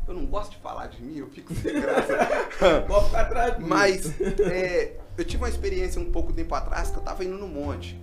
Eu 0.06 0.14
não 0.14 0.26
gosto 0.26 0.52
de 0.52 0.58
falar 0.58 0.86
de 0.88 1.02
mim, 1.02 1.18
eu 1.18 1.28
fico 1.28 1.54
sem 1.54 1.80
graça. 1.80 2.16
Pode 2.88 3.06
ficar 3.06 3.24
tranquilo. 3.26 3.68
Mas 3.68 4.20
é, 4.40 4.96
eu 5.18 5.24
tive 5.24 5.42
uma 5.42 5.48
experiência 5.48 6.00
um 6.00 6.10
pouco 6.10 6.32
tempo 6.32 6.54
atrás 6.54 6.88
que 6.90 6.96
eu 6.96 7.00
estava 7.00 7.24
indo 7.24 7.36
no 7.36 7.48
monte. 7.48 8.00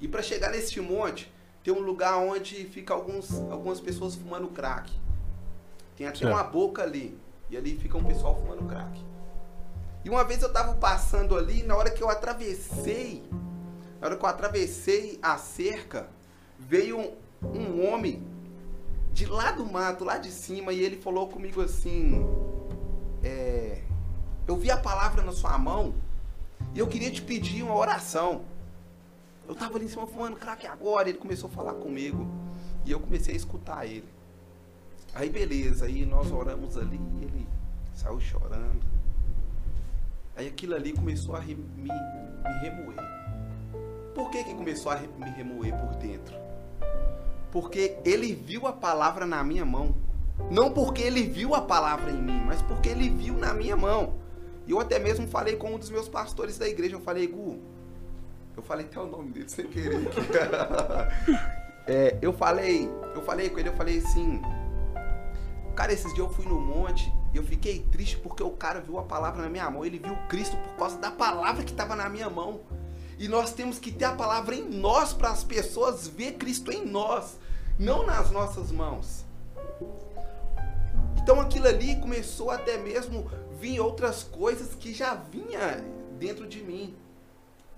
E 0.00 0.08
para 0.08 0.22
chegar 0.22 0.50
nesse 0.50 0.80
monte, 0.80 1.30
tem 1.68 1.76
um 1.76 1.80
lugar 1.80 2.16
onde 2.16 2.64
fica 2.64 2.94
alguns, 2.94 3.30
algumas 3.50 3.78
pessoas 3.78 4.14
fumando 4.14 4.48
crack. 4.48 4.90
Tem 5.94 6.06
até 6.06 6.20
Certo. 6.20 6.32
uma 6.32 6.42
boca 6.42 6.82
ali. 6.82 7.20
E 7.50 7.58
ali 7.58 7.76
fica 7.76 7.98
um 7.98 8.04
pessoal 8.04 8.34
fumando 8.36 8.64
crack. 8.66 9.04
E 10.02 10.08
uma 10.08 10.24
vez 10.24 10.40
eu 10.40 10.50
tava 10.50 10.76
passando 10.76 11.36
ali, 11.36 11.62
na 11.64 11.76
hora 11.76 11.90
que 11.90 12.02
eu 12.02 12.08
atravessei, 12.08 13.22
na 14.00 14.06
hora 14.06 14.16
que 14.16 14.24
eu 14.24 14.28
atravessei 14.30 15.18
a 15.20 15.36
cerca, 15.36 16.08
veio 16.58 16.98
um, 16.98 17.14
um 17.42 17.86
homem 17.86 18.26
de 19.12 19.26
lá 19.26 19.52
do 19.52 19.66
mato, 19.66 20.04
lá 20.04 20.16
de 20.16 20.30
cima, 20.30 20.72
e 20.72 20.82
ele 20.82 20.96
falou 20.96 21.28
comigo 21.28 21.60
assim: 21.60 22.24
é, 23.22 23.82
Eu 24.46 24.56
vi 24.56 24.70
a 24.70 24.78
palavra 24.78 25.22
na 25.22 25.32
sua 25.32 25.58
mão 25.58 25.92
e 26.74 26.78
eu 26.78 26.86
queria 26.86 27.10
te 27.10 27.20
pedir 27.20 27.62
uma 27.62 27.76
oração. 27.76 28.46
Eu 29.48 29.54
tava 29.54 29.76
ali 29.76 29.86
em 29.86 29.88
cima 29.88 30.06
fumando 30.06 30.36
crack 30.36 30.66
agora, 30.66 31.08
ele 31.08 31.16
começou 31.16 31.48
a 31.48 31.52
falar 31.52 31.72
comigo 31.72 32.28
e 32.84 32.90
eu 32.90 33.00
comecei 33.00 33.32
a 33.32 33.36
escutar 33.36 33.86
ele. 33.86 34.08
Aí 35.14 35.30
beleza, 35.30 35.86
aí 35.86 36.04
nós 36.04 36.30
oramos 36.30 36.76
ali 36.76 37.00
ele 37.22 37.48
saiu 37.94 38.20
chorando. 38.20 38.86
Aí 40.36 40.46
aquilo 40.46 40.74
ali 40.74 40.92
começou 40.92 41.34
a 41.34 41.40
me, 41.40 41.54
me 41.54 41.88
remoer. 42.60 42.98
Por 44.14 44.30
que 44.30 44.44
que 44.44 44.54
começou 44.54 44.92
a 44.92 44.96
me 44.96 45.30
remoer 45.30 45.74
por 45.80 45.96
dentro? 45.96 46.36
Porque 47.50 47.96
ele 48.04 48.34
viu 48.34 48.66
a 48.66 48.72
palavra 48.72 49.24
na 49.24 49.42
minha 49.42 49.64
mão. 49.64 49.94
Não 50.50 50.70
porque 50.70 51.02
ele 51.02 51.22
viu 51.22 51.54
a 51.54 51.62
palavra 51.62 52.10
em 52.10 52.22
mim, 52.22 52.40
mas 52.44 52.60
porque 52.62 52.90
ele 52.90 53.08
viu 53.08 53.34
na 53.34 53.54
minha 53.54 53.76
mão. 53.76 54.14
E 54.66 54.72
eu 54.72 54.78
até 54.78 54.98
mesmo 54.98 55.26
falei 55.26 55.56
com 55.56 55.74
um 55.74 55.78
dos 55.78 55.90
meus 55.90 56.06
pastores 56.06 56.58
da 56.58 56.68
igreja, 56.68 56.94
eu 56.94 57.00
falei, 57.00 57.26
Gu, 57.26 57.58
eu 58.58 58.62
falei 58.62 58.86
até 58.86 58.98
o 59.00 59.06
nome 59.06 59.30
dele 59.30 59.48
sem 59.48 59.66
querer. 59.66 60.00
É, 61.90 62.18
eu 62.20 62.34
falei, 62.34 62.86
eu 63.14 63.22
falei 63.22 63.48
com 63.48 63.58
ele, 63.58 63.70
eu 63.70 63.72
falei 63.72 63.96
assim, 63.96 64.42
cara, 65.74 65.90
esses 65.90 66.12
dias 66.12 66.18
eu 66.18 66.28
fui 66.28 66.44
no 66.44 66.60
monte 66.60 67.10
e 67.32 67.38
eu 67.38 67.42
fiquei 67.42 67.78
triste 67.90 68.18
porque 68.18 68.42
o 68.42 68.50
cara 68.50 68.78
viu 68.78 68.98
a 68.98 69.04
palavra 69.04 69.40
na 69.40 69.48
minha 69.48 69.70
mão, 69.70 69.86
ele 69.86 69.98
viu 69.98 70.14
Cristo 70.28 70.54
por 70.58 70.76
causa 70.76 70.98
da 70.98 71.10
palavra 71.10 71.64
que 71.64 71.70
estava 71.70 71.96
na 71.96 72.06
minha 72.10 72.28
mão. 72.28 72.60
E 73.18 73.26
nós 73.26 73.54
temos 73.54 73.78
que 73.78 73.90
ter 73.90 74.04
a 74.04 74.12
palavra 74.12 74.54
em 74.54 74.68
nós 74.68 75.14
para 75.14 75.30
as 75.30 75.42
pessoas 75.42 76.06
ver 76.06 76.32
Cristo 76.32 76.70
em 76.70 76.84
nós, 76.84 77.38
não 77.78 78.04
nas 78.04 78.30
nossas 78.30 78.70
mãos. 78.70 79.24
Então 81.16 81.40
aquilo 81.40 81.68
ali 81.68 81.96
começou 81.96 82.50
até 82.50 82.76
mesmo 82.76 83.30
vir 83.58 83.80
outras 83.80 84.22
coisas 84.24 84.74
que 84.74 84.92
já 84.92 85.14
vinha 85.14 85.82
dentro 86.18 86.46
de 86.46 86.62
mim. 86.62 86.94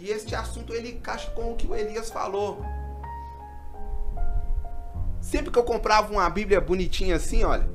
E 0.00 0.10
este 0.10 0.34
assunto 0.34 0.72
ele 0.72 0.92
encaixa 0.92 1.30
com 1.32 1.52
o 1.52 1.56
que 1.56 1.66
o 1.66 1.76
Elias 1.76 2.10
falou. 2.10 2.64
Sempre 5.20 5.50
que 5.50 5.58
eu 5.58 5.62
comprava 5.62 6.10
uma 6.10 6.28
Bíblia 6.30 6.58
bonitinha 6.58 7.16
assim, 7.16 7.44
olha, 7.44 7.68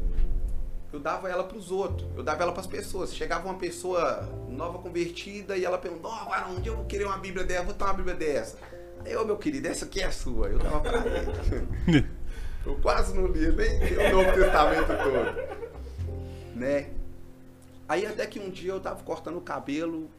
eu 0.91 0.99
dava 0.99 1.29
ela 1.29 1.43
para 1.43 1.57
os 1.57 1.69
outros, 1.71 2.09
eu 2.15 2.23
dava 2.23 2.41
ela 2.41 2.51
para 2.51 2.61
as 2.61 2.67
pessoas. 2.67 3.13
Chegava 3.13 3.45
uma 3.47 3.59
pessoa 3.59 4.27
nova 4.49 4.79
convertida 4.79 5.55
e 5.55 5.63
ela 5.63 5.77
perguntou: 5.77 6.09
Ó, 6.09 6.25
varão, 6.25 6.55
onde 6.55 6.67
eu 6.67 6.75
vou 6.77 6.85
querer 6.85 7.05
uma 7.05 7.17
Bíblia 7.17 7.45
dessa? 7.45 7.63
Vou 7.63 7.73
ter 7.73 7.83
uma 7.83 7.93
Bíblia 7.93 8.15
dessa. 8.15 8.57
Aí, 9.03 9.15
ô 9.15 9.23
meu 9.23 9.37
querido, 9.37 9.67
essa 9.67 9.85
aqui 9.85 10.01
é 10.01 10.05
a 10.05 10.11
sua. 10.11 10.47
Eu 10.47 10.57
dava 10.57 10.79
para 10.79 10.97
ele. 11.05 12.09
eu 12.65 12.75
quase 12.81 13.13
não 13.13 13.27
lia 13.27 13.51
nem 13.51 14.07
o 14.07 14.11
Novo 14.15 14.33
Testamento 14.33 14.87
todo. 14.87 16.55
Né? 16.55 16.89
Aí 17.87 18.05
até 18.05 18.25
que 18.25 18.39
um 18.39 18.49
dia 18.49 18.71
eu 18.71 18.79
tava 18.79 19.03
cortando 19.03 19.37
o 19.37 19.41
cabelo 19.41 20.09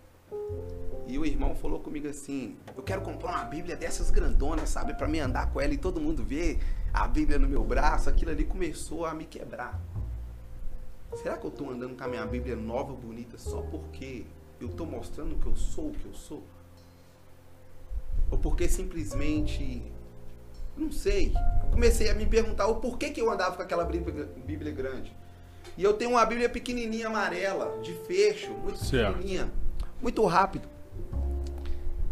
e 1.06 1.18
o 1.18 1.24
irmão 1.24 1.54
falou 1.54 1.80
comigo 1.80 2.08
assim: 2.08 2.56
Eu 2.76 2.82
quero 2.82 3.02
comprar 3.02 3.30
uma 3.30 3.44
Bíblia 3.44 3.76
dessas 3.76 4.10
grandonas, 4.10 4.68
sabe? 4.68 4.94
Pra 4.94 5.06
me 5.06 5.20
andar 5.20 5.50
com 5.52 5.60
ela 5.60 5.72
e 5.72 5.78
todo 5.78 6.00
mundo 6.00 6.24
ver 6.24 6.58
a 6.92 7.06
Bíblia 7.06 7.38
no 7.38 7.48
meu 7.48 7.62
braço. 7.64 8.08
Aquilo 8.08 8.30
ali 8.30 8.44
começou 8.44 9.04
a 9.06 9.14
me 9.14 9.24
quebrar. 9.24 9.80
Será 11.14 11.36
que 11.36 11.46
eu 11.46 11.50
tô 11.50 11.70
andando 11.70 11.96
com 11.96 12.04
a 12.04 12.08
minha 12.08 12.26
Bíblia 12.26 12.56
nova, 12.56 12.92
bonita, 12.92 13.38
só 13.38 13.62
porque 13.62 14.26
eu 14.60 14.68
tô 14.68 14.84
mostrando 14.84 15.36
que 15.36 15.46
eu 15.46 15.56
sou 15.56 15.88
o 15.88 15.92
que 15.92 16.04
eu 16.06 16.14
sou? 16.14 16.42
Ou 18.30 18.38
porque 18.38 18.68
simplesmente 18.68 19.82
Não 20.76 20.92
sei. 20.92 21.32
Eu 21.64 21.70
comecei 21.70 22.10
a 22.10 22.14
me 22.14 22.26
perguntar 22.26 22.66
o 22.66 22.76
porquê 22.76 23.08
que 23.10 23.18
eu 23.20 23.30
andava 23.30 23.56
com 23.56 23.62
aquela 23.62 23.84
Bíblia, 23.84 24.28
Bíblia 24.44 24.72
grande. 24.72 25.16
E 25.76 25.82
eu 25.82 25.94
tenho 25.94 26.10
uma 26.10 26.24
Bíblia 26.26 26.50
pequenininha 26.50 27.06
amarela, 27.06 27.78
de 27.82 27.94
fecho, 28.06 28.52
muito 28.52 28.78
Certo. 28.84 29.14
pequenininha, 29.14 29.50
muito 30.02 30.22
rápido. 30.26 30.68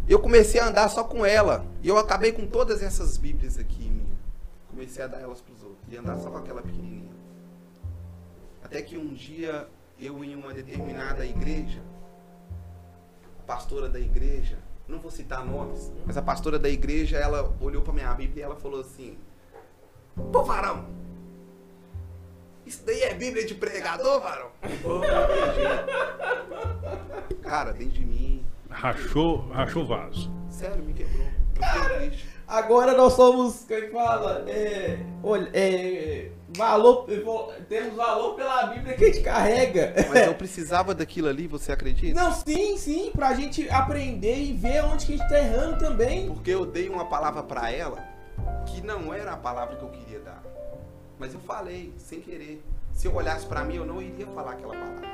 Eu 0.09 0.19
comecei 0.21 0.61
a 0.61 0.69
andar 0.69 0.89
só 0.89 1.05
com 1.05 1.25
ela. 1.25 1.65
E 1.83 1.89
eu 1.89 1.97
acabei 1.97 2.33
com 2.33 2.47
todas 2.47 2.83
essas 2.83 3.17
Bíblias 3.17 3.59
aqui, 3.59 3.89
minha. 3.89 4.19
Comecei 4.69 5.05
a 5.05 5.07
dar 5.07 5.21
elas 5.21 5.41
pros 5.41 5.63
outros. 5.63 5.81
E 5.89 5.97
andar 5.97 6.19
só 6.19 6.31
com 6.31 6.39
aquela 6.39 6.63
pequenininha. 6.63 7.13
Até 8.63 8.83
que 8.83 8.99
um 8.99 9.15
dia, 9.15 9.69
eu 9.99 10.23
em 10.25 10.35
uma 10.35 10.53
determinada 10.53 11.25
igreja, 11.25 11.83
a 13.41 13.43
pastora 13.47 13.89
da 13.89 14.01
igreja, 14.01 14.59
não 14.89 14.99
vou 14.99 15.11
citar 15.11 15.45
nomes, 15.45 15.93
mas 16.05 16.17
a 16.17 16.23
pastora 16.23 16.59
da 16.59 16.69
igreja, 16.69 17.17
ela 17.17 17.55
olhou 17.61 17.83
pra 17.83 17.93
minha 17.93 18.13
Bíblia 18.15 18.43
e 18.43 18.45
ela 18.45 18.57
falou 18.57 18.81
assim: 18.81 19.17
Pô, 20.33 20.43
varão, 20.43 20.87
isso 22.67 22.83
daí 22.85 23.03
é 23.03 23.15
Bíblia 23.15 23.47
de 23.47 23.55
pregador, 23.55 24.21
varão? 24.21 24.51
Cara, 27.43 27.73
dentro 27.73 27.93
de 27.93 28.05
mim, 28.05 28.44
Rachou, 28.75 29.49
rachou 29.53 29.85
o 29.85 29.87
vaso. 29.87 30.31
sério, 30.51 30.83
me 30.85 30.93
quebrou. 30.93 31.27
Triste. 31.99 32.29
Agora 32.47 32.95
nós 32.95 33.15
somos, 33.15 33.71
é 33.71 33.81
que 33.83 33.91
fala? 33.91 34.45
É, 34.49 34.99
olha, 35.23 35.49
é, 35.55 36.31
valor, 36.57 37.07
temos 37.69 37.95
valor 37.95 38.35
pela 38.35 38.67
Bíblia 38.67 38.95
que 38.97 39.05
a 39.05 39.07
gente 39.07 39.21
carrega. 39.23 39.95
Mas 40.09 40.27
eu 40.27 40.35
precisava 40.35 40.95
daquilo 40.95 41.29
ali, 41.29 41.47
você 41.47 41.73
acredita? 41.73 42.21
Não, 42.21 42.33
sim, 42.33 42.77
sim, 42.77 43.11
pra 43.15 43.33
gente 43.33 43.69
aprender 43.71 44.37
e 44.37 44.53
ver 44.53 44.85
onde 44.85 45.07
que 45.07 45.15
a 45.15 45.17
gente 45.17 45.29
tá 45.29 45.39
errando 45.39 45.79
também. 45.79 46.27
Porque 46.27 46.51
eu 46.51 46.67
dei 46.67 46.89
uma 46.89 47.07
palavra 47.07 47.43
pra 47.43 47.71
ela 47.71 48.05
que 48.67 48.83
não 48.83 49.15
era 49.15 49.33
a 49.33 49.37
palavra 49.37 49.77
que 49.77 49.83
eu 49.83 49.89
queria 49.89 50.19
dar. 50.21 50.43
Mas 51.19 51.33
eu 51.33 51.41
falei, 51.41 51.95
sem 51.97 52.21
querer. 52.21 52.63
Se 52.93 53.07
eu 53.07 53.15
olhasse 53.15 53.47
pra 53.47 53.65
mim, 53.65 53.77
eu 53.77 53.87
não 53.87 54.03
iria 54.03 54.27
falar 54.27 54.53
aquela 54.53 54.75
palavra. 54.75 55.09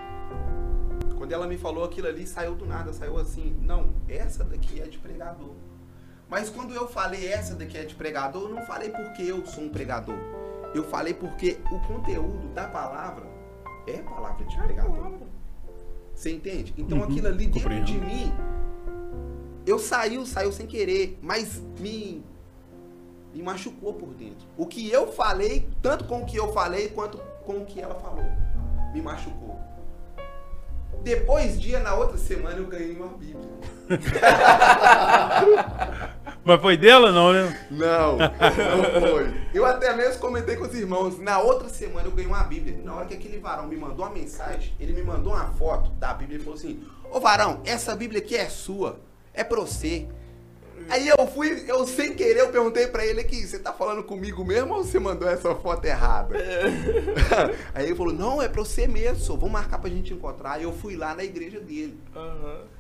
Quando 1.21 1.33
ela 1.33 1.47
me 1.47 1.59
falou 1.59 1.85
aquilo 1.85 2.07
ali, 2.07 2.27
saiu 2.27 2.55
do 2.55 2.65
nada, 2.65 2.95
saiu 2.95 3.19
assim, 3.19 3.55
não, 3.61 3.91
essa 4.09 4.43
daqui 4.43 4.81
é 4.81 4.87
de 4.87 4.97
pregador. 4.97 5.53
Mas 6.31 6.49
quando 6.49 6.75
eu 6.75 6.89
falei 6.89 7.29
essa 7.29 7.55
daqui 7.55 7.77
é 7.77 7.85
de 7.85 7.95
pregador, 7.95 8.45
eu 8.45 8.55
não 8.55 8.65
falei 8.65 8.89
porque 8.89 9.25
eu 9.25 9.45
sou 9.45 9.65
um 9.65 9.69
pregador. 9.69 10.17
Eu 10.75 10.83
falei 10.83 11.13
porque 11.13 11.59
o 11.71 11.79
conteúdo 11.81 12.49
da 12.55 12.67
palavra 12.69 13.27
é 13.87 13.99
palavra 13.99 14.47
de 14.47 14.57
pregador. 14.57 15.13
Você 16.15 16.31
entende? 16.31 16.73
Então 16.79 16.97
Uhum, 16.97 17.05
aquilo 17.05 17.27
ali 17.27 17.49
dentro 17.49 17.85
de 17.85 17.99
mim, 17.99 18.33
eu 19.67 19.79
saiu, 19.79 20.25
saiu 20.25 20.51
sem 20.51 20.67
querer, 20.67 21.19
mas 21.21 21.61
me, 21.79 22.25
me 23.35 23.43
machucou 23.43 23.93
por 23.93 24.15
dentro. 24.15 24.49
O 24.57 24.65
que 24.65 24.91
eu 24.91 25.13
falei, 25.13 25.69
tanto 25.83 26.07
com 26.07 26.23
o 26.23 26.25
que 26.25 26.39
eu 26.39 26.51
falei, 26.55 26.89
quanto 26.89 27.19
com 27.45 27.59
o 27.59 27.67
que 27.67 27.79
ela 27.79 27.97
falou, 27.97 28.25
me 28.95 29.03
machucou. 29.03 29.50
Depois, 31.03 31.61
dia 31.61 31.81
na 31.81 31.95
outra 31.95 32.19
semana, 32.19 32.59
eu 32.59 32.67
ganhei 32.67 32.95
uma 32.95 33.09
Bíblia. 33.09 33.49
Mas 36.45 36.61
foi 36.61 36.77
dela, 36.77 37.13
não, 37.13 37.33
né? 37.33 37.67
Não, 37.71 38.19
não 38.19 39.01
foi. 39.01 39.35
Eu 39.53 39.65
até 39.65 39.95
mesmo 39.95 40.21
comentei 40.21 40.57
com 40.57 40.65
os 40.65 40.75
irmãos. 40.75 41.19
Na 41.19 41.39
outra 41.39 41.69
semana 41.69 42.07
eu 42.07 42.13
ganhei 42.13 42.31
uma 42.31 42.45
Bíblia. 42.45 42.79
Na 42.83 42.95
hora 42.95 43.07
que 43.07 43.15
aquele 43.15 43.39
varão 43.39 43.67
me 43.67 43.77
mandou 43.77 44.05
uma 44.05 44.15
mensagem, 44.15 44.75
ele 44.79 44.93
me 44.93 45.03
mandou 45.03 45.33
uma 45.33 45.53
foto 45.55 45.91
da 45.93 46.15
Bíblia 46.15 46.39
e 46.39 46.41
falou 46.41 46.59
assim: 46.59 46.83
Ô 47.11 47.21
varão, 47.21 47.61
essa 47.65 47.95
Bíblia 47.95 48.21
aqui 48.21 48.37
é 48.37 48.49
sua. 48.49 49.01
É 49.35 49.45
pra 49.45 49.61
você. 49.61 50.09
Aí 50.89 51.09
eu 51.09 51.27
fui, 51.29 51.65
eu 51.69 51.87
sem 51.87 52.15
querer, 52.15 52.41
eu 52.41 52.51
perguntei 52.51 52.87
pra 52.87 53.05
ele 53.05 53.21
aqui, 53.21 53.47
você 53.47 53.59
tá 53.59 53.73
falando 53.73 54.03
comigo 54.03 54.45
mesmo 54.45 54.75
ou 54.75 54.85
você 54.85 54.99
mandou 54.99 55.29
essa 55.29 55.55
foto 55.55 55.85
errada? 55.85 56.37
Aí 57.75 57.87
ele 57.87 57.95
falou, 57.95 58.13
não, 58.13 58.41
é 58.43 58.49
pra 58.49 58.63
você 58.63 58.87
mesmo, 58.89 59.19
só. 59.19 59.35
vamos 59.35 59.53
marcar 59.53 59.79
pra 59.79 59.91
gente 59.91 60.13
encontrar. 60.13 60.53
Aí 60.53 60.63
eu 60.63 60.73
fui 60.73 60.97
lá 60.97 61.15
na 61.15 61.25
igreja 61.25 61.61
dele. 61.61 61.99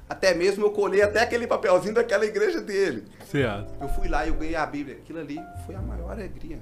Até 0.08 0.34
mesmo 0.34 0.64
eu 0.64 0.70
colei 0.70 1.02
até 1.02 1.20
aquele 1.20 1.46
papelzinho 1.46 1.94
daquela 1.94 2.24
igreja 2.24 2.60
dele. 2.60 3.04
Certo. 3.30 3.72
Eu 3.80 3.88
fui 3.88 4.08
lá 4.08 4.26
e 4.26 4.28
eu 4.28 4.34
ganhei 4.34 4.56
a 4.56 4.66
Bíblia. 4.66 4.96
Aquilo 4.96 5.20
ali 5.20 5.38
foi 5.66 5.74
a 5.74 5.80
maior 5.80 6.10
alegria 6.10 6.58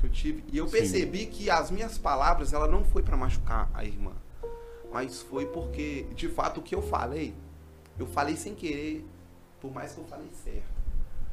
que 0.00 0.06
eu 0.06 0.10
tive. 0.10 0.44
E 0.52 0.56
eu 0.56 0.66
Sim. 0.66 0.72
percebi 0.72 1.26
que 1.26 1.50
as 1.50 1.70
minhas 1.70 1.98
palavras, 1.98 2.52
ela 2.52 2.66
não 2.66 2.84
foi 2.84 3.02
pra 3.02 3.16
machucar 3.16 3.70
a 3.74 3.84
irmã. 3.84 4.12
Mas 4.92 5.20
foi 5.20 5.46
porque, 5.46 6.06
de 6.14 6.28
fato, 6.28 6.60
o 6.60 6.62
que 6.62 6.74
eu 6.74 6.80
falei, 6.80 7.34
eu 7.98 8.06
falei 8.06 8.36
sem 8.36 8.54
querer, 8.54 9.04
por 9.60 9.72
mais 9.72 9.92
que 9.92 9.98
eu 9.98 10.04
falei 10.04 10.28
certo. 10.44 10.78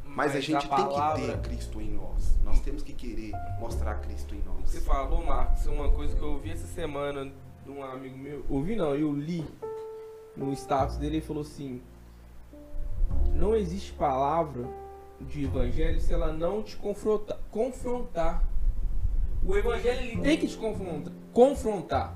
Mas, 0.07 0.35
a 0.35 0.39
gente 0.39 0.59
tem 0.59 0.69
palavra- 0.69 1.19
que 1.19 1.31
ter 1.31 1.49
Cristo 1.49 1.81
em 1.81 1.91
nós. 1.91 2.37
Nós 2.43 2.59
temos 2.59 2.83
que 2.83 2.93
querer 2.93 3.31
mostrar 3.59 3.95
Cristo 4.01 4.35
em 4.35 4.41
nós. 4.43 4.69
Você 4.69 4.79
falou, 4.81 5.23
Marcos, 5.25 5.65
uma 5.65 5.91
coisa 5.91 6.15
que 6.15 6.21
eu 6.21 6.33
ouvi 6.33 6.51
essa 6.51 6.67
semana 6.67 7.31
de 7.63 7.71
um 7.71 7.83
amigo 7.83 8.17
meu. 8.17 8.45
Ouvi 8.47 8.75
não, 8.75 8.95
eu 8.95 9.11
li 9.13 9.43
no 10.37 10.53
status 10.53 10.97
dele, 10.97 11.17
ele 11.17 11.25
falou 11.25 11.41
assim: 11.41 11.81
Não 13.33 13.55
existe 13.55 13.93
palavra 13.93 14.67
de 15.21 15.43
evangelho 15.45 15.99
se 15.99 16.13
ela 16.13 16.31
não 16.31 16.61
te 16.61 16.75
confronta, 16.77 17.39
confrontar. 17.49 18.43
O 19.43 19.55
evangelho 19.55 19.99
ele 20.01 20.21
tem 20.21 20.37
que 20.37 20.47
te 20.47 20.57
confrontar, 20.57 21.13
confrontar. 21.33 22.15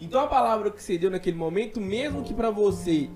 Então 0.00 0.20
a 0.20 0.26
palavra 0.26 0.70
que 0.70 0.82
você 0.82 0.96
deu 0.98 1.10
naquele 1.10 1.36
momento, 1.36 1.80
mesmo 1.80 2.22
que 2.22 2.32
pra 2.34 2.50
você 2.50 3.08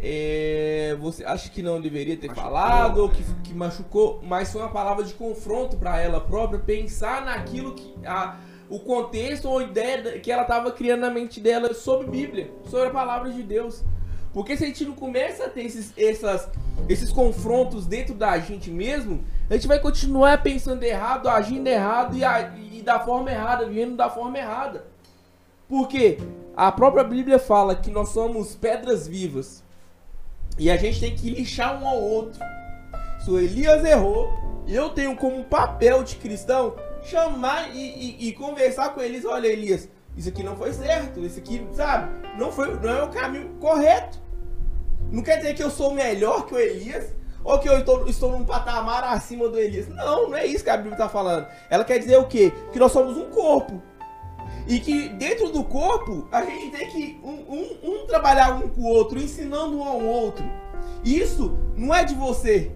é, 0.00 0.96
você 1.00 1.24
acha 1.24 1.48
que 1.48 1.62
não 1.62 1.80
deveria 1.80 2.16
ter 2.16 2.28
Machucou, 2.28 2.44
falado 2.50 2.98
ou 2.98 3.08
que, 3.08 3.22
né? 3.22 3.36
que 3.44 3.54
machucou, 3.54 4.20
mas 4.22 4.52
foi 4.52 4.60
uma 4.60 4.70
palavra 4.70 5.04
de 5.04 5.14
confronto 5.14 5.76
pra 5.76 6.00
ela 6.00 6.20
própria, 6.20 6.58
pensar 6.58 7.24
naquilo 7.24 7.74
que 7.74 7.94
a, 8.06 8.36
o 8.68 8.78
contexto 8.78 9.48
ou 9.48 9.58
a 9.58 9.62
ideia 9.64 10.18
que 10.20 10.30
ela 10.30 10.42
estava 10.42 10.70
criando 10.72 11.00
na 11.00 11.10
mente 11.10 11.40
dela 11.40 11.72
sobre 11.74 12.06
Bíblia, 12.08 12.50
sobre 12.68 12.88
a 12.88 12.90
palavra 12.90 13.30
de 13.30 13.42
Deus. 13.42 13.82
Porque 14.34 14.54
se 14.56 14.64
a 14.64 14.66
gente 14.66 14.84
não 14.84 14.94
começa 14.94 15.46
a 15.46 15.48
ter 15.48 15.62
esses, 15.64 15.94
essas, 15.96 16.46
esses 16.90 17.10
confrontos 17.10 17.86
dentro 17.86 18.14
da 18.14 18.38
gente 18.38 18.70
mesmo, 18.70 19.24
a 19.48 19.54
gente 19.54 19.66
vai 19.66 19.78
continuar 19.80 20.42
pensando 20.42 20.82
errado, 20.82 21.26
agindo 21.28 21.66
errado 21.68 22.14
e, 22.16 22.22
a- 22.22 22.52
e 22.70 22.82
da 22.82 23.00
forma 23.00 23.30
errada, 23.30 23.64
vivendo 23.66 23.96
da 23.96 24.10
forma 24.10 24.36
errada. 24.36 24.84
Porque 25.68 26.18
a 26.54 26.70
própria 26.70 27.02
Bíblia 27.02 27.38
fala 27.38 27.74
que 27.74 27.90
nós 27.90 28.10
somos 28.10 28.54
pedras 28.54 29.08
vivas. 29.08 29.64
E 30.58 30.70
a 30.70 30.76
gente 30.76 31.00
tem 31.00 31.14
que 31.14 31.28
lixar 31.30 31.82
um 31.82 31.86
ao 31.86 32.00
outro. 32.00 32.40
Se 33.22 33.30
o 33.30 33.38
Elias 33.38 33.84
errou, 33.84 34.32
eu 34.66 34.90
tenho 34.90 35.14
como 35.16 35.44
papel 35.44 36.02
de 36.02 36.16
cristão 36.16 36.74
chamar 37.02 37.74
e, 37.74 37.78
e- 37.80 38.28
e 38.28 38.32
conversar 38.32 38.90
com 38.94 39.00
eles. 39.00 39.24
Olha, 39.24 39.46
Elias, 39.48 39.88
isso 40.16 40.28
aqui 40.28 40.42
não 40.42 40.56
foi 40.56 40.72
certo. 40.72 41.20
Isso 41.20 41.38
aqui, 41.38 41.66
sabe, 41.72 42.10
não, 42.38 42.50
foi, 42.50 42.74
não 42.74 42.90
é 42.90 43.02
o 43.02 43.08
caminho 43.08 43.50
correto. 43.60 44.18
Não 45.12 45.22
quer 45.22 45.36
dizer 45.36 45.54
que 45.54 45.62
eu 45.62 45.70
sou 45.70 45.92
melhor 45.92 46.46
que 46.46 46.54
o 46.54 46.58
Elias. 46.58 47.14
Ou 47.44 47.60
que 47.60 47.68
eu 47.68 47.78
estou, 47.78 48.08
estou 48.08 48.32
num 48.32 48.44
patamar 48.44 49.04
acima 49.04 49.48
do 49.48 49.56
Elias. 49.56 49.86
Não, 49.88 50.30
não 50.30 50.36
é 50.36 50.44
isso 50.46 50.64
que 50.64 50.70
a 50.70 50.76
Bíblia 50.76 50.94
está 50.94 51.08
falando. 51.08 51.46
Ela 51.70 51.84
quer 51.84 51.98
dizer 51.98 52.16
o 52.16 52.24
quê? 52.26 52.52
Que 52.72 52.78
nós 52.78 52.90
somos 52.90 53.16
um 53.16 53.30
corpo. 53.30 53.80
E 54.66 54.80
que 54.80 55.08
dentro 55.10 55.50
do 55.52 55.62
corpo 55.64 56.26
a 56.32 56.44
gente 56.44 56.70
tem 56.76 56.88
que 56.90 57.20
um, 57.22 57.30
um- 57.30 57.78
um 58.02 58.06
trabalhar 58.06 58.54
um 58.56 58.68
com 58.68 58.80
o 58.80 58.86
outro, 58.86 59.18
ensinando 59.18 59.78
um 59.78 59.84
ao 59.84 60.00
outro. 60.00 60.44
Isso 61.04 61.56
não 61.76 61.94
é 61.94 62.04
de 62.04 62.14
você, 62.14 62.72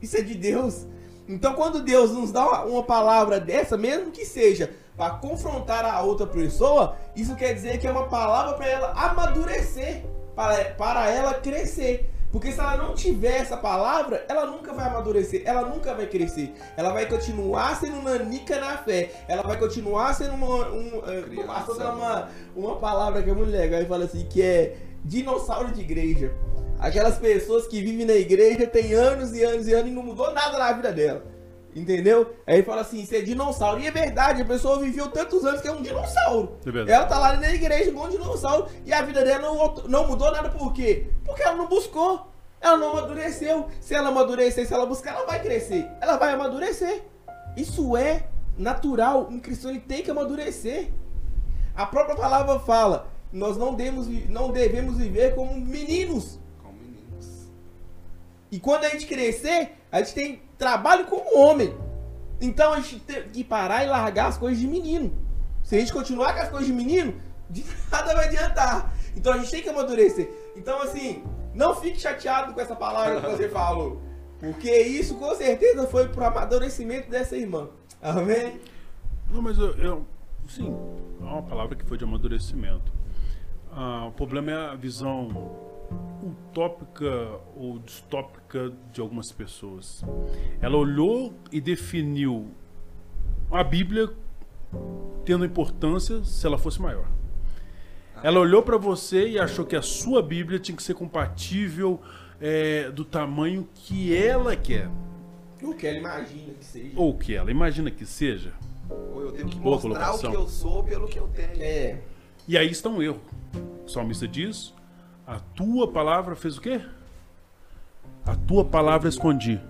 isso 0.00 0.16
é 0.16 0.22
de 0.22 0.34
Deus. 0.34 0.86
Então 1.28 1.54
quando 1.54 1.82
Deus 1.82 2.12
nos 2.12 2.30
dá 2.30 2.46
uma, 2.46 2.64
uma 2.64 2.82
palavra 2.82 3.40
dessa, 3.40 3.76
mesmo 3.76 4.10
que 4.10 4.24
seja 4.24 4.70
para 4.96 5.14
confrontar 5.14 5.84
a 5.84 6.00
outra 6.02 6.26
pessoa, 6.26 6.96
isso 7.16 7.34
quer 7.34 7.54
dizer 7.54 7.78
que 7.78 7.86
é 7.86 7.90
uma 7.90 8.06
palavra 8.08 8.54
para 8.54 8.68
ela 8.68 8.92
amadurecer, 8.92 10.04
para, 10.36 10.64
para 10.74 11.10
ela 11.10 11.34
crescer. 11.34 12.08
Porque 12.32 12.50
se 12.50 12.58
ela 12.58 12.78
não 12.78 12.94
tiver 12.94 13.36
essa 13.36 13.58
palavra, 13.58 14.24
ela 14.26 14.46
nunca 14.46 14.72
vai 14.72 14.86
amadurecer, 14.88 15.42
ela 15.44 15.68
nunca 15.68 15.92
vai 15.94 16.06
crescer. 16.06 16.54
Ela 16.78 16.90
vai 16.90 17.06
continuar 17.06 17.78
sendo 17.78 18.00
nanica 18.00 18.58
na 18.58 18.78
fé. 18.78 19.10
Ela 19.28 19.42
vai 19.42 19.58
continuar 19.58 20.14
sendo 20.14 20.34
uma. 20.34 20.70
Um, 20.70 21.02
eh, 21.06 21.22
Criança. 21.22 21.46
passou 21.46 21.74
pra 21.74 21.94
uma, 21.94 22.28
uma 22.56 22.76
palavra 22.76 23.22
que 23.22 23.28
é 23.28 23.34
muito 23.34 23.50
legal 23.50 23.82
e 23.82 23.84
fala 23.84 24.06
assim, 24.06 24.24
que 24.24 24.40
é 24.40 24.76
dinossauro 25.04 25.72
de 25.72 25.82
igreja. 25.82 26.32
Aquelas 26.78 27.18
pessoas 27.18 27.66
que 27.66 27.82
vivem 27.82 28.06
na 28.06 28.14
igreja 28.14 28.66
tem 28.66 28.94
anos 28.94 29.34
e 29.34 29.44
anos 29.44 29.68
e 29.68 29.74
anos 29.74 29.90
e 29.90 29.94
não 29.94 30.02
mudou 30.02 30.32
nada 30.32 30.58
na 30.58 30.72
vida 30.72 30.90
dela. 30.90 31.22
Entendeu? 31.74 32.34
Aí 32.46 32.56
ele 32.56 32.62
fala 32.64 32.82
assim, 32.82 33.00
isso 33.02 33.14
é 33.14 33.22
dinossauro. 33.22 33.80
E 33.80 33.86
é 33.86 33.90
verdade, 33.90 34.42
a 34.42 34.44
pessoa 34.44 34.78
viveu 34.78 35.08
tantos 35.10 35.44
anos 35.44 35.60
que 35.62 35.68
é 35.68 35.72
um 35.72 35.80
dinossauro. 35.82 36.58
É. 36.86 36.92
Ela 36.92 37.06
tá 37.06 37.18
lá 37.18 37.36
na 37.36 37.50
igreja 37.50 37.88
igual 37.88 38.06
um 38.06 38.10
dinossauro 38.10 38.66
e 38.84 38.92
a 38.92 39.00
vida 39.02 39.24
dela 39.24 39.42
não, 39.42 39.74
não 39.88 40.06
mudou 40.06 40.30
nada 40.30 40.50
por 40.50 40.72
quê? 40.72 41.06
Porque 41.24 41.42
ela 41.42 41.56
não 41.56 41.66
buscou. 41.68 42.28
Ela 42.60 42.76
não 42.76 42.90
amadureceu. 42.96 43.68
Se 43.80 43.94
ela 43.94 44.10
amadurecer, 44.10 44.66
se 44.66 44.72
ela 44.74 44.84
buscar, 44.86 45.14
ela 45.14 45.26
vai 45.26 45.40
crescer. 45.42 45.88
Ela 46.00 46.16
vai 46.16 46.34
amadurecer. 46.34 47.02
Isso 47.56 47.96
é 47.96 48.24
natural. 48.56 49.28
Um 49.30 49.40
cristão 49.40 49.70
ele 49.70 49.80
tem 49.80 50.02
que 50.02 50.10
amadurecer. 50.10 50.90
A 51.74 51.86
própria 51.86 52.14
palavra 52.14 52.58
fala: 52.60 53.08
nós 53.32 53.56
não 53.56 53.74
devemos, 53.74 54.06
vi- 54.06 54.26
não 54.28 54.50
devemos 54.52 54.98
viver 54.98 55.34
como 55.34 55.54
meninos. 55.58 56.38
Com 56.62 56.70
meninos. 56.72 57.50
E 58.50 58.60
quando 58.60 58.84
a 58.84 58.90
gente 58.90 59.06
crescer, 59.06 59.72
a 59.90 59.98
gente 60.00 60.14
tem 60.14 60.42
trabalho 60.62 61.06
como 61.06 61.36
homem. 61.36 61.74
Então 62.40 62.72
a 62.72 62.76
gente 62.76 63.00
tem 63.00 63.22
que 63.24 63.42
parar 63.42 63.84
e 63.84 63.88
largar 63.88 64.28
as 64.28 64.38
coisas 64.38 64.60
de 64.60 64.68
menino. 64.68 65.12
Se 65.64 65.74
a 65.74 65.80
gente 65.80 65.92
continuar 65.92 66.34
com 66.34 66.40
as 66.40 66.48
coisas 66.48 66.68
de 66.68 66.72
menino, 66.72 67.20
de 67.50 67.64
nada 67.90 68.14
vai 68.14 68.28
adiantar. 68.28 68.94
Então 69.16 69.32
a 69.32 69.38
gente 69.38 69.50
tem 69.50 69.60
que 69.60 69.68
amadurecer. 69.68 70.30
Então, 70.54 70.80
assim, 70.80 71.24
não 71.52 71.74
fique 71.74 72.00
chateado 72.00 72.54
com 72.54 72.60
essa 72.60 72.76
palavra 72.76 73.20
que 73.20 73.26
você 73.26 73.48
falou. 73.50 74.00
Porque 74.38 74.70
isso 74.70 75.16
com 75.16 75.34
certeza 75.34 75.84
foi 75.88 76.08
pro 76.08 76.24
amadurecimento 76.24 77.10
dessa 77.10 77.36
irmã. 77.36 77.68
Amém? 78.00 78.60
Não, 79.30 79.42
mas 79.42 79.58
eu, 79.58 79.74
eu 79.76 80.06
sim, 80.48 80.76
é 81.20 81.24
uma 81.24 81.42
palavra 81.42 81.74
que 81.74 81.84
foi 81.84 81.98
de 81.98 82.04
amadurecimento. 82.04 82.92
Ah, 83.72 84.06
o 84.06 84.12
problema 84.12 84.52
é 84.52 84.70
a 84.70 84.74
visão 84.74 85.71
utópica 86.22 87.40
ou 87.56 87.78
distópica 87.78 88.72
de 88.92 89.00
algumas 89.00 89.32
pessoas. 89.32 90.04
Ela 90.60 90.76
olhou 90.76 91.34
e 91.50 91.60
definiu 91.60 92.50
a 93.50 93.64
Bíblia 93.64 94.10
tendo 95.24 95.44
importância 95.44 96.24
se 96.24 96.46
ela 96.46 96.58
fosse 96.58 96.80
maior. 96.80 97.06
Ela 98.22 98.38
olhou 98.38 98.62
para 98.62 98.76
você 98.76 99.28
e 99.28 99.38
achou 99.38 99.64
que 99.64 99.74
a 99.74 99.82
sua 99.82 100.22
Bíblia 100.22 100.58
tinha 100.58 100.76
que 100.76 100.82
ser 100.82 100.94
compatível 100.94 102.00
é, 102.40 102.90
do 102.90 103.04
tamanho 103.04 103.68
que 103.74 104.14
ela 104.16 104.54
quer. 104.54 104.88
O 105.62 105.74
que 105.74 105.86
ela 105.86 105.98
imagina 105.98 106.54
que 106.54 106.64
seja. 106.64 106.92
Ou 106.96 107.14
que 107.18 107.34
ela 107.34 107.50
imagina 107.50 107.90
que 107.90 108.06
seja. 108.06 108.52
Ou 108.90 109.22
eu 109.22 109.32
tenho 109.32 109.48
que 109.48 109.56
Boa 109.56 109.76
mostrar 109.76 109.90
colocação. 109.90 110.30
o 110.30 110.32
que 110.32 110.38
eu 110.38 110.48
sou 110.48 110.84
pelo 110.84 111.08
que 111.08 111.18
eu 111.18 111.28
tenho. 111.28 111.62
É. 111.62 112.00
E 112.46 112.58
aí 112.58 112.70
está 112.70 112.88
um 112.88 113.02
erro. 113.02 113.20
O 113.84 113.88
salmista 113.88 114.26
diz: 114.26 114.74
A 115.26 115.38
tua 115.38 115.90
palavra 115.90 116.34
fez 116.34 116.56
o 116.56 116.60
quê? 116.60 116.80
A 118.26 118.34
tua 118.34 118.64
palavra 118.64 119.08
escondi. 119.08 119.60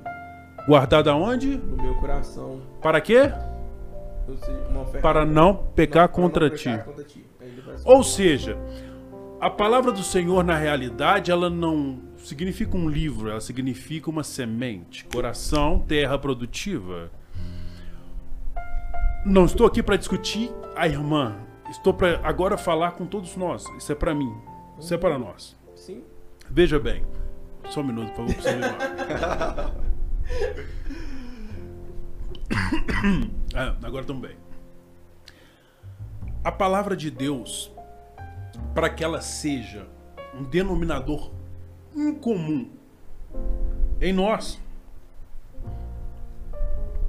Guardada 0.67 1.15
onde? 1.15 1.57
No 1.57 1.83
meu 1.83 1.95
coração. 1.97 2.63
Para 2.81 3.01
quê? 3.01 3.33
Para 5.01 5.25
não 5.25 5.57
pecar 5.75 6.09
não 6.09 6.15
contra 6.15 6.51
pecar 6.51 6.79
ti. 6.79 6.85
contra 6.85 7.05
ti. 7.05 7.27
Assim, 7.75 7.83
Ou 7.85 8.03
seja, 8.03 8.57
a 9.41 9.51
palavra 9.51 9.91
do 9.91 10.03
Senhor, 10.03 10.45
na 10.45 10.57
realidade, 10.57 11.31
ela 11.31 11.51
não 11.51 12.01
significa 12.19 12.77
um 12.77 12.89
livro, 12.89 13.29
ela 13.29 13.41
significa 13.41 14.09
uma 14.09 14.23
semente. 14.23 15.05
Coração, 15.07 15.81
terra 15.81 16.17
produtiva. 16.19 17.11
Não 19.25 19.45
estou 19.45 19.67
aqui 19.67 19.83
para 19.83 19.97
discutir 19.97 20.51
a 20.77 20.87
irmã. 20.87 21.37
Estou 21.71 21.93
para 21.93 22.21
agora 22.23 22.57
falar 22.57 22.93
com 22.93 23.07
todos 23.07 23.37
nós. 23.37 23.65
Isso 23.77 23.91
é 23.91 23.95
para 23.95 24.15
mim. 24.15 24.33
Isso 24.83 24.93
é 24.95 24.99
para 24.99 25.17
nós. 25.17 25.57
Sim. 25.77 26.03
Veja 26.51 26.77
bem. 26.77 27.07
Só 27.71 27.81
um 27.81 27.85
minuto, 27.85 28.09
por 28.15 28.27
favor, 28.27 28.35
preciso. 28.35 28.59
Ah, 33.55 33.77
agora 33.83 34.03
estamos 34.03 34.23
bem. 34.23 34.37
A 36.43 36.51
palavra 36.51 36.97
de 36.97 37.11
Deus, 37.11 37.71
para 38.75 38.89
que 38.89 39.05
ela 39.05 39.21
seja 39.21 39.87
um 40.35 40.43
denominador 40.45 41.31
incomum 41.95 42.71
em 44.01 44.13
nós 44.13 44.59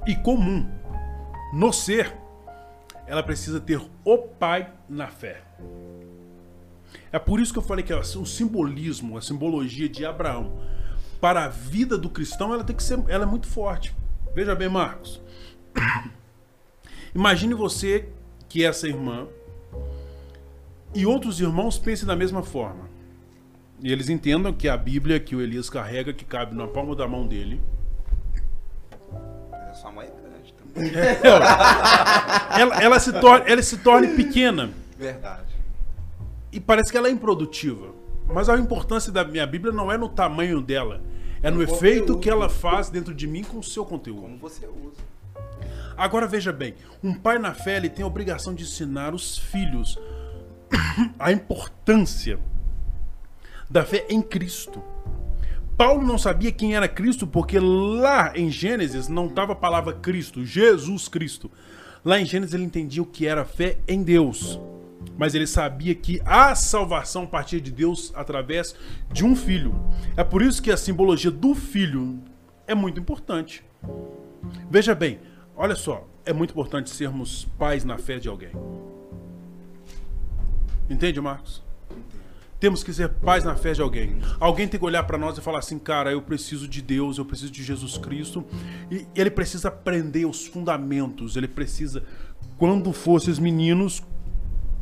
e 0.06 0.14
comum 0.16 0.68
no 1.52 1.72
ser, 1.72 2.14
ela 3.06 3.22
precisa 3.22 3.60
ter 3.60 3.80
o 4.04 4.18
Pai 4.18 4.70
na 4.88 5.08
fé. 5.08 5.43
É 7.14 7.18
por 7.20 7.38
isso 7.38 7.52
que 7.52 7.60
eu 7.60 7.62
falei 7.62 7.84
que 7.84 7.94
o 7.94 8.26
simbolismo, 8.26 9.16
a 9.16 9.22
simbologia 9.22 9.88
de 9.88 10.04
Abraão 10.04 10.58
para 11.20 11.44
a 11.44 11.48
vida 11.48 11.96
do 11.96 12.10
cristão, 12.10 12.52
ela 12.52 12.64
tem 12.64 12.74
que 12.74 12.82
ser, 12.82 12.98
ela 13.06 13.22
é 13.22 13.26
muito 13.26 13.46
forte. 13.46 13.94
Veja 14.34 14.52
bem, 14.52 14.68
Marcos. 14.68 15.22
Imagine 17.14 17.54
você 17.54 18.08
que 18.48 18.64
essa 18.64 18.88
irmã 18.88 19.28
e 20.92 21.06
outros 21.06 21.40
irmãos 21.40 21.78
pensem 21.78 22.04
da 22.04 22.16
mesma 22.16 22.42
forma. 22.42 22.90
E 23.80 23.92
eles 23.92 24.08
entendam 24.08 24.52
que 24.52 24.68
a 24.68 24.76
Bíblia 24.76 25.20
que 25.20 25.36
o 25.36 25.40
Elias 25.40 25.70
carrega, 25.70 26.12
que 26.12 26.24
cabe 26.24 26.56
na 26.56 26.66
palma 26.66 26.96
da 26.96 27.06
mão 27.06 27.28
dele, 27.28 27.62
Mas 29.52 29.68
a 29.68 29.74
sua 29.74 29.92
mãe 29.92 30.08
é 30.08 30.20
grande 30.20 30.52
também. 30.52 30.90
ela, 32.60 32.82
ela 32.82 32.98
se 32.98 33.12
torne, 33.12 33.44
ela 33.48 33.62
se 33.62 33.78
torne 33.78 34.08
pequena. 34.16 34.70
Verdade. 34.98 35.53
E 36.54 36.60
parece 36.60 36.90
que 36.92 36.96
ela 36.96 37.08
é 37.08 37.10
improdutiva. 37.10 37.92
Mas 38.32 38.48
a 38.48 38.56
importância 38.56 39.12
da 39.12 39.24
minha 39.24 39.46
Bíblia 39.46 39.72
não 39.72 39.90
é 39.90 39.98
no 39.98 40.08
tamanho 40.08 40.60
dela, 40.60 41.02
é 41.42 41.50
no 41.50 41.56
No 41.58 41.62
efeito 41.62 42.00
conteúdo. 42.02 42.20
que 42.20 42.30
ela 42.30 42.48
faz 42.48 42.88
dentro 42.88 43.12
de 43.12 43.26
mim 43.26 43.42
com 43.42 43.58
o 43.58 43.62
seu 43.62 43.84
conteúdo. 43.84 44.22
Como 44.22 44.38
você 44.38 44.66
usa. 44.66 45.02
Agora 45.96 46.26
veja 46.26 46.52
bem, 46.52 46.74
um 47.02 47.12
pai 47.12 47.38
na 47.38 47.52
fé 47.52 47.76
ele 47.76 47.88
tem 47.88 48.02
a 48.02 48.06
obrigação 48.06 48.54
de 48.54 48.62
ensinar 48.64 49.14
os 49.14 49.36
filhos 49.36 49.98
a 51.18 51.30
importância 51.32 52.38
da 53.68 53.84
fé 53.84 54.06
em 54.08 54.22
Cristo. 54.22 54.82
Paulo 55.76 56.06
não 56.06 56.16
sabia 56.16 56.52
quem 56.52 56.76
era 56.76 56.86
Cristo 56.88 57.26
porque 57.26 57.58
lá 57.58 58.32
em 58.36 58.48
Gênesis 58.48 59.08
não 59.08 59.26
estava 59.26 59.52
a 59.52 59.56
palavra 59.56 59.92
Cristo, 59.92 60.44
Jesus 60.44 61.08
Cristo. 61.08 61.50
Lá 62.04 62.18
em 62.20 62.24
Gênesis 62.24 62.54
ele 62.54 62.64
entendia 62.64 63.02
o 63.02 63.06
que 63.06 63.26
era 63.26 63.44
fé 63.44 63.78
em 63.88 64.02
Deus. 64.02 64.58
Mas 65.16 65.34
ele 65.34 65.46
sabia 65.46 65.94
que 65.94 66.20
a 66.24 66.54
salvação 66.54 67.26
partia 67.26 67.60
de 67.60 67.70
Deus 67.70 68.12
através 68.14 68.74
de 69.12 69.24
um 69.24 69.36
filho. 69.36 69.74
É 70.16 70.24
por 70.24 70.42
isso 70.42 70.62
que 70.62 70.70
a 70.70 70.76
simbologia 70.76 71.30
do 71.30 71.54
filho 71.54 72.18
é 72.66 72.74
muito 72.74 73.00
importante. 73.00 73.64
Veja 74.70 74.94
bem, 74.94 75.20
olha 75.56 75.76
só, 75.76 76.06
é 76.24 76.32
muito 76.32 76.50
importante 76.50 76.90
sermos 76.90 77.46
pais 77.58 77.84
na 77.84 77.98
fé 77.98 78.18
de 78.18 78.28
alguém. 78.28 78.50
Entende, 80.88 81.20
Marcos? 81.20 81.62
Temos 82.60 82.82
que 82.82 82.92
ser 82.92 83.08
pais 83.08 83.44
na 83.44 83.54
fé 83.56 83.72
de 83.72 83.82
alguém. 83.82 84.18
Alguém 84.40 84.66
tem 84.66 84.80
que 84.80 84.86
olhar 84.86 85.02
para 85.04 85.18
nós 85.18 85.36
e 85.36 85.40
falar 85.40 85.58
assim, 85.58 85.78
cara, 85.78 86.12
eu 86.12 86.22
preciso 86.22 86.66
de 86.66 86.80
Deus, 86.80 87.18
eu 87.18 87.24
preciso 87.24 87.52
de 87.52 87.62
Jesus 87.62 87.98
Cristo. 87.98 88.44
E 88.90 89.06
ele 89.14 89.30
precisa 89.30 89.68
aprender 89.68 90.24
os 90.24 90.46
fundamentos. 90.46 91.36
Ele 91.36 91.48
precisa, 91.48 92.02
quando 92.56 92.92
fosses 92.92 93.38
meninos, 93.38 94.02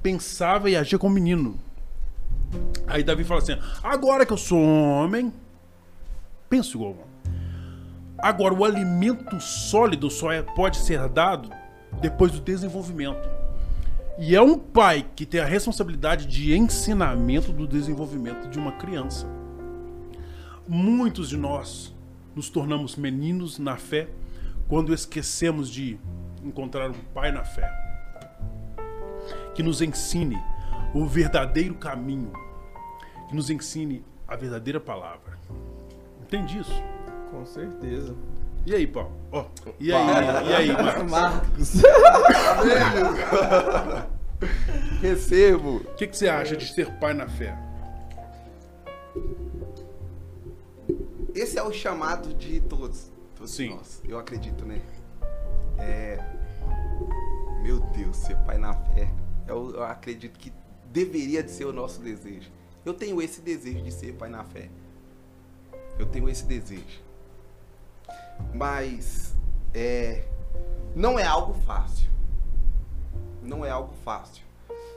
pensava 0.02 0.68
e 0.68 0.76
agia 0.76 0.98
como 0.98 1.14
menino. 1.14 1.58
Aí 2.86 3.02
Davi 3.02 3.24
fala 3.24 3.40
assim: 3.40 3.56
agora 3.82 4.26
que 4.26 4.32
eu 4.32 4.36
sou 4.36 4.60
homem, 4.60 5.32
penso 6.50 6.76
igual. 6.76 7.08
Agora, 8.18 8.54
o 8.54 8.64
alimento 8.64 9.40
sólido 9.40 10.08
só 10.08 10.30
é, 10.30 10.42
pode 10.42 10.76
ser 10.76 11.08
dado 11.08 11.50
depois 12.00 12.30
do 12.30 12.40
desenvolvimento. 12.40 13.28
E 14.18 14.36
é 14.36 14.40
um 14.40 14.56
pai 14.56 15.06
que 15.16 15.26
tem 15.26 15.40
a 15.40 15.44
responsabilidade 15.44 16.26
de 16.26 16.54
ensinamento 16.54 17.52
do 17.52 17.66
desenvolvimento 17.66 18.48
de 18.48 18.58
uma 18.58 18.72
criança. 18.72 19.26
Muitos 20.68 21.30
de 21.30 21.36
nós 21.36 21.92
nos 22.36 22.48
tornamos 22.48 22.94
meninos 22.94 23.58
na 23.58 23.76
fé 23.76 24.08
quando 24.68 24.94
esquecemos 24.94 25.68
de 25.68 25.98
encontrar 26.44 26.90
um 26.90 27.04
pai 27.12 27.32
na 27.32 27.44
fé 27.44 27.91
que 29.54 29.62
nos 29.62 29.80
ensine 29.80 30.38
o 30.94 31.06
verdadeiro 31.06 31.74
caminho, 31.74 32.32
que 33.28 33.34
nos 33.34 33.50
ensine 33.50 34.04
a 34.26 34.36
verdadeira 34.36 34.80
palavra. 34.80 35.38
Entende 36.22 36.58
isso? 36.58 36.82
Com 37.30 37.44
certeza. 37.44 38.14
E 38.64 38.74
aí, 38.74 38.86
Paulo? 38.86 39.12
Ó, 39.32 39.44
e 39.80 39.92
aí, 39.92 40.06
e 40.48 40.54
aí, 40.54 40.72
Marcos? 41.10 41.10
Marcos. 41.10 41.72
Recebo. 45.00 45.76
O 45.76 45.94
que, 45.94 46.06
que 46.06 46.16
você 46.16 46.28
acha 46.28 46.56
de 46.56 46.72
ser 46.72 46.90
pai 46.98 47.12
na 47.12 47.28
fé? 47.28 47.56
Esse 51.34 51.58
é 51.58 51.62
o 51.62 51.72
chamado 51.72 52.32
de 52.34 52.60
todos. 52.60 53.10
Todos 53.34 53.52
Sim. 53.52 53.70
nós. 53.70 54.00
Eu 54.06 54.18
acredito, 54.18 54.64
né? 54.64 54.80
É. 55.78 56.18
Meu 57.62 57.80
Deus, 57.80 58.16
ser 58.16 58.36
pai 58.38 58.58
na 58.58 58.74
fé. 58.74 59.12
Eu, 59.46 59.74
eu 59.74 59.82
acredito 59.82 60.38
que 60.38 60.52
deveria 60.86 61.42
de 61.42 61.50
ser 61.50 61.64
o 61.64 61.72
nosso 61.72 62.00
desejo. 62.00 62.50
Eu 62.84 62.94
tenho 62.94 63.20
esse 63.22 63.40
desejo 63.40 63.82
de 63.82 63.92
ser 63.92 64.14
pai 64.14 64.28
na 64.28 64.44
fé. 64.44 64.68
Eu 65.98 66.06
tenho 66.06 66.28
esse 66.28 66.44
desejo. 66.44 67.00
Mas 68.54 69.34
é, 69.72 70.24
não 70.94 71.18
é 71.18 71.24
algo 71.24 71.54
fácil. 71.62 72.10
Não 73.42 73.64
é 73.64 73.70
algo 73.70 73.94
fácil. 74.04 74.44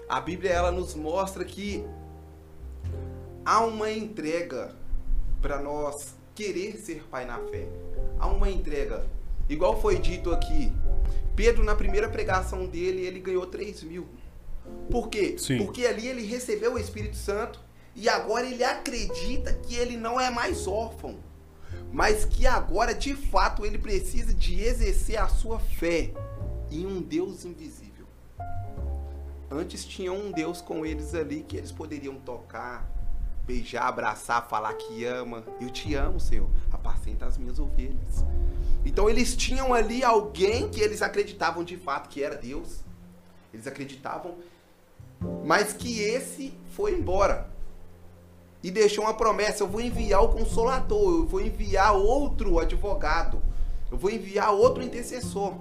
A 0.08 0.20
Bíblia 0.20 0.52
ela 0.52 0.72
nos 0.72 0.93
mostra 0.93 1.43
que 1.43 1.84
há 3.43 3.62
uma 3.62 3.91
entrega 3.91 4.76
para 5.41 5.62
nós 5.62 6.16
querer 6.34 6.78
ser 6.78 7.04
pai 7.10 7.26
na 7.26 7.39
fé. 7.39 7.68
Há 8.20 8.28
uma 8.28 8.50
entrega. 8.50 9.06
Igual 9.48 9.80
foi 9.80 10.00
dito 10.00 10.32
aqui, 10.32 10.72
Pedro 11.36 11.64
na 11.64 11.76
primeira 11.76 12.10
pregação 12.10 12.66
dele 12.66 13.06
ele 13.06 13.20
ganhou 13.20 13.46
3 13.46 13.84
mil. 13.84 14.08
Por 14.89 15.09
quê? 15.09 15.36
Sim. 15.38 15.57
Porque 15.57 15.86
ali 15.86 16.07
ele 16.07 16.26
recebeu 16.26 16.74
o 16.74 16.80
Espírito 16.80 17.16
Santo 17.18 17.59
e 17.95 18.07
agora 18.09 18.45
ele 18.45 18.63
acredita 18.63 19.53
que 19.53 19.76
ele 19.76 19.97
não 19.97 20.20
é 20.20 20.30
mais 20.30 20.68
órfão. 20.68 21.18
mas 21.91 22.26
que 22.26 22.45
agora 22.45 22.93
de 22.93 23.13
fato 23.16 23.66
ele 23.66 23.78
precisa 23.78 24.34
de 24.34 24.61
exercer 24.61 25.18
a 25.18 25.28
sua 25.30 25.59
fé 25.59 26.11
em 26.70 26.86
um 26.86 27.01
Deus 27.01 27.45
invisível. 27.45 28.05
Antes 29.49 29.86
tinha 29.86 30.11
um 30.11 30.32
Deus 30.32 30.59
com 30.61 30.86
eles 30.86 31.13
ali 31.16 31.43
que 31.47 31.55
eles 31.55 31.72
poderiam 31.72 32.16
tocar, 32.16 32.89
beijar, 33.45 33.88
abraçar, 33.88 34.47
falar 34.49 34.74
que 34.74 35.05
ama. 35.05 35.45
Eu 35.61 35.70
te 35.70 35.93
amo, 35.95 36.20
Senhor. 36.20 36.49
Apacenta 36.72 37.26
as 37.26 37.38
minhas 37.38 37.59
ovelhas. 37.59 38.26
Então 38.84 39.09
eles 39.09 39.36
tinham 39.36 39.74
ali 39.74 40.03
alguém 40.03 40.68
que 40.70 40.82
eles 40.82 41.01
acreditavam 41.01 41.63
de 41.63 41.78
fato 41.78 42.09
que 42.09 42.22
era 42.22 42.36
Deus. 42.36 42.84
Eles 43.53 43.68
acreditavam, 43.68 44.36
mas 45.43 45.74
que 45.74 46.01
esse 46.01 46.53
foi 46.72 46.93
embora. 46.93 47.49
E 48.63 48.72
deixou 48.72 49.03
uma 49.03 49.13
promessa: 49.13 49.63
eu 49.63 49.68
vou 49.68 49.82
enviar 49.82 50.24
o 50.24 50.30
consolador, 50.30 51.20
eu 51.20 51.26
vou 51.26 51.41
enviar 51.41 51.95
outro 51.95 52.59
advogado, 52.59 53.41
eu 53.91 53.97
vou 53.97 54.09
enviar 54.09 54.51
outro 54.51 54.84
intercessor. 54.84 55.53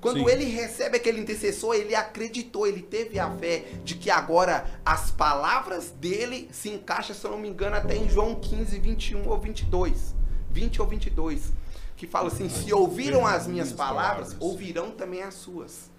Quando 0.00 0.20
Sim. 0.20 0.30
ele 0.30 0.44
recebe 0.44 0.98
aquele 0.98 1.20
intercessor, 1.20 1.74
ele 1.74 1.94
acreditou, 1.94 2.66
ele 2.66 2.82
teve 2.82 3.18
a 3.18 3.30
fé 3.30 3.64
de 3.82 3.96
que 3.96 4.10
agora 4.10 4.64
as 4.84 5.10
palavras 5.10 5.90
dele 5.90 6.48
se 6.52 6.68
encaixam, 6.68 7.16
se 7.16 7.24
eu 7.24 7.32
não 7.32 7.38
me 7.38 7.48
engano, 7.48 7.74
até 7.74 7.96
em 7.96 8.08
João 8.08 8.36
15, 8.36 8.78
21 8.78 9.28
ou 9.28 9.38
22. 9.38 10.14
20 10.50 10.80
ou 10.80 10.86
22. 10.86 11.52
Que 11.96 12.06
fala 12.06 12.28
assim: 12.28 12.48
se 12.48 12.72
ouviram 12.72 13.26
as 13.26 13.46
minhas 13.48 13.72
palavras, 13.72 14.36
ouvirão 14.38 14.92
também 14.92 15.22
as 15.22 15.34
suas. 15.34 15.90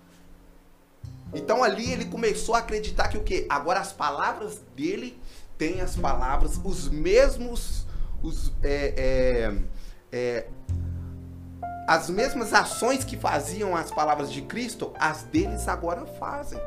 Então 1.34 1.64
ali 1.64 1.92
ele 1.92 2.06
começou 2.06 2.56
a 2.56 2.60
acreditar 2.60 3.08
que 3.08 3.18
o 3.18 3.24
quê? 3.24 3.46
Agora 3.50 3.80
as 3.80 3.92
palavras 3.92 4.62
dele 4.76 5.20
têm 5.58 5.82
as 5.82 5.96
palavras, 5.96 6.60
os 6.64 6.90
mesmos. 6.90 7.86
Os, 8.22 8.52
é, 8.64 8.94
é, 8.98 9.58
é, 10.12 10.48
as 11.88 12.10
mesmas 12.10 12.54
ações 12.54 13.04
que 13.04 13.16
faziam 13.16 13.76
as 13.76 13.92
palavras 13.92 14.32
de 14.32 14.42
Cristo, 14.42 14.92
as 15.00 15.24
deles 15.24 15.68
agora 15.68 16.06
fazem. 16.06 16.60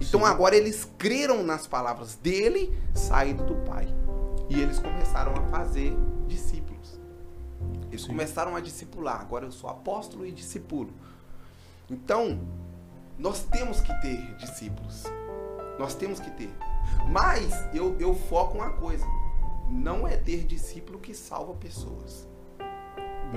Então 0.00 0.20
Sim. 0.20 0.26
agora 0.26 0.56
eles 0.56 0.88
creram 0.96 1.42
nas 1.42 1.66
palavras 1.66 2.14
dele, 2.14 2.72
saído 2.94 3.44
do 3.44 3.56
Pai. 3.68 3.88
E 4.48 4.60
eles 4.60 4.78
começaram 4.78 5.34
a 5.34 5.42
fazer 5.48 5.96
discípulos. 6.26 6.98
Eles 7.88 8.02
Sim. 8.02 8.08
começaram 8.08 8.56
a 8.56 8.60
discipular. 8.60 9.20
Agora 9.20 9.44
eu 9.46 9.52
sou 9.52 9.68
apóstolo 9.68 10.24
e 10.24 10.32
discípulo. 10.32 10.92
Então, 11.90 12.40
nós 13.20 13.42
temos 13.42 13.80
que 13.82 13.92
ter 14.00 14.34
discípulos. 14.36 15.04
Nós 15.78 15.94
temos 15.94 16.18
que 16.18 16.30
ter. 16.30 16.50
Mas 17.10 17.52
eu, 17.74 17.94
eu 18.00 18.14
foco 18.14 18.56
uma 18.56 18.70
coisa. 18.70 19.04
Não 19.68 20.08
é 20.08 20.16
ter 20.16 20.44
discípulo 20.46 20.98
que 20.98 21.14
salva 21.14 21.52
pessoas. 21.54 22.26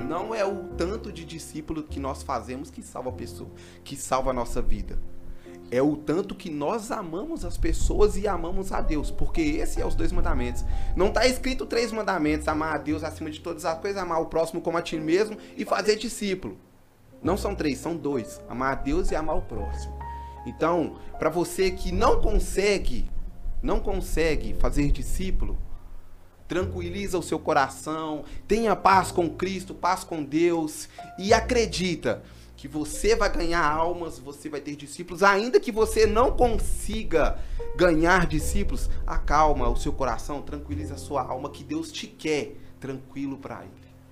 Não 0.07 0.33
é 0.33 0.45
o 0.45 0.69
tanto 0.77 1.11
de 1.11 1.25
discípulo 1.25 1.83
que 1.83 1.99
nós 1.99 2.23
fazemos 2.23 2.71
que 2.71 2.81
salva 2.81 3.09
a 3.09 3.13
pessoa, 3.13 3.49
que 3.83 3.97
salva 3.97 4.31
a 4.31 4.33
nossa 4.33 4.61
vida. 4.61 4.97
É 5.69 5.81
o 5.81 5.97
tanto 5.97 6.33
que 6.33 6.49
nós 6.49 6.89
amamos 6.89 7.43
as 7.43 7.57
pessoas 7.57 8.15
e 8.15 8.25
amamos 8.25 8.71
a 8.71 8.79
Deus, 8.79 9.11
porque 9.11 9.41
esse 9.41 9.81
é 9.81 9.85
os 9.85 9.95
dois 9.95 10.13
mandamentos. 10.13 10.63
Não 10.95 11.07
está 11.07 11.27
escrito 11.27 11.65
três 11.65 11.91
mandamentos: 11.91 12.47
amar 12.47 12.75
a 12.75 12.77
Deus 12.77 13.03
acima 13.03 13.29
de 13.29 13.41
todas 13.41 13.65
as 13.65 13.77
coisas, 13.79 14.01
amar 14.01 14.21
o 14.21 14.27
próximo 14.27 14.61
como 14.61 14.77
a 14.77 14.81
ti 14.81 14.97
mesmo 14.97 15.37
e 15.57 15.65
fazer 15.65 15.97
discípulo. 15.97 16.57
Não 17.23 17.37
são 17.37 17.55
três, 17.55 17.77
são 17.77 17.95
dois: 17.95 18.41
amar 18.49 18.73
a 18.73 18.75
Deus 18.75 19.11
e 19.11 19.15
amar 19.15 19.37
o 19.37 19.41
próximo. 19.41 19.97
Então, 20.45 20.97
para 21.17 21.29
você 21.29 21.71
que 21.71 21.91
não 21.91 22.21
consegue, 22.21 23.09
não 23.61 23.79
consegue 23.79 24.53
fazer 24.53 24.91
discípulo, 24.91 25.57
tranquiliza 26.47 27.17
o 27.17 27.23
seu 27.23 27.39
coração, 27.39 28.25
tenha 28.47 28.75
paz 28.75 29.11
com 29.11 29.29
Cristo, 29.29 29.73
paz 29.73 30.03
com 30.03 30.23
Deus 30.23 30.89
e 31.17 31.33
acredita 31.33 32.21
que 32.63 32.67
você 32.67 33.15
vai 33.15 33.29
ganhar 33.29 33.65
almas, 33.65 34.19
você 34.19 34.47
vai 34.47 34.61
ter 34.61 34.75
discípulos, 34.75 35.21
ainda 35.21 35.59
que 35.59 35.71
você 35.71 36.05
não 36.05 36.31
consiga 36.31 37.37
ganhar 37.75 38.25
discípulos, 38.25 38.89
acalma 39.05 39.67
o 39.67 39.75
seu 39.75 39.91
coração, 39.91 40.41
tranquiliza 40.41 40.93
a 40.93 40.97
sua 40.97 41.23
alma, 41.23 41.49
que 41.49 41.63
Deus 41.63 41.91
te 41.91 42.07
quer 42.07 42.55
tranquilo 42.79 43.37
para 43.37 43.63
Ele. 43.63 43.71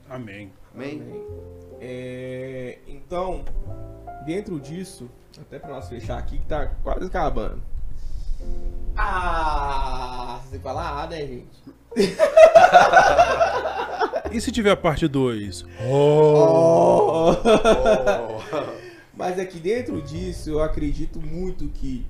Amém. 0.10 0.52
Amém. 0.74 1.02
Amém. 1.02 1.71
É, 1.84 2.78
então, 2.88 3.44
dentro 4.24 4.60
disso, 4.60 5.10
até 5.40 5.58
para 5.58 5.72
nós 5.72 5.90
fechar 5.90 6.20
aqui, 6.20 6.38
que 6.38 6.46
tá 6.46 6.68
quase 6.84 7.08
acabando. 7.08 7.60
Ah, 8.96 10.40
você 10.46 10.60
fala 10.60 11.02
ah, 11.02 11.08
né, 11.08 11.26
gente? 11.26 11.64
e 14.32 14.40
se 14.40 14.52
tiver 14.52 14.70
a 14.70 14.78
parte 14.78 15.08
2? 15.08 15.66
Oh. 15.90 17.32
oh. 17.34 18.42
Mas 19.16 19.40
aqui 19.40 19.60
dentro 19.60 20.04
disso, 20.04 20.52
eu 20.52 20.62
acredito 20.62 21.20
muito 21.20 21.68
que 21.70 22.06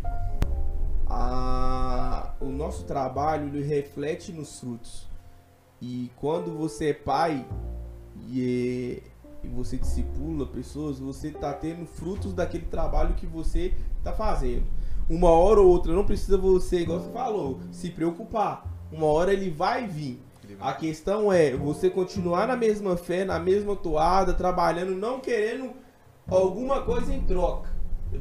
a, 1.07 2.34
o 2.41 2.47
nosso 2.47 2.84
trabalho 2.84 3.47
ele 3.47 3.63
reflete 3.63 4.34
nos 4.34 4.59
frutos. 4.59 5.07
E 5.82 6.11
quando 6.17 6.57
você 6.57 6.89
é 6.89 6.93
pai 6.93 7.45
e, 8.30 9.01
e 9.44 9.48
você 9.48 9.78
discipula 9.78 10.46
pessoas, 10.46 11.00
você 11.00 11.30
está 11.30 11.54
tendo 11.54 11.86
frutos 11.86 12.34
daquele 12.34 12.66
trabalho 12.66 13.16
que 13.16 13.26
você 13.26 13.74
está 13.98 14.14
fazendo. 14.14 14.64
Uma 15.10 15.30
hora 15.30 15.60
ou 15.60 15.68
outra, 15.68 15.94
não 15.94 16.06
precisa 16.06 16.38
você, 16.38 16.82
igual 16.82 17.00
você 17.00 17.12
falou, 17.12 17.60
se 17.72 17.89
preocupar 17.89 18.72
uma 18.92 19.06
hora 19.06 19.32
ele 19.32 19.50
vai 19.50 19.88
vir. 19.88 20.22
A 20.60 20.74
questão 20.74 21.32
é 21.32 21.56
você 21.56 21.89
continuar 21.89 22.46
na 22.48 22.58
mesma 22.58 22.98
fé, 22.98 23.24
na 23.24 23.39
mesma 23.39 23.76
toada, 23.76 24.34
trabalhando, 24.34 24.94
não 24.94 25.20
querendo 25.20 25.72
alguma 26.28 26.82
coisa 26.82 27.14
em 27.14 27.22
troca. 27.22 27.70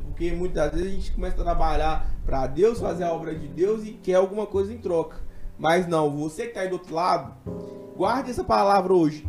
Porque 0.04 0.30
muitas 0.30 0.70
vezes 0.70 0.86
a 0.86 0.90
gente 0.90 1.12
começa 1.12 1.40
a 1.40 1.44
trabalhar 1.44 2.08
para 2.24 2.46
Deus, 2.46 2.78
fazer 2.78 3.02
a 3.02 3.12
obra 3.12 3.34
de 3.34 3.48
Deus 3.48 3.84
e 3.84 3.92
quer 3.92 4.14
alguma 4.14 4.46
coisa 4.46 4.72
em 4.72 4.78
troca. 4.78 5.16
Mas 5.58 5.88
não, 5.88 6.16
você 6.16 6.44
que 6.44 6.48
está 6.50 6.60
aí 6.60 6.68
do 6.68 6.74
outro 6.74 6.94
lado, 6.94 7.34
guarde 7.96 8.30
essa 8.30 8.44
palavra 8.44 8.94
hoje. 8.94 9.26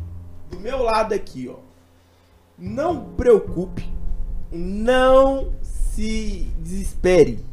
Do 0.49 0.59
meu 0.59 0.83
lado 0.83 1.13
aqui, 1.13 1.49
ó. 1.49 1.70
Não 2.61 3.03
preocupe, 3.15 3.91
não 4.49 5.51
se 5.61 6.47
desespere, 6.59 7.43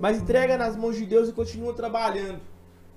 mas 0.00 0.22
entrega 0.22 0.56
nas 0.56 0.76
mãos 0.76 0.96
de 0.96 1.04
Deus 1.04 1.28
e 1.28 1.32
continua 1.32 1.74
trabalhando 1.74 2.40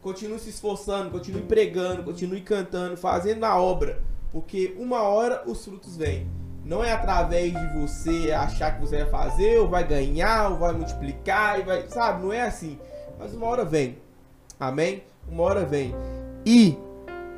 continue 0.06 0.38
se 0.38 0.52
esforçando, 0.52 1.10
continue 1.10 1.42
pregando, 1.42 2.04
continue 2.04 2.40
cantando, 2.42 2.96
fazendo 2.96 3.44
a 3.44 3.60
obra, 3.60 4.04
porque 4.32 4.76
uma 4.78 5.02
hora 5.02 5.42
os 5.48 5.66
frutos 5.66 5.98
vêm. 5.98 6.28
Não 6.64 6.84
é 6.84 6.92
através 6.92 7.52
de 7.52 7.80
você 7.80 8.32
achar 8.32 8.76
que 8.76 8.82
você 8.82 9.04
vai 9.04 9.10
fazer, 9.10 9.58
ou 9.58 9.68
vai 9.68 9.84
ganhar, 9.84 10.52
ou 10.52 10.60
vai 10.60 10.74
multiplicar, 10.74 11.60
e 11.60 11.64
vai, 11.64 11.90
sabe? 11.90 12.22
Não 12.22 12.32
é 12.32 12.44
assim. 12.44 12.78
Mas 13.18 13.34
uma 13.34 13.48
hora 13.48 13.66
vem. 13.66 13.98
Amém? 14.60 15.02
Uma 15.28 15.42
hora 15.42 15.66
vem. 15.66 15.96
E 16.46 16.78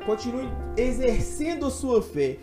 continue 0.04 0.50
exercendo 0.76 1.70
sua 1.70 2.02
fé. 2.02 2.36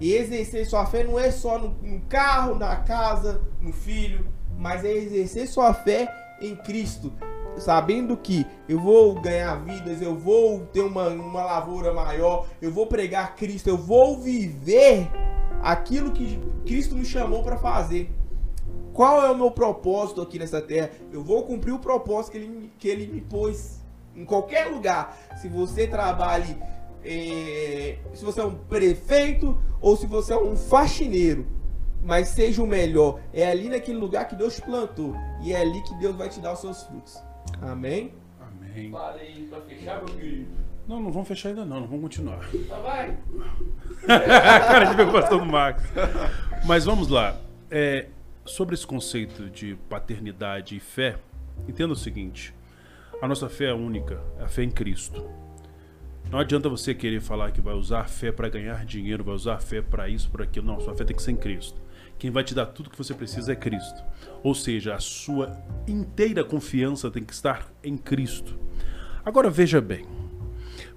E 0.00 0.14
exercer 0.14 0.66
sua 0.66 0.86
fé 0.86 1.02
não 1.04 1.18
é 1.18 1.30
só 1.30 1.58
no, 1.58 1.70
no 1.82 2.00
carro, 2.02 2.54
na 2.54 2.76
casa, 2.76 3.40
no 3.60 3.72
filho, 3.72 4.28
mas 4.56 4.84
é 4.84 4.92
exercer 4.92 5.48
sua 5.48 5.74
fé 5.74 6.08
em 6.40 6.54
Cristo 6.54 7.12
sabendo 7.60 8.16
que 8.16 8.46
eu 8.68 8.78
vou 8.78 9.20
ganhar 9.20 9.56
vidas, 9.56 10.00
eu 10.00 10.14
vou 10.14 10.60
ter 10.66 10.80
uma, 10.80 11.08
uma 11.08 11.44
lavoura 11.44 11.92
maior, 11.92 12.46
eu 12.60 12.70
vou 12.70 12.86
pregar 12.86 13.34
Cristo, 13.36 13.68
eu 13.68 13.76
vou 13.76 14.18
viver 14.18 15.10
aquilo 15.62 16.12
que 16.12 16.38
Cristo 16.64 16.94
me 16.94 17.04
chamou 17.04 17.42
para 17.42 17.56
fazer. 17.56 18.10
Qual 18.92 19.24
é 19.24 19.30
o 19.30 19.36
meu 19.36 19.50
propósito 19.50 20.20
aqui 20.20 20.38
nessa 20.38 20.60
terra? 20.60 20.90
Eu 21.12 21.22
vou 21.22 21.44
cumprir 21.44 21.72
o 21.72 21.78
propósito 21.78 22.32
que 22.32 22.38
ele, 22.38 22.72
que 22.78 22.88
ele 22.88 23.06
me 23.06 23.20
pôs 23.20 23.80
em 24.14 24.24
qualquer 24.24 24.66
lugar. 24.66 25.16
Se 25.40 25.48
você 25.48 25.86
trabalha, 25.86 26.58
é, 27.04 27.98
se 28.14 28.24
você 28.24 28.40
é 28.40 28.44
um 28.44 28.54
prefeito 28.54 29.58
ou 29.80 29.96
se 29.96 30.06
você 30.06 30.32
é 30.32 30.38
um 30.38 30.56
faxineiro, 30.56 31.46
mas 32.02 32.28
seja 32.28 32.62
o 32.62 32.66
melhor. 32.66 33.20
É 33.32 33.48
ali 33.48 33.68
naquele 33.68 33.98
lugar 33.98 34.26
que 34.28 34.36
Deus 34.36 34.56
te 34.56 34.62
plantou 34.62 35.14
e 35.42 35.52
é 35.52 35.60
ali 35.60 35.82
que 35.82 35.94
Deus 35.96 36.16
vai 36.16 36.28
te 36.28 36.40
dar 36.40 36.52
os 36.52 36.60
seus 36.60 36.82
frutos. 36.82 37.22
Amém? 37.60 38.12
Amém. 38.40 38.90
Parei 38.90 39.46
pra 39.48 39.60
fechar, 39.62 40.04
meu 40.04 40.14
querido. 40.14 40.68
Não, 40.86 41.00
não 41.00 41.12
vamos 41.12 41.28
fechar 41.28 41.50
ainda 41.50 41.66
não, 41.66 41.80
não 41.80 41.86
vamos 41.86 42.02
continuar. 42.02 42.40
Tá 42.66 42.78
vai. 42.78 43.18
Cara, 44.06 44.82
a 44.82 44.84
gente 44.86 44.96
veio 44.96 45.10
gostando 45.10 45.44
do 45.44 45.46
Max. 45.46 45.82
Mas 46.64 46.86
vamos 46.86 47.08
lá. 47.08 47.36
É, 47.70 48.06
sobre 48.46 48.74
esse 48.74 48.86
conceito 48.86 49.50
de 49.50 49.76
paternidade 49.90 50.76
e 50.76 50.80
fé, 50.80 51.18
entenda 51.68 51.92
o 51.92 51.96
seguinte. 51.96 52.54
A 53.20 53.28
nossa 53.28 53.48
fé 53.48 53.66
é 53.66 53.74
única, 53.74 54.22
é 54.38 54.44
a 54.44 54.48
fé 54.48 54.62
em 54.62 54.70
Cristo. 54.70 55.28
Não 56.30 56.38
adianta 56.38 56.68
você 56.68 56.94
querer 56.94 57.20
falar 57.20 57.52
que 57.52 57.60
vai 57.60 57.74
usar 57.74 58.00
a 58.00 58.04
fé 58.04 58.30
para 58.30 58.48
ganhar 58.50 58.84
dinheiro, 58.84 59.24
vai 59.24 59.34
usar 59.34 59.54
a 59.54 59.60
fé 59.60 59.80
para 59.80 60.08
isso, 60.08 60.28
para 60.30 60.44
aquilo. 60.44 60.66
Não, 60.66 60.78
sua 60.78 60.94
fé 60.94 61.04
tem 61.04 61.16
que 61.16 61.22
ser 61.22 61.30
em 61.30 61.36
Cristo. 61.36 61.80
Quem 62.18 62.30
vai 62.30 62.44
te 62.44 62.54
dar 62.54 62.66
tudo 62.66 62.90
que 62.90 62.98
você 62.98 63.14
precisa 63.14 63.52
é 63.52 63.56
Cristo. 63.56 64.02
Ou 64.42 64.54
seja, 64.54 64.94
a 64.94 64.98
sua 64.98 65.56
inteira 65.86 66.44
confiança 66.44 67.10
tem 67.10 67.24
que 67.24 67.32
estar 67.32 67.72
em 67.82 67.96
Cristo. 67.96 68.58
Agora 69.24 69.48
veja 69.48 69.80
bem. 69.80 70.04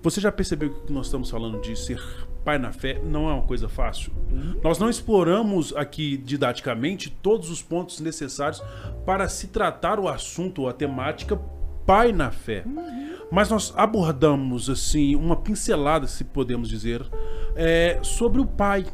Você 0.01 0.19
já 0.19 0.31
percebeu 0.31 0.73
que 0.73 0.91
nós 0.91 1.05
estamos 1.05 1.29
falando 1.29 1.61
de 1.61 1.77
ser 1.77 2.01
pai 2.43 2.57
na 2.57 2.71
fé 2.71 2.99
não 3.03 3.29
é 3.29 3.33
uma 3.33 3.43
coisa 3.43 3.69
fácil? 3.69 4.11
Nós 4.63 4.79
não 4.79 4.89
exploramos 4.89 5.75
aqui 5.75 6.17
didaticamente 6.17 7.09
todos 7.21 7.49
os 7.49 7.61
pontos 7.61 7.99
necessários 7.99 8.61
para 9.05 9.29
se 9.29 9.47
tratar 9.47 9.99
o 9.99 10.07
assunto 10.07 10.63
ou 10.63 10.69
a 10.69 10.73
temática 10.73 11.39
pai 11.91 12.13
na 12.13 12.31
fé. 12.31 12.63
Mas 13.29 13.49
nós 13.49 13.73
abordamos 13.75 14.69
assim 14.69 15.13
uma 15.13 15.35
pincelada, 15.35 16.07
se 16.07 16.23
podemos 16.23 16.69
dizer, 16.69 17.05
é, 17.53 17.99
sobre 18.01 18.39
o 18.39 18.45
pai. 18.45 18.85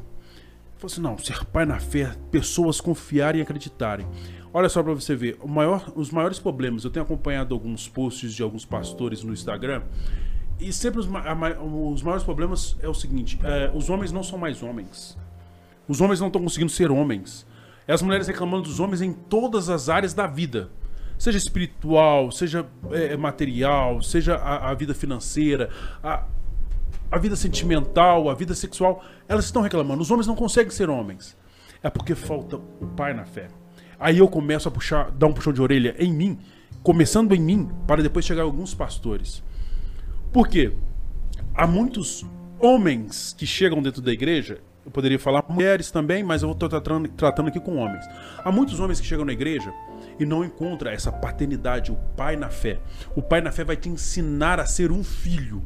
Falei 0.77 0.93
assim, 0.93 1.01
não, 1.01 1.15
ser 1.15 1.45
pai 1.45 1.63
na 1.63 1.79
fé, 1.79 2.15
pessoas 2.31 2.81
confiarem 2.81 3.39
e 3.39 3.43
acreditarem. 3.43 4.07
Olha 4.51 4.67
só 4.67 4.81
para 4.81 4.95
você 4.95 5.15
ver, 5.15 5.37
maior, 5.45 5.91
os 5.95 6.09
maiores 6.09 6.39
problemas, 6.39 6.83
eu 6.83 6.89
tenho 6.89 7.05
acompanhado 7.05 7.53
alguns 7.53 7.87
posts 7.87 8.33
de 8.33 8.41
alguns 8.41 8.65
pastores 8.65 9.23
no 9.23 9.31
Instagram, 9.31 9.83
e 10.59 10.73
sempre 10.73 10.99
os, 10.99 11.07
os 11.07 12.01
maiores 12.01 12.23
problemas 12.23 12.77
é 12.81 12.89
o 12.89 12.95
seguinte: 12.95 13.39
é, 13.43 13.71
os 13.75 13.91
homens 13.91 14.11
não 14.11 14.23
são 14.23 14.39
mais 14.39 14.63
homens. 14.63 15.15
Os 15.87 16.01
homens 16.01 16.19
não 16.19 16.27
estão 16.27 16.41
conseguindo 16.41 16.71
ser 16.71 16.89
homens. 16.89 17.45
É 17.87 17.93
as 17.93 18.01
mulheres 18.01 18.25
reclamando 18.27 18.63
dos 18.63 18.79
homens 18.79 19.01
em 19.03 19.13
todas 19.13 19.69
as 19.69 19.87
áreas 19.87 20.15
da 20.15 20.25
vida. 20.25 20.71
Seja 21.17 21.37
espiritual, 21.37 22.31
seja 22.31 22.65
é, 22.91 23.17
material, 23.17 24.01
seja 24.01 24.35
a, 24.35 24.69
a 24.69 24.73
vida 24.73 24.93
financeira, 24.93 25.69
a, 26.03 26.25
a 27.11 27.17
vida 27.17 27.35
sentimental, 27.35 28.29
a 28.29 28.35
vida 28.35 28.53
sexual. 28.53 29.03
Elas 29.27 29.45
estão 29.45 29.61
reclamando. 29.61 30.01
Os 30.01 30.11
homens 30.11 30.27
não 30.27 30.35
conseguem 30.35 30.71
ser 30.71 30.89
homens. 30.89 31.35
É 31.81 31.89
porque 31.89 32.15
falta 32.15 32.57
o 32.57 32.87
pai 32.95 33.13
na 33.13 33.25
fé. 33.25 33.47
Aí 33.99 34.19
eu 34.19 34.27
começo 34.27 34.67
a 34.67 34.71
puxar, 34.71 35.09
dar 35.11 35.27
um 35.27 35.33
puxão 35.33 35.51
de 35.51 35.61
orelha 35.61 35.95
em 35.97 36.13
mim, 36.13 36.37
começando 36.83 37.33
em 37.33 37.39
mim, 37.39 37.69
para 37.87 38.03
depois 38.03 38.25
chegar 38.25 38.43
a 38.43 38.45
alguns 38.45 38.73
pastores. 38.73 39.43
Por 40.31 40.47
quê? 40.47 40.71
Há 41.55 41.65
muitos 41.65 42.23
homens 42.59 43.33
que 43.37 43.47
chegam 43.47 43.81
dentro 43.81 44.01
da 44.01 44.11
igreja, 44.11 44.59
eu 44.87 44.91
poderia 44.91 45.19
falar 45.19 45.43
mulheres 45.49 45.91
também, 45.91 46.23
mas 46.23 46.43
eu 46.43 46.51
estou 46.53 46.69
tratando, 46.69 47.09
tratando 47.09 47.49
aqui 47.49 47.59
com 47.59 47.75
homens. 47.75 48.05
Há 48.37 48.49
muitos 48.49 48.79
homens 48.79 49.01
que 49.01 49.05
chegam 49.05 49.25
na 49.25 49.33
igreja 49.33 49.73
e 50.17 50.25
não 50.25 50.45
encontram 50.45 50.89
essa 50.89 51.11
paternidade, 51.11 51.91
o 51.91 51.97
pai 52.15 52.37
na 52.37 52.49
fé. 52.49 52.79
O 53.13 53.21
pai 53.21 53.41
na 53.41 53.51
fé 53.51 53.65
vai 53.65 53.75
te 53.75 53.89
ensinar 53.89 54.61
a 54.61 54.65
ser 54.65 54.89
um 54.89 55.03
filho. 55.03 55.61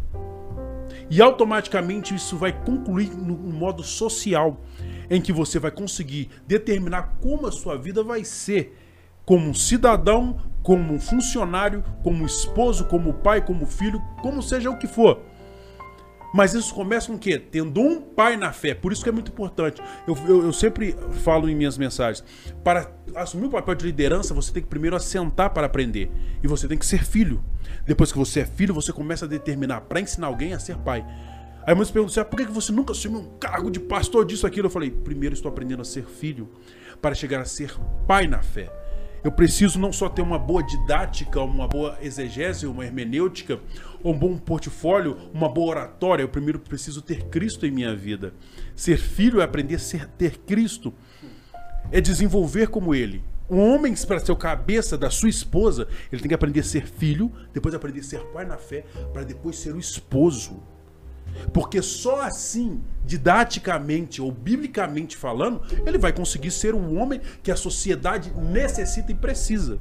E 1.08 1.22
automaticamente 1.22 2.16
isso 2.16 2.36
vai 2.36 2.52
concluir 2.52 3.12
no 3.16 3.36
modo 3.36 3.84
social, 3.84 4.60
em 5.08 5.22
que 5.22 5.32
você 5.32 5.60
vai 5.60 5.70
conseguir 5.70 6.30
determinar 6.48 7.18
como 7.22 7.46
a 7.46 7.52
sua 7.52 7.78
vida 7.78 8.04
vai 8.04 8.26
ser 8.26 8.76
como 9.24 9.50
um 9.50 9.54
cidadão, 9.54 10.36
como 10.64 10.96
um 10.96 11.00
funcionário, 11.00 11.84
como 12.02 12.26
esposo, 12.26 12.86
como 12.86 13.14
pai, 13.14 13.46
como 13.46 13.68
filho, 13.68 14.02
como 14.24 14.42
seja 14.42 14.72
o 14.72 14.80
que 14.80 14.88
for. 14.88 15.22
Mas 16.34 16.54
isso 16.54 16.74
começa 16.74 17.08
com 17.08 17.16
o 17.16 17.20
quê? 17.20 17.38
Tendo 17.38 17.82
um 17.82 18.02
pai 18.02 18.38
na 18.38 18.54
fé. 18.54 18.74
Por 18.74 18.92
isso 18.92 19.04
que 19.04 19.10
é 19.10 19.12
muito 19.12 19.32
importante. 19.32 19.82
Eu, 20.08 20.18
eu, 20.28 20.46
eu, 20.46 20.54
sempre 20.54 20.96
falo 21.24 21.50
em 21.50 21.56
minhas 21.56 21.78
mensagens. 21.78 22.24
Para 22.64 22.90
assumir 23.16 23.48
o 23.48 23.50
papel 23.50 23.76
de 23.76 23.86
liderança, 23.86 24.34
você 24.34 24.52
tem 24.54 24.64
que 24.64 24.70
primeiro 24.70 24.96
assentar 24.96 25.50
para 25.50 25.68
aprender. 25.68 26.10
E 26.42 26.48
você 26.48 26.68
tem 26.68 26.78
que 26.78 26.86
ser 26.86 27.04
filho. 27.04 27.44
Depois 27.86 28.12
que 28.12 28.18
você 28.18 28.42
é 28.42 28.46
filho, 28.46 28.74
você 28.74 28.94
começa 28.94 29.26
a 29.26 29.28
determinar 29.28 29.82
para 29.82 30.00
ensinar 30.00 30.28
alguém 30.28 30.54
a 30.54 30.60
ser 30.60 30.78
pai. 30.78 31.06
Aí 31.66 31.76
muitos 31.76 31.92
perguntam 31.92 32.12
assim, 32.12 32.20
ah, 32.22 32.26
por 32.26 32.38
que 32.38 32.52
você 32.52 32.72
nunca 32.72 32.92
assumiu 32.92 33.20
um 33.20 33.38
cargo 33.38 33.70
de 33.70 33.80
pastor 33.80 34.26
disso, 34.26 34.48
aquilo? 34.48 34.68
Eu 34.68 34.72
falei, 34.72 34.90
primeiro 34.90 35.36
estou 35.36 35.50
aprendendo 35.50 35.82
a 35.82 35.86
ser 35.86 36.06
filho 36.06 36.50
para 37.02 37.14
chegar 37.14 37.42
a 37.42 37.46
ser 37.46 37.76
pai 38.08 38.26
na 38.26 38.42
fé. 38.42 38.72
Eu 39.24 39.32
preciso 39.32 39.78
não 39.78 39.94
só 39.94 40.10
ter 40.10 40.24
uma 40.24 40.40
boa 40.40 40.64
didática, 40.64 41.40
uma 41.42 41.68
boa 41.68 41.96
exegese, 42.02 42.66
uma 42.66 42.84
hermenêutica, 42.84 43.60
um 44.04 44.14
bom 44.14 44.38
portfólio, 44.38 45.18
uma 45.34 45.50
boa 45.50 45.72
oratória. 45.72 46.24
Eu 46.24 46.30
primeiro 46.30 46.60
preciso 46.60 47.02
ter 47.02 47.26
Cristo 47.26 47.66
em 47.66 47.72
minha 47.72 47.96
vida. 47.96 48.34
Ser 48.76 48.98
filho 48.98 49.42
é 49.42 49.44
aprender 49.44 49.76
a 49.76 49.80
ser, 49.80 50.08
ter 50.08 50.38
Cristo. 50.40 50.94
É 51.92 52.00
desenvolver 52.00 52.68
como 52.68 52.96
Ele. 52.96 53.24
Um 53.50 53.60
homem, 53.60 53.94
para 54.08 54.20
ser 54.20 54.32
o 54.32 54.36
cabeça 54.36 54.98
da 54.98 55.10
sua 55.10 55.28
esposa, 55.28 55.86
ele 56.10 56.22
tem 56.22 56.30
que 56.30 56.34
aprender 56.34 56.62
a 56.62 56.64
ser 56.64 56.88
filho, 56.88 57.30
depois 57.52 57.76
aprender 57.76 58.00
a 58.00 58.04
ser 58.04 58.22
pai 58.28 58.46
na 58.46 58.56
fé, 58.56 58.86
para 59.12 59.24
depois 59.24 59.58
ser 59.58 59.76
o 59.76 59.80
esposo. 59.80 60.64
Porque 61.54 61.82
só 61.82 62.22
assim, 62.22 62.82
didaticamente 63.06 64.22
ou 64.22 64.32
biblicamente 64.32 65.18
falando, 65.18 65.62
ele 65.86 65.98
vai 65.98 66.14
conseguir 66.14 66.52
ser 66.52 66.74
um 66.74 66.98
homem 66.98 67.20
que 67.44 67.52
a 67.52 67.56
sociedade 67.58 68.32
necessita 68.38 69.12
e 69.12 69.16
precisa. 69.16 69.80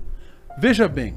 Veja 0.59 0.89
bem, 0.89 1.16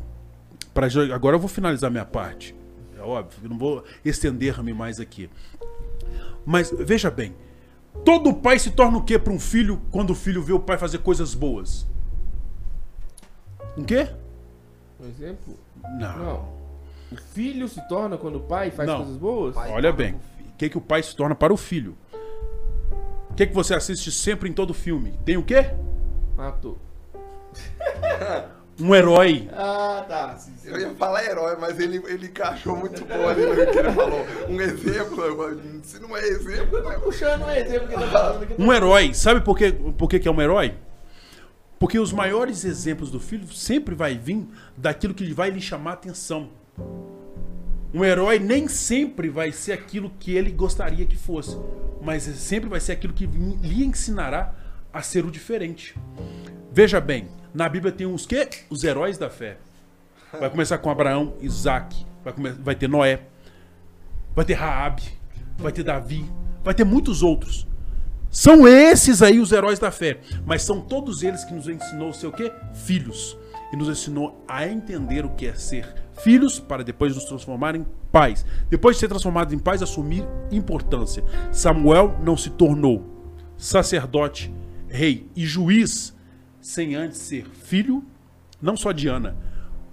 para 0.73 0.87
agora 1.13 1.35
eu 1.35 1.39
vou 1.39 1.49
finalizar 1.49 1.89
minha 1.89 2.05
parte. 2.05 2.55
É 3.03 3.05
óbvio, 3.05 3.39
eu 3.43 3.49
não 3.49 3.57
vou 3.57 3.83
estender-me 4.05 4.73
mais 4.73 4.97
aqui. 4.97 5.29
Mas 6.45 6.71
veja 6.71 7.11
bem, 7.11 7.35
todo 8.05 8.33
pai 8.33 8.57
se 8.57 8.71
torna 8.71 8.97
o 8.97 9.03
que 9.03 9.19
para 9.19 9.33
um 9.33 9.39
filho 9.39 9.81
quando 9.91 10.11
o 10.11 10.15
filho 10.15 10.41
vê 10.41 10.53
o 10.53 10.59
pai 10.59 10.77
fazer 10.77 10.99
coisas 10.99 11.33
boas? 11.35 11.85
Um 13.77 13.83
quê? 13.83 14.07
Um 15.01 15.05
exemplo? 15.05 15.59
Não. 15.99 16.17
Não. 16.17 16.63
O 17.11 17.17
filho 17.33 17.67
se 17.67 17.85
torna 17.89 18.17
quando 18.17 18.37
o 18.37 18.41
pai 18.41 18.71
faz 18.71 18.87
Não. 18.87 18.97
coisas 18.99 19.17
boas? 19.17 19.53
Pai. 19.53 19.69
Olha 19.69 19.91
bem, 19.91 20.13
o 20.39 20.53
que, 20.57 20.69
que 20.69 20.77
o 20.77 20.81
pai 20.81 21.03
se 21.03 21.13
torna 21.13 21.35
para 21.35 21.53
o 21.53 21.57
filho? 21.57 21.97
O 23.29 23.33
que, 23.33 23.47
que 23.47 23.53
você 23.53 23.73
assiste 23.73 24.11
sempre 24.13 24.49
em 24.49 24.53
todo 24.53 24.73
filme? 24.73 25.19
Tem 25.25 25.35
o 25.35 25.43
quê? 25.43 25.71
Matou. 26.37 26.77
Um 28.83 28.93
herói. 28.93 29.47
Ah, 29.53 30.05
tá. 30.05 30.37
Eu 30.65 30.77
ia 30.77 30.89
falar 30.95 31.23
herói, 31.23 31.55
mas 31.57 31.79
ele, 31.79 32.03
ele 32.05 32.27
encaixou 32.27 32.75
muito 32.75 33.05
bom 33.05 33.29
ali 33.29 33.45
no 33.45 33.55
que 33.55 33.79
ele 33.79 33.91
falou. 33.93 34.25
Um 34.49 34.59
exemplo, 34.59 35.81
se 35.83 36.01
não 36.01 36.17
é 36.17 36.27
exemplo, 36.27 36.83
não 36.83 36.91
é 36.91 36.99
Puxando 36.99 37.43
um 37.43 37.49
exemplo 37.49 37.87
que 37.87 37.93
tá 37.93 38.07
falando 38.07 38.43
aqui. 38.43 38.55
Um 38.59 38.73
herói. 38.73 39.13
Sabe 39.13 39.39
por, 39.39 39.57
quê, 39.57 39.71
por 39.97 40.09
que, 40.09 40.19
que 40.19 40.27
é 40.27 40.31
um 40.31 40.41
herói? 40.41 40.75
Porque 41.79 41.97
os 41.97 42.11
maiores 42.11 42.65
exemplos 42.65 43.09
do 43.09 43.21
filho 43.21 43.47
sempre 43.53 43.95
vai 43.95 44.17
vir 44.17 44.45
daquilo 44.75 45.13
que 45.13 45.31
vai 45.33 45.49
lhe 45.49 45.61
chamar 45.61 45.91
a 45.91 45.93
atenção. 45.93 46.49
Um 47.93 48.03
herói 48.03 48.37
nem 48.37 48.67
sempre 48.67 49.29
vai 49.29 49.53
ser 49.53 49.71
aquilo 49.71 50.11
que 50.19 50.35
ele 50.35 50.51
gostaria 50.51 51.05
que 51.05 51.15
fosse, 51.15 51.57
mas 52.01 52.23
sempre 52.23 52.69
vai 52.69 52.81
ser 52.81 52.93
aquilo 52.93 53.13
que 53.13 53.25
lhe 53.25 53.85
ensinará 53.85 54.53
a 54.93 55.01
ser 55.01 55.25
o 55.25 55.31
diferente. 55.31 55.95
Veja 56.71 57.01
bem, 57.01 57.27
na 57.53 57.67
Bíblia 57.67 57.91
tem 57.91 58.05
os 58.07 58.25
que? 58.25 58.47
Os 58.69 58.83
heróis 58.83 59.17
da 59.17 59.29
fé. 59.29 59.57
Vai 60.39 60.49
começar 60.49 60.77
com 60.77 60.89
Abraão, 60.89 61.33
Isaac, 61.41 62.05
vai, 62.23 62.33
come- 62.33 62.51
vai 62.51 62.75
ter 62.75 62.87
Noé, 62.87 63.21
vai 64.35 64.45
ter 64.45 64.53
Raabe, 64.53 65.03
vai 65.57 65.71
ter 65.71 65.83
Davi, 65.83 66.25
vai 66.63 66.73
ter 66.73 66.83
muitos 66.83 67.21
outros. 67.21 67.67
São 68.31 68.67
esses 68.67 69.21
aí 69.21 69.39
os 69.39 69.51
heróis 69.51 69.77
da 69.77 69.91
fé, 69.91 70.19
mas 70.45 70.63
são 70.63 70.81
todos 70.81 71.21
eles 71.21 71.43
que 71.43 71.53
nos 71.53 71.67
ensinou 71.67 72.09
o 72.09 72.31
quê? 72.31 72.51
Filhos. 72.73 73.37
E 73.71 73.75
nos 73.75 73.89
ensinou 73.89 74.43
a 74.47 74.67
entender 74.67 75.25
o 75.25 75.29
que 75.31 75.47
é 75.47 75.53
ser 75.55 75.91
filhos 76.23 76.59
para 76.59 76.83
depois 76.83 77.15
nos 77.15 77.25
transformar 77.25 77.75
em 77.75 77.83
pais. 78.11 78.45
Depois 78.69 78.95
de 78.95 78.99
ser 78.99 79.07
transformados 79.07 79.51
em 79.51 79.57
pais, 79.57 79.81
assumir 79.81 80.23
importância. 80.51 81.23
Samuel 81.51 82.15
não 82.23 82.37
se 82.37 82.51
tornou 82.51 83.03
sacerdote, 83.57 84.53
rei 84.93 85.27
e 85.35 85.43
juiz 85.43 86.15
sem 86.61 86.93
antes 86.93 87.17
ser 87.17 87.45
filho, 87.47 88.05
não 88.61 88.77
só 88.77 88.91
de 88.91 89.07
Ana, 89.07 89.35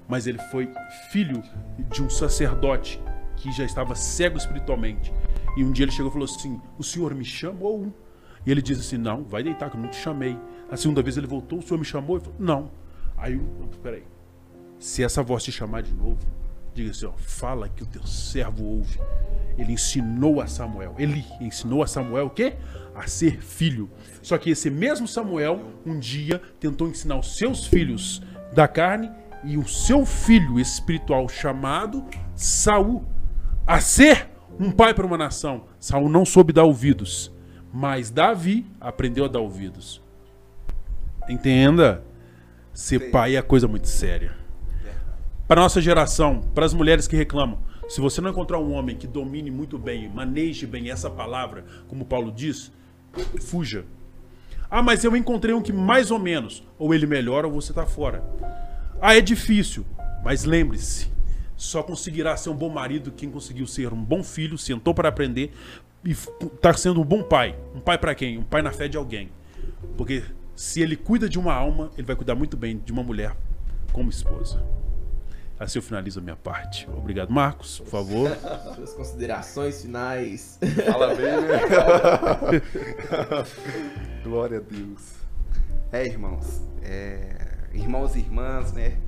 mas 0.06 0.26
ele 0.26 0.38
foi 0.50 0.68
filho 1.10 1.42
de 1.90 2.02
um 2.02 2.10
sacerdote 2.10 3.00
que 3.36 3.50
já 3.50 3.64
estava 3.64 3.94
cego 3.94 4.36
espiritualmente. 4.36 5.10
E 5.56 5.64
um 5.64 5.72
dia 5.72 5.84
ele 5.84 5.92
chegou 5.92 6.10
e 6.10 6.12
falou 6.12 6.28
assim: 6.28 6.60
O 6.78 6.84
senhor 6.84 7.14
me 7.14 7.24
chamou? 7.24 7.92
E 8.44 8.50
ele 8.50 8.60
disse 8.60 8.82
assim: 8.82 8.98
Não, 8.98 9.24
vai 9.24 9.42
deitar, 9.42 9.70
que 9.70 9.76
eu 9.76 9.80
não 9.80 9.88
te 9.88 9.96
chamei. 9.96 10.38
A 10.70 10.76
segunda 10.76 11.02
vez 11.02 11.16
ele 11.16 11.26
voltou: 11.26 11.58
O 11.58 11.62
senhor 11.62 11.78
me 11.78 11.84
chamou? 11.84 12.16
Ele 12.16 12.24
falou: 12.26 12.38
Não. 12.38 12.70
Aí, 13.16 13.40
peraí. 13.82 14.04
Se 14.78 15.02
essa 15.02 15.22
voz 15.22 15.42
te 15.42 15.50
chamar 15.50 15.82
de 15.82 15.94
novo, 15.94 16.18
diga 16.74 16.90
assim: 16.90 17.06
ó, 17.06 17.12
Fala 17.16 17.68
que 17.68 17.82
o 17.82 17.86
teu 17.86 18.06
servo 18.06 18.64
ouve. 18.64 19.00
Ele 19.58 19.72
ensinou 19.72 20.40
a 20.40 20.46
Samuel. 20.46 20.94
Ele 20.98 21.24
ensinou 21.40 21.82
a 21.82 21.86
Samuel 21.86 22.26
o 22.26 22.30
quê? 22.30 22.56
A 22.94 23.06
ser 23.06 23.40
filho. 23.40 23.90
Só 24.22 24.36
que 24.36 24.50
esse 24.50 24.70
mesmo 24.70 25.06
Samuel, 25.08 25.60
um 25.86 25.98
dia, 25.98 26.40
tentou 26.58 26.88
ensinar 26.88 27.18
os 27.18 27.36
seus 27.36 27.66
filhos 27.66 28.22
da 28.52 28.66
carne 28.66 29.10
e 29.44 29.56
o 29.56 29.66
seu 29.66 30.04
filho 30.04 30.58
espiritual 30.58 31.28
chamado 31.28 32.04
Saul 32.34 33.04
a 33.66 33.80
ser 33.80 34.28
um 34.58 34.70
pai 34.70 34.92
para 34.92 35.06
uma 35.06 35.16
nação. 35.16 35.64
Saul 35.78 36.08
não 36.08 36.24
soube 36.24 36.52
dar 36.52 36.64
ouvidos, 36.64 37.32
mas 37.72 38.10
Davi 38.10 38.66
aprendeu 38.80 39.24
a 39.24 39.28
dar 39.28 39.40
ouvidos. 39.40 40.02
Entenda, 41.28 42.04
ser 42.72 43.10
pai 43.10 43.36
é 43.36 43.42
coisa 43.42 43.68
muito 43.68 43.86
séria. 43.88 44.36
Para 45.46 45.62
nossa 45.62 45.80
geração, 45.80 46.40
para 46.54 46.64
as 46.64 46.74
mulheres 46.74 47.08
que 47.08 47.16
reclamam, 47.16 47.58
se 47.88 48.00
você 48.00 48.20
não 48.20 48.30
encontrar 48.30 48.58
um 48.58 48.72
homem 48.72 48.96
que 48.96 49.06
domine 49.06 49.50
muito 49.50 49.78
bem, 49.78 50.08
maneje 50.08 50.66
bem 50.66 50.90
essa 50.90 51.10
palavra, 51.10 51.64
como 51.88 52.04
Paulo 52.04 52.30
diz, 52.30 52.70
fuja. 53.40 53.84
Ah, 54.70 54.82
mas 54.82 55.02
eu 55.02 55.16
encontrei 55.16 55.54
um 55.54 55.62
que 55.62 55.72
mais 55.72 56.10
ou 56.10 56.18
menos, 56.18 56.62
ou 56.78 56.94
ele 56.94 57.06
melhora 57.06 57.46
ou 57.46 57.52
você 57.52 57.72
está 57.72 57.84
fora. 57.84 58.22
Ah, 59.00 59.16
é 59.16 59.20
difícil, 59.20 59.84
mas 60.24 60.44
lembre-se, 60.44 61.08
Só 61.56 61.82
conseguirá 61.82 62.34
ser 62.38 62.48
um 62.48 62.54
bom 62.54 62.70
marido 62.70 63.12
quem 63.12 63.30
conseguiu 63.30 63.66
ser 63.66 63.92
um 63.92 64.02
bom 64.02 64.22
filho, 64.24 64.56
sentou 64.56 64.94
para 64.94 65.10
aprender 65.10 65.52
e 66.02 66.12
está 66.12 66.72
sendo 66.72 67.02
um 67.02 67.04
bom 67.04 67.22
pai. 67.22 67.54
Um 67.74 67.80
pai 67.80 67.98
para 67.98 68.14
quem? 68.14 68.38
Um 68.38 68.42
pai 68.42 68.62
na 68.62 68.72
fé 68.72 68.88
de 68.88 68.96
alguém. 68.96 69.28
Porque 69.94 70.22
se 70.56 70.80
ele 70.80 70.96
cuida 70.96 71.28
de 71.28 71.38
uma 71.38 71.52
alma, 71.52 71.90
ele 71.98 72.06
vai 72.06 72.16
cuidar 72.16 72.34
muito 72.34 72.56
bem 72.56 72.78
de 72.78 72.92
uma 72.92 73.02
mulher 73.02 73.36
como 73.92 74.08
esposa. 74.08 74.64
Assim 75.60 75.78
eu 75.78 75.82
finalizo 75.82 76.20
a 76.20 76.22
minha 76.22 76.36
parte. 76.36 76.88
Obrigado, 76.88 77.30
Marcos, 77.30 77.80
por 77.80 77.88
favor. 77.88 78.30
Suas 78.76 78.94
considerações 78.94 79.82
finais. 79.82 80.58
Fala 80.90 81.14
bem, 81.14 81.26
né? 81.26 81.60
Glória 84.24 84.56
a 84.56 84.60
Deus. 84.62 85.16
É, 85.92 86.06
irmãos. 86.06 86.62
É, 86.82 87.68
irmãos 87.74 88.16
e 88.16 88.20
irmãs, 88.20 88.72
né? 88.72 88.98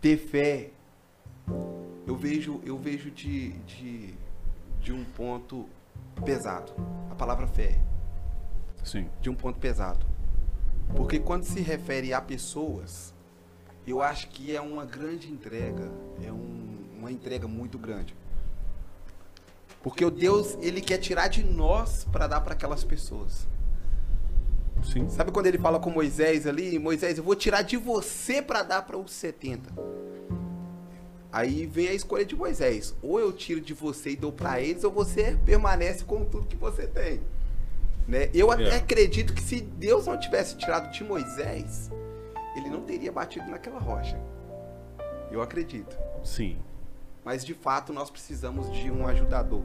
Ter 0.00 0.16
fé. 0.16 0.70
Eu 2.06 2.16
vejo, 2.16 2.62
eu 2.64 2.78
vejo 2.78 3.10
de, 3.10 3.50
de, 3.66 4.14
de 4.80 4.90
um 4.90 5.04
ponto 5.04 5.68
pesado. 6.24 6.72
A 7.10 7.14
palavra 7.14 7.46
fé. 7.46 7.78
Sim. 8.82 9.06
De 9.20 9.28
um 9.28 9.34
ponto 9.34 9.58
pesado. 9.58 10.06
Porque 10.96 11.18
quando 11.18 11.44
se 11.44 11.60
refere 11.60 12.14
a 12.14 12.22
pessoas, 12.22 13.14
eu 13.86 14.02
acho 14.02 14.28
que 14.28 14.54
é 14.54 14.60
uma 14.60 14.84
grande 14.84 15.30
entrega, 15.30 15.90
é 16.24 16.32
um, 16.32 16.84
uma 16.98 17.10
entrega 17.10 17.46
muito 17.46 17.78
grande. 17.78 18.14
Porque 19.82 20.04
o 20.04 20.10
Deus, 20.10 20.56
ele 20.60 20.80
quer 20.80 20.98
tirar 20.98 21.28
de 21.28 21.44
nós 21.44 22.04
para 22.10 22.26
dar 22.26 22.40
para 22.40 22.54
aquelas 22.54 22.82
pessoas. 22.82 23.46
Sim. 24.82 25.08
Sabe 25.08 25.30
quando 25.30 25.46
ele 25.46 25.58
fala 25.58 25.78
com 25.78 25.90
Moisés 25.90 26.46
ali, 26.46 26.78
Moisés, 26.78 27.18
eu 27.18 27.24
vou 27.24 27.34
tirar 27.36 27.62
de 27.62 27.76
você 27.76 28.42
para 28.42 28.62
dar 28.62 28.82
para 28.82 28.96
os 28.98 29.12
70. 29.12 29.70
Aí 31.32 31.66
vem 31.66 31.88
a 31.88 31.92
escolha 31.94 32.24
de 32.24 32.34
Moisés, 32.34 32.94
ou 33.02 33.20
eu 33.20 33.32
tiro 33.32 33.60
de 33.60 33.74
você 33.74 34.10
e 34.10 34.16
dou 34.16 34.32
para 34.32 34.60
eles, 34.60 34.84
ou 34.84 34.90
você 34.90 35.38
permanece 35.44 36.04
com 36.04 36.24
tudo 36.24 36.46
que 36.46 36.56
você 36.56 36.86
tem. 36.86 37.20
Né? 38.08 38.30
Eu 38.32 38.50
até 38.50 38.68
É. 38.70 38.76
acredito 38.76 39.34
que 39.34 39.42
se 39.42 39.60
Deus 39.60 40.06
não 40.06 40.18
tivesse 40.18 40.56
tirado 40.56 40.90
de 40.92 41.04
Moisés, 41.04 41.90
ele 42.56 42.70
não 42.70 42.82
teria 42.82 43.12
batido 43.12 43.48
naquela 43.50 43.78
rocha. 43.78 44.18
Eu 45.30 45.42
acredito. 45.42 45.96
Sim. 46.24 46.58
Mas 47.24 47.44
de 47.44 47.54
fato 47.54 47.92
nós 47.92 48.10
precisamos 48.10 48.72
de 48.72 48.90
um 48.90 49.06
ajudador. 49.06 49.62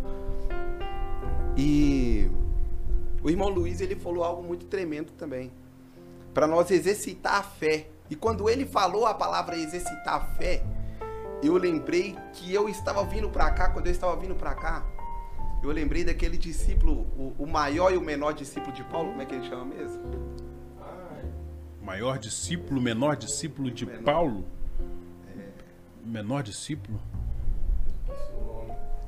E 1.55 2.29
o 3.23 3.29
irmão 3.29 3.49
Luiz 3.49 3.81
ele 3.81 3.95
falou 3.95 4.23
algo 4.23 4.43
muito 4.43 4.65
tremendo 4.65 5.11
também. 5.13 5.51
Para 6.33 6.47
nós 6.47 6.71
exercitar 6.71 7.35
a 7.35 7.43
fé. 7.43 7.87
E 8.09 8.15
quando 8.15 8.49
ele 8.49 8.65
falou 8.65 9.05
a 9.05 9.13
palavra 9.13 9.55
exercitar 9.55 10.15
a 10.15 10.19
fé, 10.35 10.63
eu 11.41 11.55
lembrei 11.55 12.15
que 12.33 12.53
eu 12.53 12.67
estava 12.67 13.03
vindo 13.05 13.29
para 13.29 13.49
cá, 13.51 13.69
quando 13.69 13.87
eu 13.87 13.91
estava 13.91 14.15
vindo 14.15 14.35
para 14.35 14.53
cá, 14.53 14.85
eu 15.63 15.71
lembrei 15.71 16.03
daquele 16.03 16.37
discípulo, 16.37 17.07
o, 17.15 17.35
o 17.39 17.47
maior 17.47 17.93
e 17.93 17.97
o 17.97 18.01
menor 18.01 18.33
discípulo 18.33 18.73
de 18.73 18.83
Paulo, 18.85 19.09
como 19.09 19.21
é 19.21 19.25
que 19.25 19.35
ele 19.35 19.47
chama 19.47 19.65
mesmo? 19.65 20.01
Maior 21.81 22.19
discípulo, 22.19 22.79
menor 22.79 23.15
discípulo 23.15 23.71
de 23.71 23.85
Menor. 23.85 24.03
Paulo? 24.03 24.45
Menor 26.05 26.43
discípulo? 26.43 26.99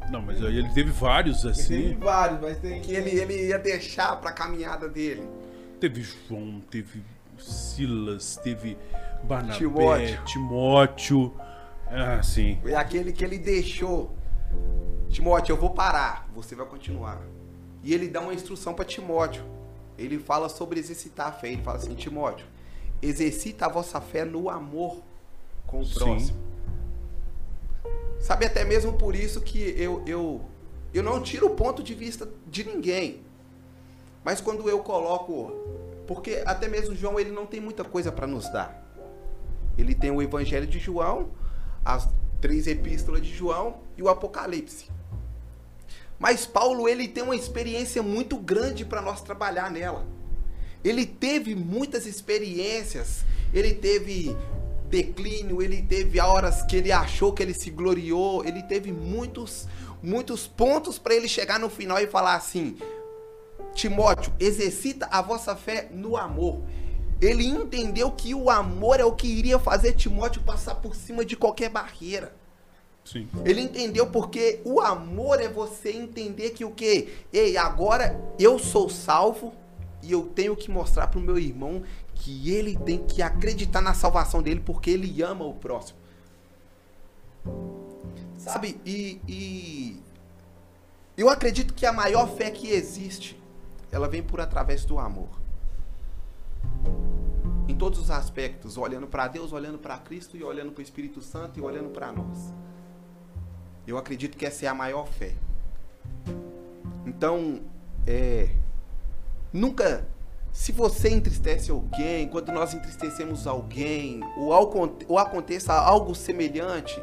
Não, 0.09 0.21
mas 0.21 0.41
ele 0.41 0.69
teve 0.69 0.91
vários 0.91 1.45
assim. 1.45 1.95
vários, 1.95 2.41
mas 2.41 2.57
tem. 2.57 2.81
Que 2.81 2.93
ele, 2.93 3.09
ele 3.11 3.47
ia 3.47 3.57
deixar 3.57 4.15
para 4.17 4.31
a 4.31 4.33
caminhada 4.33 4.89
dele. 4.89 5.27
Teve 5.79 6.01
João, 6.01 6.61
teve 6.69 7.03
Silas, 7.37 8.37
teve 8.37 8.77
Barnabé, 9.23 9.57
Timóteo. 9.57 10.25
Timóteo. 10.25 11.33
Ah, 11.87 12.21
sim. 12.23 12.59
É 12.65 12.75
aquele 12.75 13.11
que 13.11 13.23
ele 13.23 13.37
deixou. 13.37 14.15
Timóteo, 15.09 15.53
eu 15.53 15.57
vou 15.57 15.69
parar, 15.69 16.27
você 16.33 16.55
vai 16.55 16.65
continuar. 16.65 17.21
E 17.83 17.93
ele 17.93 18.07
dá 18.07 18.19
uma 18.21 18.33
instrução 18.33 18.73
para 18.73 18.85
Timóteo. 18.85 19.43
Ele 19.97 20.17
fala 20.17 20.49
sobre 20.49 20.79
exercitar 20.79 21.27
a 21.27 21.31
fé. 21.31 21.51
Ele 21.51 21.61
fala 21.61 21.77
assim: 21.77 21.93
Timóteo, 21.93 22.45
exercita 23.03 23.65
a 23.65 23.69
vossa 23.69 23.99
fé 23.99 24.23
no 24.23 24.49
amor 24.49 25.01
com 25.67 25.81
o 25.81 25.85
Sim. 25.85 25.93
próximo. 25.93 26.37
Sabe, 28.19 28.45
até 28.45 28.63
mesmo 28.63 28.93
por 28.93 29.15
isso 29.15 29.41
que 29.41 29.59
eu, 29.77 30.01
eu, 30.07 30.41
eu 30.93 31.03
não 31.03 31.21
tiro 31.21 31.47
o 31.47 31.55
ponto 31.55 31.83
de 31.83 31.93
vista 31.93 32.29
de 32.47 32.63
ninguém. 32.63 33.21
Mas 34.23 34.39
quando 34.39 34.69
eu 34.69 34.79
coloco. 34.79 35.51
Porque 36.07 36.41
até 36.45 36.67
mesmo 36.67 36.95
João 36.95 37.19
ele 37.19 37.31
não 37.31 37.45
tem 37.45 37.59
muita 37.59 37.83
coisa 37.83 38.11
para 38.11 38.27
nos 38.27 38.49
dar. 38.51 38.81
Ele 39.77 39.93
tem 39.95 40.11
o 40.11 40.21
Evangelho 40.21 40.67
de 40.67 40.79
João, 40.79 41.31
as 41.83 42.07
três 42.39 42.67
epístolas 42.67 43.21
de 43.21 43.33
João 43.33 43.77
e 43.97 44.03
o 44.03 44.09
Apocalipse. 44.09 44.89
Mas 46.19 46.45
Paulo 46.45 46.87
ele 46.87 47.07
tem 47.07 47.23
uma 47.23 47.35
experiência 47.35 48.03
muito 48.03 48.37
grande 48.37 48.85
para 48.85 49.01
nós 49.01 49.21
trabalhar 49.21 49.71
nela. 49.71 50.05
Ele 50.83 51.05
teve 51.05 51.55
muitas 51.55 52.05
experiências, 52.05 53.23
ele 53.53 53.73
teve 53.73 54.35
declínio, 54.89 55.61
ele 55.61 55.81
teve 55.81 56.19
horas 56.19 56.61
que 56.63 56.75
ele 56.75 56.91
achou 56.91 57.33
que 57.33 57.41
ele 57.41 57.53
se 57.53 57.69
gloriou, 57.69 58.45
ele 58.45 58.61
teve 58.63 58.91
muitos 58.91 59.67
muitos 60.03 60.45
pontos 60.45 60.99
para 60.99 61.15
ele 61.15 61.29
chegar 61.29 61.57
no 61.57 61.69
final 61.69 61.97
e 61.99 62.07
falar 62.07 62.35
assim: 62.35 62.77
Timóteo, 63.73 64.33
exercita 64.39 65.07
a 65.09 65.21
vossa 65.21 65.55
fé 65.55 65.87
no 65.91 66.17
amor. 66.17 66.61
Ele 67.21 67.45
entendeu 67.45 68.11
que 68.11 68.35
o 68.35 68.49
amor 68.49 68.99
é 68.99 69.05
o 69.05 69.13
que 69.13 69.27
iria 69.27 69.57
fazer 69.57 69.93
Timóteo 69.93 70.41
passar 70.41 70.75
por 70.75 70.93
cima 70.93 71.23
de 71.23 71.37
qualquer 71.37 71.69
barreira. 71.69 72.35
Sim. 73.05 73.27
Ele 73.45 73.61
entendeu 73.61 74.07
porque 74.07 74.61
o 74.65 74.81
amor 74.81 75.41
é 75.41 75.47
você 75.47 75.91
entender 75.91 76.51
que 76.51 76.65
o 76.65 76.71
que? 76.71 77.13
Ei, 77.31 77.57
agora 77.57 78.19
eu 78.37 78.59
sou 78.59 78.89
salvo 78.89 79.53
e 80.03 80.11
eu 80.11 80.27
tenho 80.27 80.55
que 80.55 80.69
mostrar 80.69 81.07
pro 81.07 81.21
meu 81.21 81.39
irmão 81.39 81.81
que 82.13 82.51
ele 82.51 82.77
tem 82.77 83.03
que 83.05 83.21
acreditar 83.21 83.81
na 83.81 83.93
salvação 83.93 84.43
dele 84.43 84.59
porque 84.59 84.89
ele 84.89 85.21
ama 85.23 85.45
o 85.45 85.53
próximo. 85.53 85.97
Sabe? 88.37 88.79
E, 88.85 89.21
e 89.25 90.03
eu 91.15 91.29
acredito 91.29 91.73
que 91.73 91.85
a 91.85 91.93
maior 91.93 92.27
fé 92.35 92.51
que 92.51 92.69
existe, 92.69 93.41
ela 93.89 94.09
vem 94.09 94.21
por 94.21 94.41
através 94.41 94.83
do 94.83 94.99
amor. 94.99 95.29
Em 97.67 97.75
todos 97.75 97.97
os 97.97 98.11
aspectos, 98.11 98.77
olhando 98.77 99.07
para 99.07 99.29
Deus, 99.29 99.53
olhando 99.53 99.77
para 99.77 99.97
Cristo 99.97 100.35
e 100.35 100.43
olhando 100.43 100.73
para 100.73 100.81
o 100.81 100.83
Espírito 100.83 101.21
Santo 101.21 101.59
e 101.59 101.61
olhando 101.61 101.89
para 101.89 102.11
nós. 102.11 102.53
Eu 103.87 103.97
acredito 103.97 104.37
que 104.37 104.45
essa 104.45 104.65
é 104.65 104.67
a 104.67 104.73
maior 104.73 105.07
fé. 105.07 105.33
Então, 107.05 107.61
é, 108.05 108.49
nunca, 109.53 110.05
se 110.51 110.71
você 110.71 111.09
entristece 111.09 111.71
alguém, 111.71 112.27
quando 112.27 112.51
nós 112.51 112.73
entristecemos 112.73 113.47
alguém, 113.47 114.19
ou, 114.37 114.51
ao- 114.51 114.71
ou 115.07 115.17
aconteça 115.19 115.71
algo 115.73 116.13
semelhante 116.15 117.01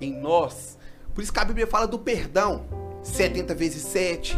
em 0.00 0.12
nós, 0.14 0.78
por 1.14 1.22
isso 1.22 1.32
que 1.32 1.38
a 1.40 1.44
Bíblia 1.44 1.66
fala 1.66 1.86
do 1.86 1.98
perdão, 1.98 2.64
70 3.02 3.54
vezes 3.54 3.82
7. 3.82 4.36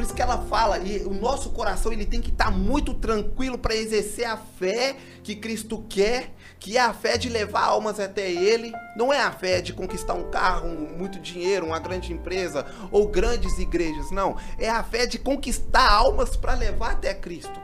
Por 0.00 0.04
isso 0.04 0.14
que 0.14 0.22
ela 0.22 0.38
fala, 0.46 0.78
e 0.78 1.04
o 1.04 1.12
nosso 1.12 1.50
coração 1.50 1.92
ele 1.92 2.06
tem 2.06 2.22
que 2.22 2.30
estar 2.30 2.50
muito 2.50 2.94
tranquilo 2.94 3.58
para 3.58 3.76
exercer 3.76 4.24
a 4.24 4.38
fé 4.38 4.96
que 5.22 5.36
Cristo 5.36 5.84
quer, 5.90 6.32
que 6.58 6.78
é 6.78 6.80
a 6.80 6.94
fé 6.94 7.18
de 7.18 7.28
levar 7.28 7.64
almas 7.64 8.00
até 8.00 8.32
Ele. 8.32 8.72
Não 8.96 9.12
é 9.12 9.20
a 9.20 9.30
fé 9.30 9.60
de 9.60 9.74
conquistar 9.74 10.14
um 10.14 10.30
carro, 10.30 10.68
muito 10.68 11.20
dinheiro, 11.20 11.66
uma 11.66 11.78
grande 11.78 12.14
empresa 12.14 12.64
ou 12.90 13.08
grandes 13.08 13.58
igrejas. 13.58 14.10
Não. 14.10 14.38
É 14.58 14.70
a 14.70 14.82
fé 14.82 15.04
de 15.04 15.18
conquistar 15.18 15.92
almas 15.92 16.34
para 16.34 16.54
levar 16.54 16.92
até 16.92 17.12
Cristo. 17.12 17.60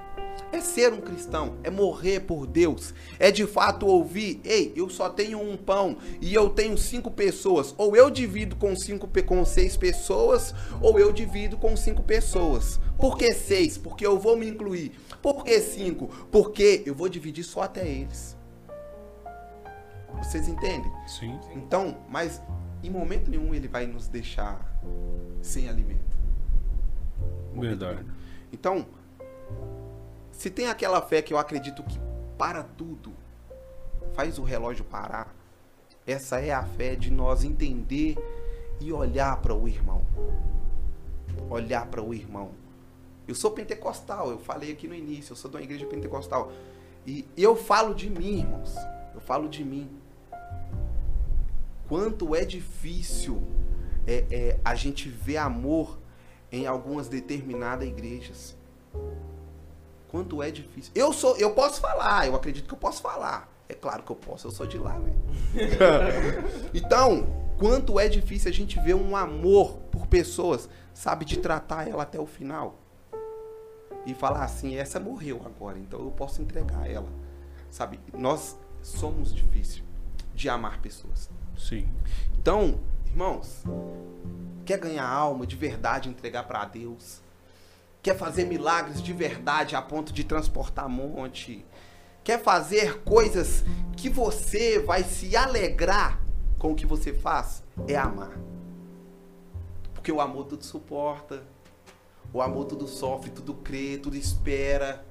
É 0.56 0.60
ser 0.62 0.90
um 0.90 1.02
cristão, 1.02 1.58
é 1.62 1.68
morrer 1.68 2.20
por 2.20 2.46
Deus, 2.46 2.94
é 3.18 3.30
de 3.30 3.46
fato 3.46 3.86
ouvir, 3.86 4.40
ei, 4.42 4.72
eu 4.74 4.88
só 4.88 5.10
tenho 5.10 5.38
um 5.38 5.54
pão 5.54 5.98
e 6.18 6.32
eu 6.32 6.48
tenho 6.48 6.78
cinco 6.78 7.10
pessoas, 7.10 7.74
ou 7.76 7.94
eu 7.94 8.08
divido 8.08 8.56
com 8.56 8.74
cinco 8.74 9.06
com 9.26 9.44
seis 9.44 9.76
pessoas, 9.76 10.54
ou 10.80 10.98
eu 10.98 11.12
divido 11.12 11.58
com 11.58 11.76
cinco 11.76 12.02
pessoas. 12.02 12.80
Por 12.96 13.18
que 13.18 13.34
seis? 13.34 13.76
Porque 13.76 14.06
eu 14.06 14.18
vou 14.18 14.34
me 14.34 14.48
incluir. 14.48 14.92
Por 15.20 15.44
que 15.44 15.60
cinco? 15.60 16.06
Porque 16.32 16.82
eu 16.86 16.94
vou 16.94 17.10
dividir 17.10 17.44
só 17.44 17.64
até 17.64 17.86
eles. 17.86 18.34
Vocês 20.16 20.48
entendem? 20.48 20.90
Sim. 21.06 21.38
Então, 21.54 21.98
mas 22.08 22.40
em 22.82 22.88
momento 22.88 23.30
nenhum 23.30 23.54
ele 23.54 23.68
vai 23.68 23.86
nos 23.86 24.08
deixar 24.08 24.74
sem 25.42 25.68
alimento. 25.68 26.16
Verdade. 27.54 28.06
Então, 28.50 28.86
se 30.36 30.50
tem 30.50 30.68
aquela 30.68 31.00
fé 31.00 31.22
que 31.22 31.32
eu 31.32 31.38
acredito 31.38 31.82
que 31.82 31.98
para 32.36 32.62
tudo, 32.62 33.12
faz 34.12 34.38
o 34.38 34.44
relógio 34.44 34.84
parar, 34.84 35.34
essa 36.06 36.38
é 36.38 36.52
a 36.52 36.62
fé 36.62 36.94
de 36.94 37.10
nós 37.10 37.42
entender 37.42 38.16
e 38.78 38.92
olhar 38.92 39.40
para 39.40 39.54
o 39.54 39.66
irmão. 39.66 40.04
Olhar 41.48 41.86
para 41.86 42.02
o 42.02 42.12
irmão. 42.12 42.50
Eu 43.26 43.34
sou 43.34 43.50
pentecostal, 43.50 44.30
eu 44.30 44.38
falei 44.38 44.70
aqui 44.70 44.86
no 44.86 44.94
início, 44.94 45.32
eu 45.32 45.36
sou 45.36 45.50
de 45.50 45.56
uma 45.56 45.62
igreja 45.62 45.86
pentecostal. 45.86 46.52
E 47.06 47.26
eu 47.36 47.56
falo 47.56 47.94
de 47.94 48.10
mim, 48.10 48.40
irmãos. 48.40 48.74
Eu 49.14 49.20
falo 49.20 49.48
de 49.48 49.64
mim. 49.64 49.90
quanto 51.88 52.34
é 52.34 52.44
difícil 52.44 53.42
é, 54.06 54.24
é, 54.30 54.60
a 54.64 54.74
gente 54.74 55.08
ver 55.08 55.38
amor 55.38 55.98
em 56.52 56.66
algumas 56.66 57.08
determinadas 57.08 57.88
igrejas. 57.88 58.56
Quanto 60.08 60.42
é 60.42 60.50
difícil. 60.50 60.92
Eu 60.94 61.12
sou, 61.12 61.36
eu 61.36 61.52
posso 61.52 61.80
falar, 61.80 62.26
eu 62.26 62.34
acredito 62.34 62.68
que 62.68 62.74
eu 62.74 62.78
posso 62.78 63.02
falar. 63.02 63.52
É 63.68 63.74
claro 63.74 64.02
que 64.02 64.10
eu 64.10 64.16
posso, 64.16 64.46
eu 64.46 64.50
sou 64.52 64.66
de 64.66 64.78
lá, 64.78 64.96
né? 64.98 65.12
então, 66.72 67.26
quanto 67.58 67.98
é 67.98 68.08
difícil 68.08 68.50
a 68.50 68.54
gente 68.54 68.78
ver 68.80 68.94
um 68.94 69.16
amor 69.16 69.78
por 69.90 70.06
pessoas, 70.06 70.68
sabe, 70.94 71.24
de 71.24 71.38
tratar 71.38 71.88
ela 71.88 72.04
até 72.04 72.20
o 72.20 72.26
final. 72.26 72.78
E 74.06 74.14
falar 74.14 74.44
assim, 74.44 74.76
essa 74.76 75.00
morreu 75.00 75.42
agora, 75.44 75.78
então 75.78 75.98
eu 75.98 76.12
posso 76.12 76.40
entregar 76.40 76.88
ela. 76.88 77.08
Sabe, 77.68 77.98
nós 78.14 78.56
somos 78.80 79.34
difíceis 79.34 79.82
de 80.32 80.48
amar 80.48 80.80
pessoas. 80.80 81.28
Sim. 81.58 81.88
Então, 82.38 82.78
irmãos, 83.06 83.64
quer 84.64 84.78
ganhar 84.78 85.08
alma 85.08 85.44
de 85.44 85.56
verdade, 85.56 86.08
entregar 86.08 86.44
para 86.44 86.64
Deus? 86.66 87.20
Quer 88.06 88.16
fazer 88.16 88.44
milagres 88.44 89.02
de 89.02 89.12
verdade 89.12 89.74
a 89.74 89.82
ponto 89.82 90.12
de 90.12 90.22
transportar 90.22 90.88
monte? 90.88 91.66
Quer 92.22 92.40
fazer 92.40 93.02
coisas 93.02 93.64
que 93.96 94.08
você 94.08 94.78
vai 94.78 95.02
se 95.02 95.36
alegrar 95.36 96.22
com 96.56 96.70
o 96.70 96.76
que 96.76 96.86
você 96.86 97.12
faz? 97.12 97.64
É 97.88 97.96
amar. 97.96 98.30
Porque 99.92 100.12
o 100.12 100.20
amor 100.20 100.44
tudo 100.44 100.64
suporta. 100.64 101.42
O 102.32 102.40
amor 102.40 102.66
tudo 102.66 102.86
sofre, 102.86 103.28
tudo 103.28 103.54
crê, 103.54 103.98
tudo 103.98 104.16
espera. 104.16 105.04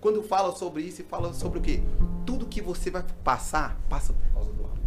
Quando 0.00 0.22
fala 0.22 0.54
sobre 0.54 0.84
isso, 0.84 1.02
fala 1.02 1.34
sobre 1.34 1.58
o 1.58 1.62
quê? 1.62 1.82
Tudo 2.24 2.46
que 2.46 2.62
você 2.62 2.92
vai 2.92 3.04
passar, 3.24 3.76
passa 3.88 4.12
por 4.12 4.32
causa 4.32 4.52
do 4.52 4.64
amor. 4.66 4.79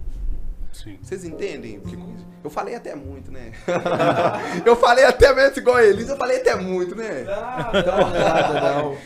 Sim. 0.73 0.97
Vocês 1.01 1.23
entendem 1.23 1.77
o 1.77 1.81
que 1.81 1.97
Eu 2.43 2.49
falei 2.49 2.75
até 2.75 2.95
muito, 2.95 3.31
né? 3.31 3.51
eu 4.65 4.75
falei 4.75 5.05
até 5.05 5.33
mesmo 5.33 5.59
igual 5.59 5.77
a 5.77 5.83
Elisa, 5.83 6.13
eu 6.13 6.17
falei 6.17 6.37
até 6.37 6.55
muito, 6.55 6.95
né? 6.95 7.23
Não, 7.23 7.73
não, 7.73 8.09
nada, 8.11 8.73
não. 8.73 8.97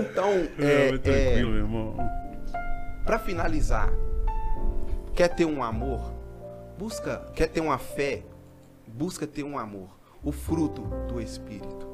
Então, 0.00 0.30
É, 0.58 0.88
é, 0.88 0.98
tranquilo, 0.98 1.50
é, 1.50 1.52
meu 1.52 1.56
irmão. 1.56 1.96
Pra 3.04 3.18
finalizar, 3.18 3.92
quer 5.14 5.28
ter 5.28 5.44
um 5.44 5.62
amor? 5.62 6.12
Busca, 6.78 7.26
quer 7.34 7.48
ter 7.48 7.60
uma 7.60 7.76
fé? 7.76 8.22
Busca 8.86 9.26
ter 9.26 9.42
um 9.42 9.58
amor. 9.58 9.88
O 10.22 10.30
fruto 10.30 10.82
do 11.08 11.20
Espírito. 11.20 11.88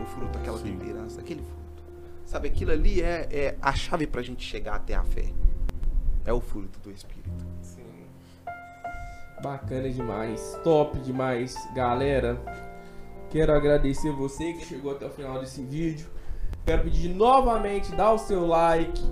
O 0.00 0.04
fruto, 0.04 0.38
aquela 0.38 0.58
Sim. 0.58 0.76
temperança, 0.76 1.20
aquele 1.20 1.42
fruto. 1.42 1.82
Sabe, 2.26 2.48
aquilo 2.48 2.70
ali 2.70 3.00
é, 3.00 3.28
é 3.30 3.56
a 3.62 3.72
chave 3.72 4.06
pra 4.06 4.22
gente 4.22 4.44
chegar 4.44 4.74
até 4.74 4.94
a 4.94 5.04
fé. 5.04 5.24
É 6.24 6.32
o 6.32 6.40
fruto 6.40 6.78
do 6.80 6.90
Espírito. 6.90 7.51
Bacana 9.42 9.90
demais, 9.90 10.56
top 10.62 10.96
demais, 11.00 11.56
galera. 11.74 12.40
Quero 13.28 13.52
agradecer 13.52 14.12
você 14.12 14.52
que 14.52 14.64
chegou 14.64 14.92
até 14.92 15.06
o 15.06 15.10
final 15.10 15.40
desse 15.40 15.60
vídeo. 15.62 16.06
Quero 16.64 16.84
pedir 16.84 17.08
novamente, 17.08 17.90
dá 17.96 18.12
o 18.12 18.18
seu 18.18 18.46
like, 18.46 19.02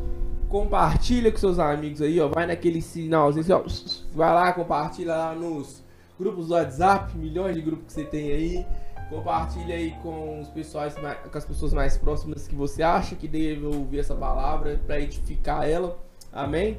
compartilha 0.48 1.32
com 1.32 1.38
seus 1.38 1.58
amigos 1.58 2.00
aí, 2.00 2.20
ó. 2.20 2.28
Vai 2.28 2.46
naquele 2.46 2.80
sinalzinho, 2.80 3.42
assim, 3.42 3.52
ó. 3.52 4.16
Vai 4.16 4.32
lá, 4.32 4.52
compartilha 4.52 5.16
lá 5.16 5.34
nos 5.34 5.82
grupos 6.16 6.46
do 6.46 6.54
WhatsApp, 6.54 7.18
milhões 7.18 7.56
de 7.56 7.62
grupos 7.62 7.86
que 7.86 7.92
você 7.94 8.04
tem 8.04 8.30
aí. 8.30 8.66
Compartilha 9.08 9.74
aí 9.74 9.90
com 10.00 10.38
os 10.40 10.48
pessoais, 10.50 10.94
com 10.94 11.36
as 11.38 11.44
pessoas 11.44 11.72
mais 11.72 11.98
próximas 11.98 12.46
que 12.46 12.54
você 12.54 12.84
acha 12.84 13.16
que 13.16 13.26
deve 13.26 13.66
ouvir 13.66 13.98
essa 13.98 14.14
palavra 14.14 14.80
para 14.86 15.00
edificar 15.00 15.68
ela. 15.68 15.98
Amém? 16.32 16.78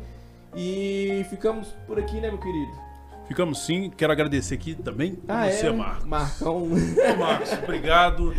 E 0.56 1.26
ficamos 1.30 1.68
por 1.86 2.00
aqui, 2.00 2.22
né, 2.22 2.30
meu 2.30 2.40
querido? 2.40 2.91
Ficamos 3.32 3.66
sim. 3.66 3.90
Quero 3.90 4.12
agradecer 4.12 4.56
aqui 4.56 4.76
também 4.76 5.18
Ah, 5.26 5.50
você, 5.50 5.68
é? 5.68 5.72
Marcos. 5.72 6.06
Marcão. 6.06 6.64
Ô, 6.64 7.18
Marcos, 7.18 7.54
obrigado. 7.64 8.34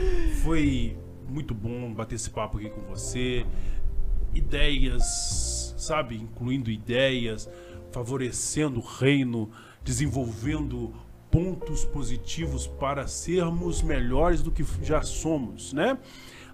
Foi 0.45 0.95
muito 1.31 1.55
bom 1.55 1.91
bater 1.95 2.17
esse 2.17 2.29
papo 2.29 2.59
aqui 2.59 2.69
com 2.69 2.83
você. 2.83 3.47
Ideias, 4.35 5.75
sabe? 5.79 6.17
Incluindo 6.17 6.71
ideias, 6.71 7.49
favorecendo 7.91 8.81
o 8.81 8.83
reino, 8.83 9.51
desenvolvendo 9.83 10.93
pontos 11.31 11.87
positivos 11.87 12.67
para 12.67 13.07
sermos 13.07 13.81
melhores 13.81 14.43
do 14.43 14.51
que 14.53 14.63
já 14.83 15.01
somos, 15.01 15.73
né? 15.73 15.97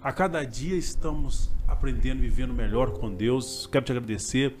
A 0.01 0.13
cada 0.13 0.45
dia 0.45 0.77
estamos 0.77 1.51
aprendendo, 1.67 2.21
vivendo 2.21 2.53
melhor 2.53 2.91
com 2.91 3.13
Deus. 3.13 3.67
Quero 3.69 3.83
te 3.83 3.91
agradecer. 3.91 4.55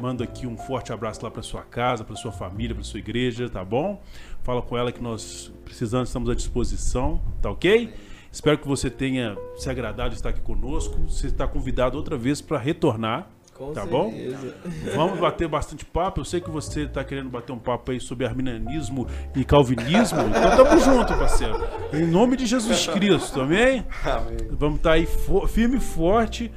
Mando 0.00 0.22
aqui 0.22 0.46
um 0.46 0.56
forte 0.56 0.92
abraço 0.92 1.22
lá 1.22 1.30
para 1.30 1.42
sua 1.42 1.62
casa, 1.62 2.04
para 2.04 2.16
sua 2.16 2.32
família, 2.32 2.74
para 2.74 2.84
sua 2.84 2.98
igreja, 3.00 3.48
tá 3.48 3.64
bom? 3.64 4.00
Fala 4.42 4.62
com 4.62 4.76
ela 4.76 4.90
que 4.92 5.02
nós 5.02 5.52
precisamos, 5.64 6.08
estamos 6.08 6.30
à 6.30 6.34
disposição, 6.34 7.20
tá 7.42 7.50
ok? 7.50 7.92
Espero 8.32 8.56
que 8.58 8.66
você 8.68 8.88
tenha 8.88 9.36
se 9.56 9.68
agradado 9.68 10.10
de 10.10 10.14
estar 10.16 10.28
aqui 10.30 10.40
conosco. 10.40 10.96
Você 11.08 11.26
está 11.26 11.46
convidado 11.46 11.98
outra 11.98 12.16
vez 12.16 12.40
para 12.40 12.56
retornar, 12.58 13.28
Com 13.52 13.72
tá 13.72 13.84
bom? 13.84 14.10
certeza. 14.12 14.54
Vamos 14.94 15.18
bater 15.18 15.48
bastante 15.48 15.84
papo. 15.84 16.20
Eu 16.20 16.24
sei 16.24 16.40
que 16.40 16.48
você 16.48 16.82
está 16.84 17.02
querendo 17.04 17.28
bater 17.28 17.52
um 17.52 17.58
papo 17.58 17.90
aí 17.90 18.00
sobre 18.00 18.24
arminianismo 18.24 19.06
e 19.36 19.44
calvinismo. 19.44 20.20
Então 20.20 20.64
tamo 20.64 20.80
junto, 20.80 21.12
parceiro. 21.14 21.56
Em 21.92 22.06
nome 22.06 22.36
de 22.36 22.46
Jesus 22.46 22.86
Cristo, 22.86 23.40
amém? 23.40 23.84
Amém. 24.04 24.36
Vamos 24.52 24.76
estar 24.76 24.92
aí 24.92 25.04
fo- 25.06 25.46
firme 25.48 25.76
e 25.78 25.80
forte. 25.80 26.50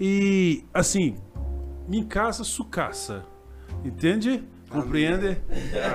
E, 0.00 0.64
assim, 0.74 1.16
casa, 2.08 2.44
sucaça. 2.44 3.24
Entende? 3.84 4.42
Compreende? 4.72 5.36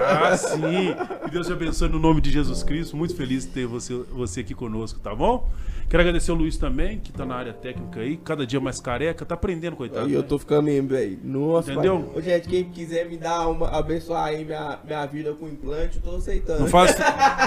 Ah, 0.05 0.37
sim. 0.37 0.93
Que 1.25 1.31
Deus 1.31 1.47
te 1.47 1.53
abençoe 1.53 1.89
no 1.89 1.97
nome 1.99 2.21
de 2.21 2.29
Jesus 2.29 2.61
Cristo. 2.61 2.95
Muito 2.95 3.15
feliz 3.15 3.43
de 3.43 3.51
ter 3.51 3.65
você, 3.65 3.93
você 4.11 4.41
aqui 4.41 4.53
conosco, 4.53 4.99
tá 4.99 5.15
bom? 5.15 5.49
Quero 5.89 6.01
agradecer 6.01 6.31
o 6.31 6.35
Luiz 6.35 6.57
também, 6.57 6.99
que 6.99 7.13
tá 7.13 7.25
na 7.25 7.35
área 7.35 7.53
técnica 7.53 8.01
aí. 8.01 8.17
Cada 8.17 8.45
dia 8.45 8.59
mais 8.59 8.79
careca. 8.79 9.25
Tá 9.25 9.35
aprendendo, 9.35 9.75
coitado. 9.75 10.09
E 10.09 10.13
eu 10.13 10.21
tô 10.21 10.37
ficando 10.37 10.63
mesmo, 10.63 10.89
velho. 10.89 11.17
Nossa, 11.23 11.71
Entendeu? 11.71 11.99
pai. 11.99 12.17
Ô, 12.17 12.21
gente, 12.21 12.49
quem 12.49 12.65
quiser 12.65 13.09
me 13.09 13.17
dar 13.17 13.47
uma, 13.47 13.69
abençoar 13.69 14.25
aí 14.25 14.43
minha, 14.43 14.79
minha 14.83 15.05
vida 15.05 15.33
com 15.33 15.47
implante, 15.47 15.97
eu 15.97 16.03
tô 16.03 16.17
aceitando. 16.17 16.59
Não 16.59 16.67
faz, 16.67 16.95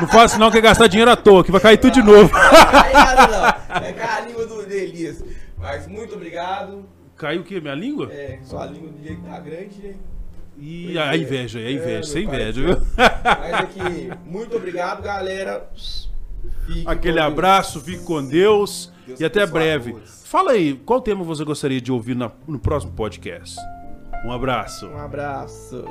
não 0.01 0.09
faz 0.09 0.39
não 0.39 0.51
que 0.51 0.59
é 0.59 0.61
gastar 0.63 0.87
dinheiro 0.87 1.11
à 1.11 1.17
toa, 1.17 1.45
que 1.45 1.53
vai 1.53 1.61
cair 1.61 1.79
tudo 1.79 1.93
de 1.93 2.03
novo. 2.03 2.31
Aí 2.35 2.93
nada 2.93 3.27
não. 3.29 3.87
É 3.87 3.93
carinho 3.93 4.49
do 4.49 4.63
Elias. 4.63 5.23
Mas 5.59 5.87
muito 5.87 6.15
obrigado. 6.15 6.87
Caiu 7.21 7.43
o 7.43 7.45
quê? 7.45 7.61
Minha 7.61 7.75
língua? 7.75 8.11
É, 8.13 8.39
sua 8.43 8.67
língua 8.67 8.89
do 8.91 9.03
jeito 9.03 9.21
que 9.23 9.29
tá 9.29 9.39
grande, 9.41 9.79
né? 9.83 9.95
E 10.59 10.99
a 10.99 11.17
inveja, 11.17 11.59
a 11.59 11.71
inveja, 11.71 11.99
É, 11.99 12.03
sem 12.03 12.23
meu 12.23 12.31
pai. 12.31 12.41
inveja, 12.43 12.61
viu? 12.67 12.87
Mas 13.25 13.55
aqui, 13.55 14.11
muito 14.27 14.57
obrigado, 14.57 15.03
galera. 15.03 15.69
Fique 16.67 16.85
Aquele 16.87 17.21
abraço, 17.21 17.81
fique 17.81 18.05
com 18.05 18.27
Deus, 18.27 18.93
Deus 19.07 19.21
e 19.21 19.25
até 19.25 19.47
breve. 19.47 19.97
Fala 20.25 20.53
aí, 20.53 20.75
qual 20.85 21.01
tema 21.01 21.23
você 21.25 21.45
gostaria 21.45 21.81
de 21.81 21.91
ouvir 21.93 22.15
na- 22.17 22.31
no 22.47 22.59
próximo 22.59 22.93
podcast? 22.93 23.57
Um 24.25 24.33
abraço. 24.33 24.87
Um 24.87 24.99
abraço. 24.99 25.85